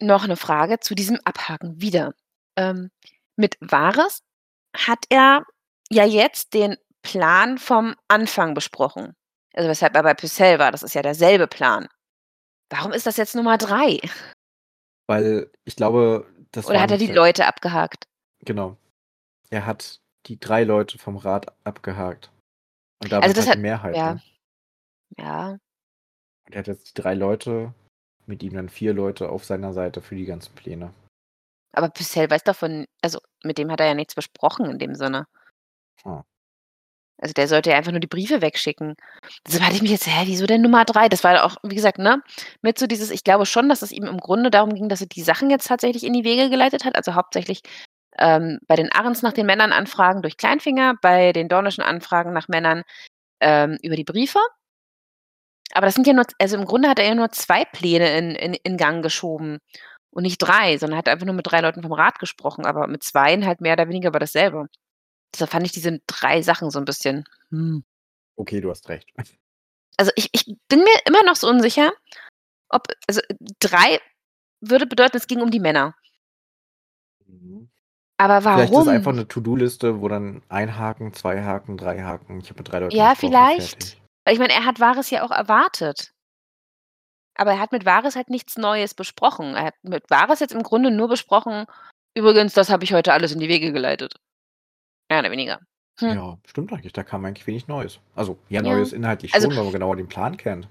Noch 0.00 0.24
eine 0.24 0.36
Frage 0.36 0.80
zu 0.80 0.94
diesem 0.94 1.18
Abhaken 1.24 1.80
wieder. 1.80 2.14
Ähm, 2.56 2.90
mit 3.36 3.56
Varys 3.60 4.22
hat 4.76 5.04
er 5.08 5.44
ja 5.90 6.04
jetzt 6.04 6.54
den 6.54 6.76
Plan 7.02 7.58
vom 7.58 7.94
Anfang 8.08 8.54
besprochen. 8.54 9.14
Also, 9.54 9.68
weshalb 9.68 9.94
er 9.94 10.02
bei 10.02 10.14
Pucelle 10.14 10.58
war, 10.58 10.70
das 10.70 10.82
ist 10.82 10.94
ja 10.94 11.02
derselbe 11.02 11.46
Plan. 11.46 11.88
Warum 12.70 12.92
ist 12.92 13.06
das 13.06 13.16
jetzt 13.16 13.34
Nummer 13.34 13.58
3? 13.58 13.98
Weil 15.08 15.50
ich 15.64 15.74
glaube, 15.74 16.26
das 16.52 16.66
Oder 16.66 16.80
hat 16.80 16.90
er 16.92 16.98
die 16.98 17.06
der 17.06 17.16
Leute 17.16 17.46
abgehakt? 17.46 18.06
Genau. 18.44 18.76
Er 19.50 19.66
hat 19.66 20.00
die 20.26 20.38
3 20.38 20.64
Leute 20.64 20.98
vom 20.98 21.16
Rat 21.16 21.52
abgehakt. 21.64 22.30
Und 23.02 23.12
Also, 23.12 23.20
damit 23.22 23.36
das 23.36 23.46
halt 23.46 23.48
hat 23.48 23.56
die 23.56 23.62
Mehrheit, 23.62 23.96
ja. 23.96 24.14
ne? 24.14 24.22
Ja. 25.18 25.48
Und 26.46 26.54
er 26.54 26.58
hat 26.60 26.68
jetzt 26.68 26.90
die 26.90 27.02
3 27.02 27.14
Leute, 27.14 27.74
mit 28.30 28.42
ihm 28.42 28.54
dann 28.54 28.70
4 28.70 28.94
Leute 28.94 29.28
auf 29.30 29.44
seiner 29.44 29.74
Seite 29.74 30.00
für 30.00 30.14
die 30.16 30.24
ganzen 30.26 30.54
Pläne. 30.54 30.94
Aber 31.72 31.88
Pucelle 31.90 32.30
weiß 32.30 32.44
davon 32.44 32.86
also, 33.02 33.20
mit 33.44 33.58
dem 33.58 33.70
hat 33.70 33.80
er 33.80 33.86
ja 33.88 33.94
nichts 33.94 34.14
besprochen 34.14 34.66
in 34.70 34.78
dem 34.78 34.94
Sinne. 34.94 35.26
Ah. 36.04 36.24
Also, 37.18 37.34
der 37.34 37.48
sollte 37.48 37.70
ja 37.70 37.76
einfach 37.76 37.90
nur 37.92 38.00
die 38.00 38.06
Briefe 38.06 38.40
wegschicken. 38.42 38.94
Deshalb 39.46 39.64
hatte 39.64 39.76
ich 39.76 39.82
mich 39.82 39.90
jetzt: 39.90 40.06
„Hä, 40.06 40.22
wieso 40.26 40.46
denn 40.46 40.62
Nummer 40.62 40.84
3?“ 40.86 41.08
Das 41.08 41.22
war 41.24 41.44
auch, 41.44 41.56
wie 41.62 41.74
gesagt, 41.74 41.98
ne, 41.98 42.22
mit 42.62 42.78
so 42.78 42.86
dieses 42.86 43.10
ich 43.10 43.24
glaube 43.24 43.46
schon, 43.46 43.68
dass 43.68 43.82
es 43.82 43.92
ihm 43.92 44.04
im 44.04 44.18
Grunde 44.18 44.50
darum 44.50 44.74
ging, 44.74 44.88
dass 44.88 45.02
er 45.02 45.06
die 45.08 45.22
Sachen 45.22 45.50
jetzt 45.50 45.66
tatsächlich 45.68 46.04
in 46.04 46.14
die 46.14 46.24
Wege 46.24 46.48
geleitet 46.50 46.84
hat. 46.84 46.96
Also, 46.96 47.14
hauptsächlich, 47.14 47.62
ähm, 48.18 48.58
bei 48.68 48.76
den 48.76 48.92
Arrens 48.92 49.22
nach 49.22 49.32
den 49.34 49.46
Männern 49.46 49.72
anfragen 49.72 50.22
durch 50.22 50.36
Kleinfinger, 50.38 50.94
bei 51.02 51.32
den 51.32 51.48
Dornischen 51.48 51.82
Anfragen 51.84 52.32
nach 52.32 52.48
Männern, 52.48 52.82
ähm, 53.40 53.78
über 53.82 53.96
die 53.96 54.04
Briefe. 54.04 54.40
Aber 55.74 55.86
das 55.86 55.94
sind 55.94 56.06
ja 56.06 56.12
nur 56.12 56.24
also, 56.40 56.56
im 56.56 56.64
Grunde 56.64 56.88
hat 56.88 56.98
er 56.98 57.06
ja 57.06 57.14
nur 57.14 57.30
2 57.30 57.64
Pläne 57.64 58.16
in 58.18 58.30
in 58.34 58.54
in 58.54 58.76
Gang 58.76 59.02
geschoben 59.02 59.58
und 60.10 60.22
nicht 60.24 60.38
3, 60.38 60.76
sondern 60.78 60.98
hat 60.98 61.08
einfach 61.08 61.26
nur 61.26 61.34
mit 61.34 61.46
3 61.50 61.60
Leuten 61.60 61.82
vom 61.82 61.92
Rat 61.92 62.18
gesprochen, 62.18 62.66
aber 62.66 62.86
mit 62.88 63.02
2 63.04 63.36
halt 63.46 63.60
mehr 63.60 63.74
oder 63.74 63.88
weniger 63.88 64.08
über 64.08 64.18
dasselbe. 64.18 64.66
Deshalb 65.34 65.50
fand 65.52 65.66
ich 65.66 65.72
diese 65.72 66.00
3 66.08 66.42
Sachen 66.42 66.70
so 66.70 66.78
'n 66.80 66.84
bisschen, 66.86 67.24
hm. 67.50 67.84
Okay, 68.38 68.60
du 68.60 68.70
hast 68.70 68.88
recht. 68.88 69.12
Also, 69.98 70.12
ich 70.16 70.28
ich 70.32 70.44
bin 70.68 70.80
mir 70.80 70.94
immer 71.06 71.22
noch 71.24 71.36
so 71.36 71.48
unsicher, 71.48 71.92
ob 72.70 72.88
also, 73.08 73.20
3 73.60 74.00
würde 74.60 74.86
bedeuten, 74.86 75.16
es 75.18 75.26
ging 75.28 75.40
um 75.42 75.50
die 75.50 75.60
Männer. 75.60 75.94
Mhm. 77.28 77.68
Aber 78.18 78.44
Vielleicht 78.48 78.72
ist 78.72 78.78
es 78.80 78.88
einfach 78.88 79.12
warum? 79.12 79.14
'ne 79.14 79.28
To-do-Liste, 79.28 80.00
wo 80.02 80.08
dann 80.08 80.42
1 80.48 80.76
Haken, 80.76 81.14
2 81.14 81.42
Haken, 81.44 81.76
3 81.78 82.02
Haken. 82.02 82.40
Ich 82.40 82.50
habe 82.50 82.60
mit 82.60 82.72
3 82.72 82.80
Leuten 82.80 82.92
Ja, 82.92 83.14
vielleicht. 83.14 83.99
Weil 84.24 84.34
ich 84.34 84.40
meine, 84.40 84.52
er 84.52 84.64
hat 84.64 84.80
Varys 84.80 85.10
ja 85.10 85.22
auch 85.24 85.30
erwartet. 85.30 86.12
Aber 87.36 87.52
er 87.52 87.60
hat 87.60 87.72
mit 87.72 87.86
Varys 87.86 88.16
halt 88.16 88.28
nichts 88.28 88.58
Neues 88.58 88.94
besprochen. 88.94 89.54
Er 89.54 89.64
hat 89.64 89.74
mit 89.82 90.10
Varys 90.10 90.40
jetzt 90.40 90.52
im 90.52 90.62
Grunde 90.62 90.90
nur 90.90 91.08
besprochen: 91.08 91.66
„Übrigens, 92.14 92.52
das 92.54 92.70
habe 92.70 92.84
ich 92.84 92.92
heute 92.92 93.12
alles 93.12 93.32
in 93.32 93.40
die 93.40 93.48
Wege 93.48 93.72
geleitet.“ 93.72 94.14
Mehr 95.08 95.20
oder 95.20 95.30
weniger. 95.30 95.60
Hm. 96.00 96.10
Ja, 96.10 96.38
stimmt 96.46 96.72
eigentlich. 96.72 96.92
Da 96.92 97.02
kam 97.02 97.24
eigentlich 97.24 97.46
wenig 97.46 97.66
Neues. 97.66 97.98
Also, 98.14 98.38
ja, 98.48 98.62
Ja. 98.62 98.74
Neues 98.74 98.92
inhaltlich 98.92 99.34
Also 99.34 99.48
schon, 99.48 99.56
weil 99.56 99.64
man 99.64 99.72
genauer 99.72 99.96
den 99.96 100.08
Plan 100.08 100.36
kennt. 100.36 100.68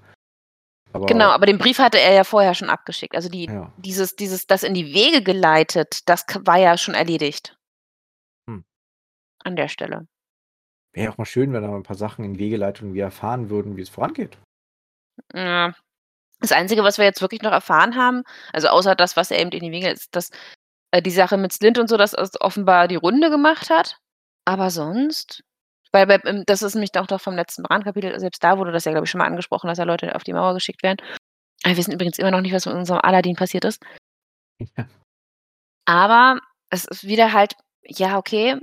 Genau, 0.92 1.26
Aber 1.26 1.34
aber 1.34 1.46
den 1.46 1.58
Brief 1.58 1.78
hatte 1.78 2.00
er 2.00 2.12
ja 2.14 2.24
vorher 2.24 2.54
schon 2.54 2.68
abgeschickt. 2.68 3.14
Also, 3.14 3.28
die 3.28 3.44
Ja. 3.46 3.72
dieses 3.76 4.16
dieses 4.16 4.46
das 4.46 4.62
in 4.64 4.74
die 4.74 4.92
Wege 4.92 5.22
geleitet, 5.22 6.00
das 6.08 6.24
war 6.40 6.58
ja 6.58 6.76
schon 6.76 6.94
erledigt. 6.94 7.56
Hm. 8.48 8.64
An 9.44 9.56
der 9.56 9.68
Stelle. 9.68 10.06
Wäre 10.94 11.04
ja 11.06 11.12
auch 11.12 11.18
mal 11.18 11.24
schön, 11.24 11.52
wenn 11.52 11.62
da 11.62 11.68
mal 11.68 11.76
'n 11.76 11.82
paar 11.84 11.96
Sachen 11.96 12.24
in 12.24 12.34
die 12.34 12.40
Wege 12.40 12.56
leitet 12.56 12.82
und 12.82 12.94
wir 12.94 13.04
erfahren 13.04 13.48
würden, 13.48 13.76
wie 13.76 13.82
es 13.82 13.88
vorangeht. 13.88 14.38
Ja. 15.34 15.72
Das 16.40 16.52
Einzige, 16.52 16.84
was 16.84 16.98
wir 16.98 17.06
jetzt 17.06 17.22
wirklich 17.22 17.42
noch 17.42 17.52
erfahren 17.52 17.96
haben, 17.96 18.22
also, 18.52 18.68
außer 18.68 18.94
das, 18.96 19.16
was 19.16 19.30
er 19.30 19.40
eben 19.40 19.50
in 19.52 19.60
die 19.62 19.72
Wege 19.72 19.90
ist, 19.90 20.14
dass, 20.16 20.30
äh, 20.92 21.02
die 21.02 21.10
Sache 21.10 21.36
mit 21.38 21.52
Slint 21.52 21.78
und 21.78 21.88
so, 21.88 21.96
dass 21.98 22.14
es 22.14 22.40
offenbar 22.40 22.88
die 22.88 22.96
Runde 22.96 23.30
gemacht 23.30 23.70
hat. 23.70 23.98
Aber 24.46 24.70
sonst 24.70 25.42
weil 25.92 26.06
bei 26.06 26.20
ähm, 26.26 26.44
das 26.46 26.62
ist 26.62 26.74
nämlich 26.74 26.92
auch 26.98 27.06
doch 27.08 27.20
vom 27.20 27.34
letzten 27.36 27.64
Bran-Kapitel, 27.64 28.18
selbst 28.20 28.44
da 28.44 28.58
wurde 28.58 28.72
das 28.72 28.84
ja, 28.86 28.92
glaube 28.92 29.06
ich, 29.06 29.10
schon 29.10 29.20
mal 29.20 29.26
angesprochen, 29.26 29.68
dass 29.68 29.78
da 29.78 29.84
Leute 29.84 30.14
auf 30.16 30.24
die 30.24 30.32
Mauer 30.34 30.54
geschickt 30.54 30.82
werden. 30.84 30.98
Wir 31.64 31.76
wissen 31.76 31.92
übrigens 31.92 32.18
immer 32.18 32.30
noch 32.32 32.40
nicht, 32.42 32.54
was 32.54 32.66
mit 32.66 32.74
unserem 32.76 33.00
Aladdin 33.02 33.36
passiert 33.36 33.64
ist. 33.66 33.82
Ja. 34.78 34.86
Aber 35.88 36.40
es 36.70 36.84
ist 36.84 37.04
wieder 37.06 37.32
halt 37.32 37.54
ja, 37.84 38.18
okay, 38.18 38.56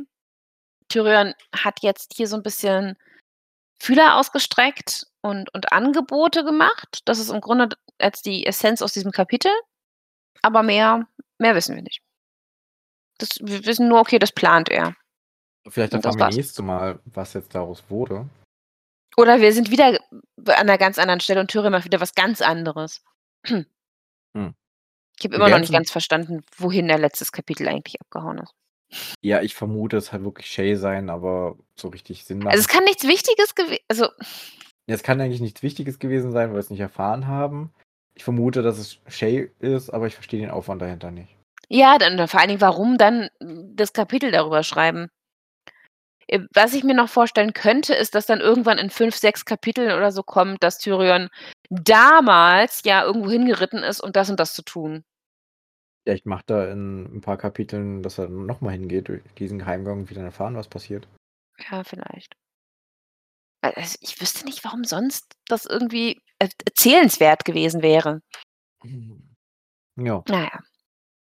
Tyrion 0.90 1.34
hat 1.56 1.82
jetzt 1.82 2.14
hier 2.16 2.28
so 2.28 2.36
'n 2.38 2.44
bisschen 2.44 2.98
Fühler 3.82 4.18
ausgestreckt 4.18 5.08
und 5.22 5.54
und 5.56 5.72
Angebote 5.74 6.44
gemacht. 6.44 7.02
Das 7.06 7.20
ist 7.20 7.30
im 7.30 7.42
Grunde 7.42 7.70
jetzt 8.02 8.26
die 8.26 8.46
Essenz 8.46 8.82
aus 8.82 8.94
diesem 8.94 9.12
Kapitel. 9.12 9.52
Aber 10.44 10.64
mehr 10.64 11.08
mehr 11.40 11.56
wissen 11.56 11.76
wir 11.76 11.84
nicht. 11.84 12.02
Das 13.20 13.30
wir 13.42 13.66
wissen 13.66 13.88
nur, 13.88 14.00
okay, 14.00 14.20
das 14.20 14.32
plant 14.32 14.70
er. 14.70 14.96
Vielleicht 15.68 15.94
erfahren 15.94 16.20
wir 16.20 16.20
war's. 16.26 16.36
nächste 16.36 16.62
Mal, 16.64 17.00
was 17.06 17.34
jetzt 17.34 17.54
daraus 17.56 17.84
wurde. 17.90 18.30
Oder 19.18 19.42
wir 19.42 19.52
sind 19.54 19.72
wieder 19.72 20.00
an 20.46 20.68
'ner 20.68 20.78
ganz 20.78 21.00
anderen 21.00 21.20
Stelle 21.20 21.40
und 21.42 21.50
Tyrion 21.50 21.72
macht 21.72 21.86
wieder 21.86 22.00
was 22.02 22.14
ganz 22.16 22.42
anderes. 22.42 23.04
Hm. 24.36 24.54
Ich 25.20 25.26
habe 25.26 25.36
immer 25.36 25.50
noch 25.50 25.60
nicht 25.60 25.72
ganz 25.74 25.92
verstanden, 25.92 26.44
wohin 26.58 26.88
der 26.88 27.00
letztes 27.00 27.32
Kapitel 27.32 27.68
eigentlich 27.68 28.00
abgehauen 28.02 28.38
ist. 28.40 28.54
Ja, 29.22 29.42
ich 29.42 29.56
vermute, 29.56 29.98
es 29.98 30.14
hat 30.14 30.24
wirklich 30.24 30.48
Shay 30.48 30.76
sein, 30.76 31.10
aber 31.10 31.58
so 31.76 31.90
richtig 31.90 32.24
Sinn 32.24 32.46
Also, 32.48 32.60
es 32.60 32.68
kann 32.68 32.84
nichts 32.86 33.06
Wichtiges 33.06 33.56
gewe 33.56 33.78
also 33.88 34.08
es 34.88 35.04
kann 35.04 35.20
eigentlich 35.20 35.42
nichts 35.42 35.64
Wichtiges 35.64 36.00
gewesen 36.00 36.32
sein, 36.32 36.50
weil 36.50 36.56
wir's 36.56 36.70
nicht 36.70 36.80
erfahren 36.80 37.28
haben. 37.28 37.74
Ich 38.16 38.24
vermute, 38.24 38.62
dass 38.62 38.78
es 38.78 39.00
Shay 39.08 39.52
ist, 39.60 39.90
aber 39.90 40.08
ich 40.08 40.16
verstehe 40.16 40.40
den 40.40 40.50
Aufwand 40.50 40.82
dahinter 40.82 41.12
nicht. 41.12 41.36
Ja, 41.70 41.98
dann 41.98 42.26
vor 42.28 42.40
allen 42.40 42.50
Dingen, 42.50 42.62
warum 42.62 42.98
dann 42.98 43.30
das 43.40 43.92
Kapitel 43.92 44.32
darüber 44.32 44.64
schreiben? 44.64 45.10
Äh, 46.28 46.40
was 46.54 46.74
ich 46.74 46.84
mir 46.84 46.96
noch 46.96 47.10
vorstellen 47.10 47.54
könnte, 47.54 47.94
ist, 47.94 48.16
dass 48.16 48.26
dann 48.26 48.40
irgendwann 48.40 48.78
in 48.78 48.90
5, 48.90 49.16
6 49.16 49.46
Kapiteln 49.46 49.92
oder 49.92 50.12
so 50.12 50.24
kommt, 50.24 50.64
dass 50.64 50.78
Tyrion 50.78 51.30
damals 51.70 52.82
ja 52.86 53.04
irgendwo 53.04 53.30
hingeritten 53.30 53.84
ist, 53.84 54.00
um 54.00 54.14
das 54.14 54.30
und 54.30 54.40
das 54.40 54.54
zu 54.54 54.62
tun. 54.64 55.04
Vielleicht 56.08 56.26
macht 56.26 56.50
er 56.52 56.72
in 56.72 57.06
'n 57.18 57.20
paar 57.20 57.36
Kapiteln, 57.38 58.02
dass 58.02 58.18
er 58.18 58.30
noch 58.30 58.62
mal 58.62 58.72
hingeht 58.72 59.10
durch 59.10 59.22
diesen 59.38 59.60
Geheimgang 59.60 60.00
und 60.00 60.16
dann 60.16 60.24
erfahren, 60.24 60.56
was 60.56 60.70
passiert. 60.70 61.06
Ja, 61.70 61.84
vielleicht. 61.84 62.34
Also, 63.64 63.98
ich 64.02 64.20
wüsste 64.22 64.46
nicht, 64.46 64.64
warum 64.64 64.84
sonst 64.84 65.36
das 65.48 65.66
irgendwie 65.66 66.22
er 66.40 66.50
erzählenswert 66.66 67.46
gewesen 67.46 67.82
wäre. 67.82 68.22
Ja. 70.00 70.24
Na 70.30 70.44
ja. 70.44 70.60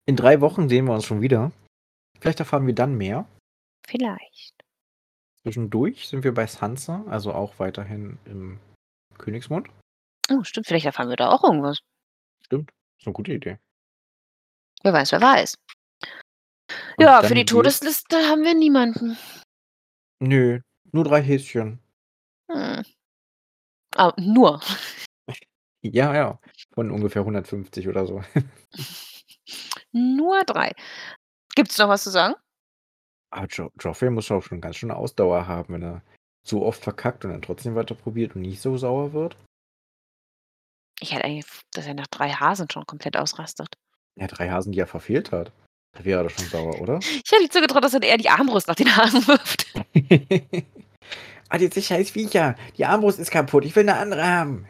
In 0.06 0.16
3 0.16 0.40
Wochen 0.40 0.68
sehen 0.68 0.86
wir 0.86 0.94
uns 0.94 1.04
schon 1.06 1.22
wieder. 1.22 1.52
Vielleicht 2.20 2.40
erfahren 2.40 2.66
wir 2.66 2.74
dann 2.74 2.96
mehr. 2.96 3.26
Vielleicht. 3.86 4.54
Zwischendurch 5.44 6.08
sind 6.08 6.24
wir 6.24 6.34
bei 6.34 6.46
Sansa, 6.46 7.04
also 7.08 7.32
auch 7.34 7.58
weiterhin 7.58 8.18
im 8.26 8.58
Königsmund. 9.18 9.68
Oh, 10.30 10.44
stimmt, 10.44 10.66
vielleicht 10.66 10.86
erfahren 10.86 11.08
wir 11.08 11.16
da 11.16 11.30
auch 11.30 11.44
irgendwas. 11.44 11.80
Stimmt, 12.44 12.72
ist 12.98 13.06
'ne 13.06 13.12
gute 13.12 13.32
Idee. 13.32 13.58
Wer 14.86 14.92
weiß, 14.92 15.10
wer 15.10 15.20
weiß. 15.20 15.58
Und 16.96 17.04
Ja, 17.04 17.20
für 17.20 17.34
die 17.34 17.44
Todesliste 17.44 18.16
haben 18.28 18.44
wir 18.44 18.54
niemanden. 18.54 19.18
Nö, 20.20 20.60
nur 20.92 21.02
3 21.02 21.22
Häschen. 21.22 21.80
Hm. 22.48 22.84
Ah, 23.96 24.12
nur. 24.16 24.60
Ja, 25.82 26.14
ja, 26.14 26.38
von 26.72 26.92
ungefähr 26.92 27.22
150 27.22 27.88
oder 27.88 28.06
so. 28.06 28.22
Nur 29.92 30.44
3. 30.44 30.72
Gibt's 31.56 31.78
noch 31.78 31.88
was 31.88 32.04
zu 32.04 32.10
sagen? 32.10 32.34
Aber 33.30 33.48
Jo 33.50 33.72
Joffrey 33.80 34.10
muss 34.10 34.30
auch 34.30 34.42
schon 34.42 34.60
ganz 34.60 34.76
schön 34.76 34.92
Ausdauer 34.92 35.48
haben, 35.48 35.74
wenn 35.74 35.82
er 35.82 36.02
so 36.46 36.64
oft 36.64 36.82
verkackt 36.82 37.24
und 37.24 37.32
dann 37.32 37.42
trotzdem 37.42 37.74
weiter 37.74 37.96
probiert 37.96 38.36
und 38.36 38.42
nicht 38.42 38.60
so 38.60 38.76
sauer 38.76 39.12
wird. 39.12 39.36
Ich 41.00 41.12
hätte 41.12 41.24
eigentlich 41.24 41.46
dass 41.72 41.86
er 41.86 41.94
nach 41.94 42.06
3 42.06 42.30
Hasen 42.30 42.70
schon 42.70 42.86
komplett 42.86 43.16
ausrastet. 43.16 43.76
Ja, 44.18 44.26
3 44.26 44.48
Hasen, 44.50 44.72
die 44.72 44.80
er 44.80 44.86
verfehlt 44.86 45.30
hat. 45.30 45.52
Da 45.92 46.04
wäre 46.04 46.20
er 46.20 46.24
doch 46.24 46.30
schon 46.30 46.48
sauer, 46.48 46.80
oder? 46.80 47.00
Ich 47.24 47.30
hätte 47.32 47.48
zugetraut, 47.50 47.84
dass 47.84 47.94
er 47.94 48.02
eher 48.02 48.16
die 48.18 48.28
Armbrust 48.30 48.68
nach 48.68 48.74
den 48.74 48.94
Hasen 48.96 49.26
wirft. 49.26 49.66
„Ah, 51.48 51.58
diese 51.58 51.80
scheiß 51.80 52.10
Viecher, 52.10 52.56
die 52.76 52.84
Armbrust 52.84 53.20
ist 53.20 53.30
kaputt, 53.30 53.64
ich 53.64 53.76
will 53.76 53.84
'ne 53.84 53.96
andere 53.96 54.26
haben.“ 54.26 54.66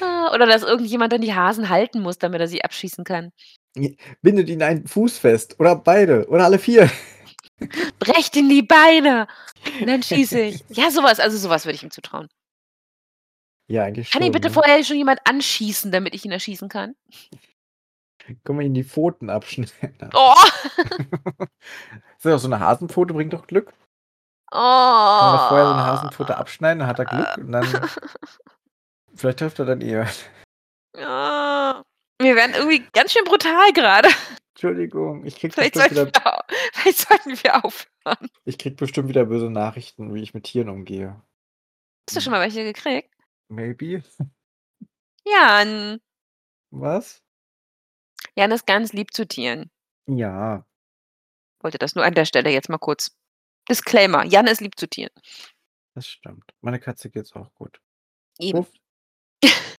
Ah, 0.00 0.32
oder 0.34 0.46
dass 0.46 0.62
irgendjemand 0.62 1.12
dann 1.12 1.20
die 1.22 1.34
Hasen 1.34 1.68
halten 1.68 2.00
muss, 2.00 2.18
damit 2.18 2.40
er 2.40 2.48
sie 2.48 2.62
abschießen 2.64 3.04
kann. 3.04 3.30
Bindet 4.20 4.48
ihn 4.48 4.62
einen 4.62 4.86
Fuß 4.86 5.18
fest 5.18 5.58
oder 5.58 5.74
beide 5.76 6.28
oder 6.28 6.44
alle 6.44 6.58
4. 6.58 6.90
Brecht 7.98 8.36
ihm 8.36 8.48
die 8.48 8.62
Beine 8.62 9.26
und 9.80 9.86
dann 9.88 10.02
schieße 10.02 10.40
ich. 10.40 10.64
Ja, 10.70 10.90
so 10.90 11.02
was 11.02 11.20
also, 11.20 11.36
so 11.38 11.48
was 11.48 11.64
würde 11.64 11.74
ich 11.76 11.82
ihm 11.82 11.90
zutrauen. 11.90 12.28
Ja, 13.68 13.84
eigentlich 13.84 14.10
Kann 14.10 14.22
ihn 14.22 14.26
schon, 14.26 14.32
bitte 14.32 14.48
ne? 14.48 14.54
vorher 14.54 14.84
schon 14.84 14.96
jemand 14.96 15.20
anschießen, 15.24 15.90
damit 15.92 16.14
ich 16.14 16.24
ihn 16.24 16.32
erschießen 16.32 16.68
kann? 16.68 16.94
Können 18.44 18.58
wir 18.58 18.66
ihm 18.66 18.74
die 18.74 18.84
Pfoten 18.84 19.30
abschneiden? 19.30 20.10
Oh. 20.14 20.34
Ist 22.18 22.24
ja 22.24 22.34
auch 22.34 22.38
so 22.38 22.48
'ne 22.48 22.60
Hasenpfote 22.60 23.14
bringt 23.14 23.32
doch 23.32 23.46
Glück. 23.46 23.72
Oh. 24.50 24.56
Kann 24.56 25.34
man 25.36 25.48
vorher 25.48 25.66
so 25.68 25.74
'ne 25.74 25.84
Hasenpfote 25.86 26.36
abschneiden, 26.36 26.78
dann 26.80 26.88
hat 26.88 26.98
er 26.98 27.04
Glück 27.06 27.36
und 27.38 27.52
dann 27.52 27.64
vielleicht 29.14 29.38
trifft 29.38 29.58
er 29.58 29.64
dann 29.64 29.80
eher. 29.80 30.08
Ah. 30.96 31.82
Wir 32.20 32.36
werden 32.36 32.54
irgendwie 32.54 32.86
ganz 32.92 33.12
schön 33.12 33.24
brutal 33.24 33.72
grade. 33.72 34.08
Entschuldigung, 34.54 35.24
ich 35.24 35.36
krieg 35.36 35.52
Vielleicht 35.54 35.74
bestimmt 35.74 36.14
wieder, 36.14 36.44
wir, 36.48 36.56
vielleicht 36.74 36.98
sollten 36.98 37.42
wir 37.42 37.64
aufhören. 37.64 38.28
ich 38.44 38.58
krieg 38.58 38.76
bestimmt 38.76 39.08
wieder 39.08 39.24
böse 39.24 39.50
Nachrichten, 39.50 40.14
wie 40.14 40.22
ich 40.22 40.34
mit 40.34 40.44
Tieren 40.44 40.68
umgehe. 40.68 41.20
Hast 42.08 42.16
du 42.16 42.20
schon 42.20 42.32
mal 42.32 42.40
welche 42.40 42.62
gekriegt? 42.62 43.12
Maybe? 43.48 44.02
Jan. 45.24 46.00
Was? 46.70 47.21
Jan 48.34 48.52
ist 48.52 48.66
ganz 48.66 48.92
lieb 48.92 49.12
zu 49.12 49.26
Tieren. 49.26 49.70
Ja. 50.06 50.66
Wollte 51.60 51.78
das 51.78 51.94
nur 51.94 52.04
an 52.04 52.14
der 52.14 52.24
Stelle 52.24 52.50
jetzt 52.50 52.68
mal 52.68 52.78
kurz. 52.78 53.16
Disclaimer. 53.68 54.24
Jan 54.24 54.46
ist 54.46 54.60
lieb 54.60 54.78
zu 54.78 54.88
Tieren. 54.88 55.12
Das 55.94 56.06
stimmt. 56.06 56.44
Meine 56.60 56.80
Katze 56.80 57.10
geht's 57.10 57.32
auch 57.34 57.52
gut. 57.54 57.80
Eben. 58.38 58.58
Uff. 58.58 58.72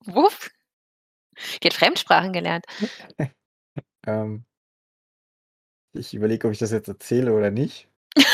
Wuff. 0.00 0.50
Die 1.62 1.68
hat 1.68 1.74
Fremdsprachen 1.74 2.32
gelernt. 2.32 2.66
Ähm, 4.04 4.44
ich 5.92 6.12
überlege, 6.12 6.48
ob 6.48 6.52
ich 6.52 6.58
das 6.58 6.72
jetzt 6.72 6.88
erzähle 6.88 7.32
oder 7.32 7.52
nicht. 7.52 7.88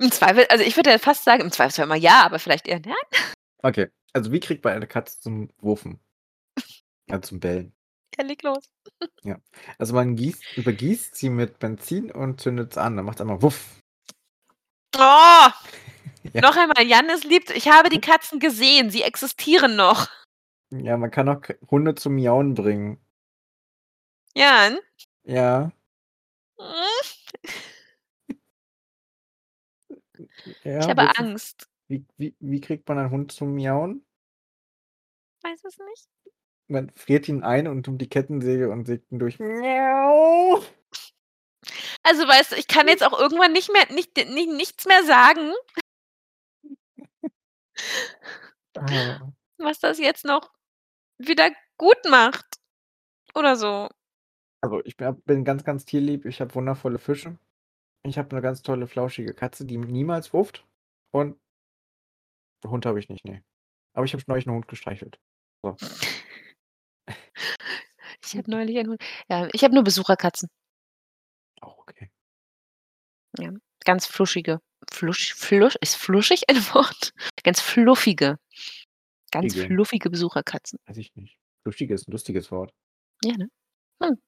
Im 0.00 0.10
Zweifel, 0.10 0.46
also 0.48 0.64
ich 0.64 0.74
würde 0.76 0.98
fast 0.98 1.24
sagen, 1.24 1.42
im 1.42 1.52
Zweifelsfall 1.52 1.84
immer 1.84 1.94
ja, 1.94 2.24
aber 2.24 2.38
vielleicht 2.38 2.66
eher 2.66 2.80
nein. 2.80 2.96
Okay, 3.62 3.88
also 4.16 4.32
wie 4.32 4.40
kriegt 4.40 4.64
man 4.64 4.74
eine 4.74 4.86
Katze 4.86 5.20
zum 5.20 5.50
Wurfen? 5.58 6.00
Ja, 7.08 7.20
zum 7.22 7.40
Bellen. 7.40 7.74
Ja, 8.16 8.24
leg 8.24 8.42
los. 8.42 8.70
Also 9.78 9.94
man 9.94 10.16
gießt, 10.16 10.56
übergießt 10.56 11.16
sie 11.16 11.28
mit 11.28 11.58
Benzin 11.58 12.10
und 12.10 12.40
zündet 12.40 12.72
es 12.72 12.78
an. 12.78 12.96
Dann 12.96 13.04
macht 13.04 13.16
es 13.16 13.20
einmal 13.20 13.42
Wuff. 13.42 13.80
Oh! 14.96 15.48
Ja. 16.32 16.40
Noch 16.40 16.56
einmal, 16.56 16.84
Jan 16.84 17.08
ist 17.08 17.22
lieb. 17.22 17.50
Ich 17.50 17.68
habe 17.68 17.88
die 17.88 18.00
Katzen 18.00 18.40
gesehen. 18.40 18.90
Sie 18.90 19.02
existieren 19.02 19.76
noch. 19.76 20.08
Ja, 20.70 20.96
man 20.96 21.12
kann 21.12 21.28
auch 21.28 21.40
Hunde 21.70 21.94
zum 21.94 22.16
Miauen 22.16 22.54
bringen. 22.54 22.98
Jan? 24.34 24.76
Ja, 25.22 25.70
ja. 30.64 30.80
ich 30.80 30.88
habe 30.88 31.18
Angst. 31.18 31.68
Wie, 31.88 32.04
wie, 32.16 32.34
wie 32.40 32.60
kriegt 32.60 32.88
man 32.88 32.98
einen 32.98 33.10
Hund 33.10 33.32
zum 33.32 33.54
Miauen? 33.54 34.04
Weiß 35.46 35.64
es 35.64 35.78
nicht. 35.78 36.08
Man 36.68 36.90
friert 36.96 37.28
ihn 37.28 37.42
ein 37.42 37.68
und 37.68 37.86
um 37.86 37.98
die 37.98 38.08
Kettensäge 38.08 38.70
und 38.70 38.86
sägt 38.86 39.12
ihn 39.12 39.18
durch. 39.18 39.38
Miau. 39.38 40.62
Also 42.02 42.26
weißt 42.26 42.52
du, 42.52 42.56
ich 42.56 42.66
kann 42.66 42.88
jetzt 42.88 43.04
auch 43.04 43.18
irgendwann 43.18 43.52
nicht 43.52 43.72
mehr 43.72 43.86
nicht, 43.92 44.16
nicht, 44.16 44.50
nichts 44.50 44.86
mehr 44.86 45.04
sagen, 45.04 45.52
Ah, 48.76 49.32
was 49.58 49.78
das 49.78 49.98
jetzt 49.98 50.24
noch 50.24 50.50
wieder 51.18 51.50
gut 51.78 51.98
macht. 52.08 52.46
Oder 53.34 53.56
so. 53.56 53.88
Also 54.62 54.82
ich 54.84 54.96
bin, 54.96 55.20
bin 55.22 55.44
ganz, 55.44 55.64
ganz 55.64 55.84
tierlieb. 55.84 56.24
Ich 56.24 56.40
habe 56.40 56.54
wundervolle 56.54 56.98
Fische. 56.98 57.38
Ich 58.02 58.18
habe 58.18 58.30
eine 58.30 58.42
ganz 58.42 58.62
tolle, 58.62 58.86
flauschige 58.86 59.34
Katze, 59.34 59.64
die 59.64 59.78
niemals 59.78 60.32
wurft. 60.32 60.66
Und 61.10 61.38
Hund 62.64 62.86
habe 62.86 62.98
ich 62.98 63.08
nicht, 63.08 63.24
nee. 63.24 63.42
Aber 63.94 64.04
ich 64.04 64.12
habe 64.12 64.22
neulich 64.26 64.46
einen 64.46 64.56
Hund 64.56 64.68
gestreichelt. 64.68 65.18
Ich 68.24 68.36
habe 68.36 68.50
neulich 68.50 68.76
einen 68.78 68.90
Hund. 68.90 69.02
Ja, 69.28 69.48
ich 69.52 69.62
habe 69.62 69.74
nur 69.74 69.84
Besucherkatzen. 69.84 70.48
Auch 71.60 71.78
okay. 71.78 72.10
Ganz 73.84 74.06
fluschige. 74.06 74.60
Flusch, 74.90 75.34
flusch, 75.34 75.76
ist 75.80 75.96
fluschig 75.96 76.48
ein 76.50 76.56
Wort? 76.74 77.12
Ganz 77.44 77.60
fluffige. 77.60 78.38
Ganz 79.30 79.54
Fluffige. 79.54 79.74
fluffige 79.74 80.10
Besucherkatzen. 80.10 80.78
Weiß 80.86 80.96
ich 80.96 81.14
nicht. 81.14 81.38
Lustig 81.64 81.90
ist 81.90 82.08
ein 82.08 82.12
lustiges 82.12 82.50
Wort. 82.50 82.72
Ja, 83.22 83.36
ne? 83.36 83.48
Hm. 84.02 84.20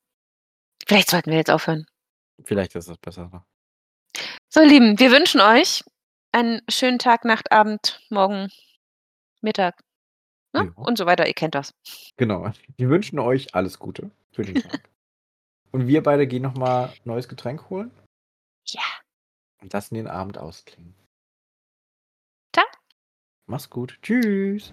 Vielleicht 0.87 1.11
sollten 1.11 1.31
wir 1.31 1.39
jetzt 1.39 1.51
aufhören. 1.51 1.87
Vielleicht 2.45 2.75
ist 2.77 2.89
das 2.89 2.99
besser. 2.99 3.29
noch. 3.29 3.45
So, 4.49 4.61
ihr 4.61 4.69
Lieben, 4.69 4.99
wir 4.99 5.11
wünschen 5.11 5.41
euch 5.41 5.83
einen 6.33 6.63
schönen 6.69 6.99
Tag, 6.99 7.25
Nacht, 7.25 7.53
Abend, 7.53 8.01
Morgen, 8.11 8.49
Mittag 9.41 9.81
ne? 10.65 10.73
Ja. 10.77 10.83
und 10.85 10.99
so 10.99 11.07
weiter. 11.07 11.27
Ihr 11.27 11.35
kennt 11.35 11.55
das. 11.55 11.75
Genau. 12.17 12.53
Wir 12.77 12.89
wünschen 12.89 13.19
euch 13.19 13.55
alles 13.55 13.79
Gute 13.79 14.11
für 14.33 14.43
den 14.43 14.57
Tag. 14.63 14.89
Und 15.71 15.87
wir 15.87 16.03
beide 16.03 16.27
gehen 16.27 16.41
nochmal 16.43 16.95
neues 17.05 17.29
Getränk 17.29 17.69
holen 17.69 17.91
Ja. 18.69 18.81
und 19.61 19.71
lassen 19.75 19.97
den 19.97 20.07
Abend 20.07 20.39
ausklingen. 20.39 20.95
Ciao. 22.55 22.65
Mach's 23.47 23.69
gut. 23.69 23.99
Tschüss. 24.01 24.73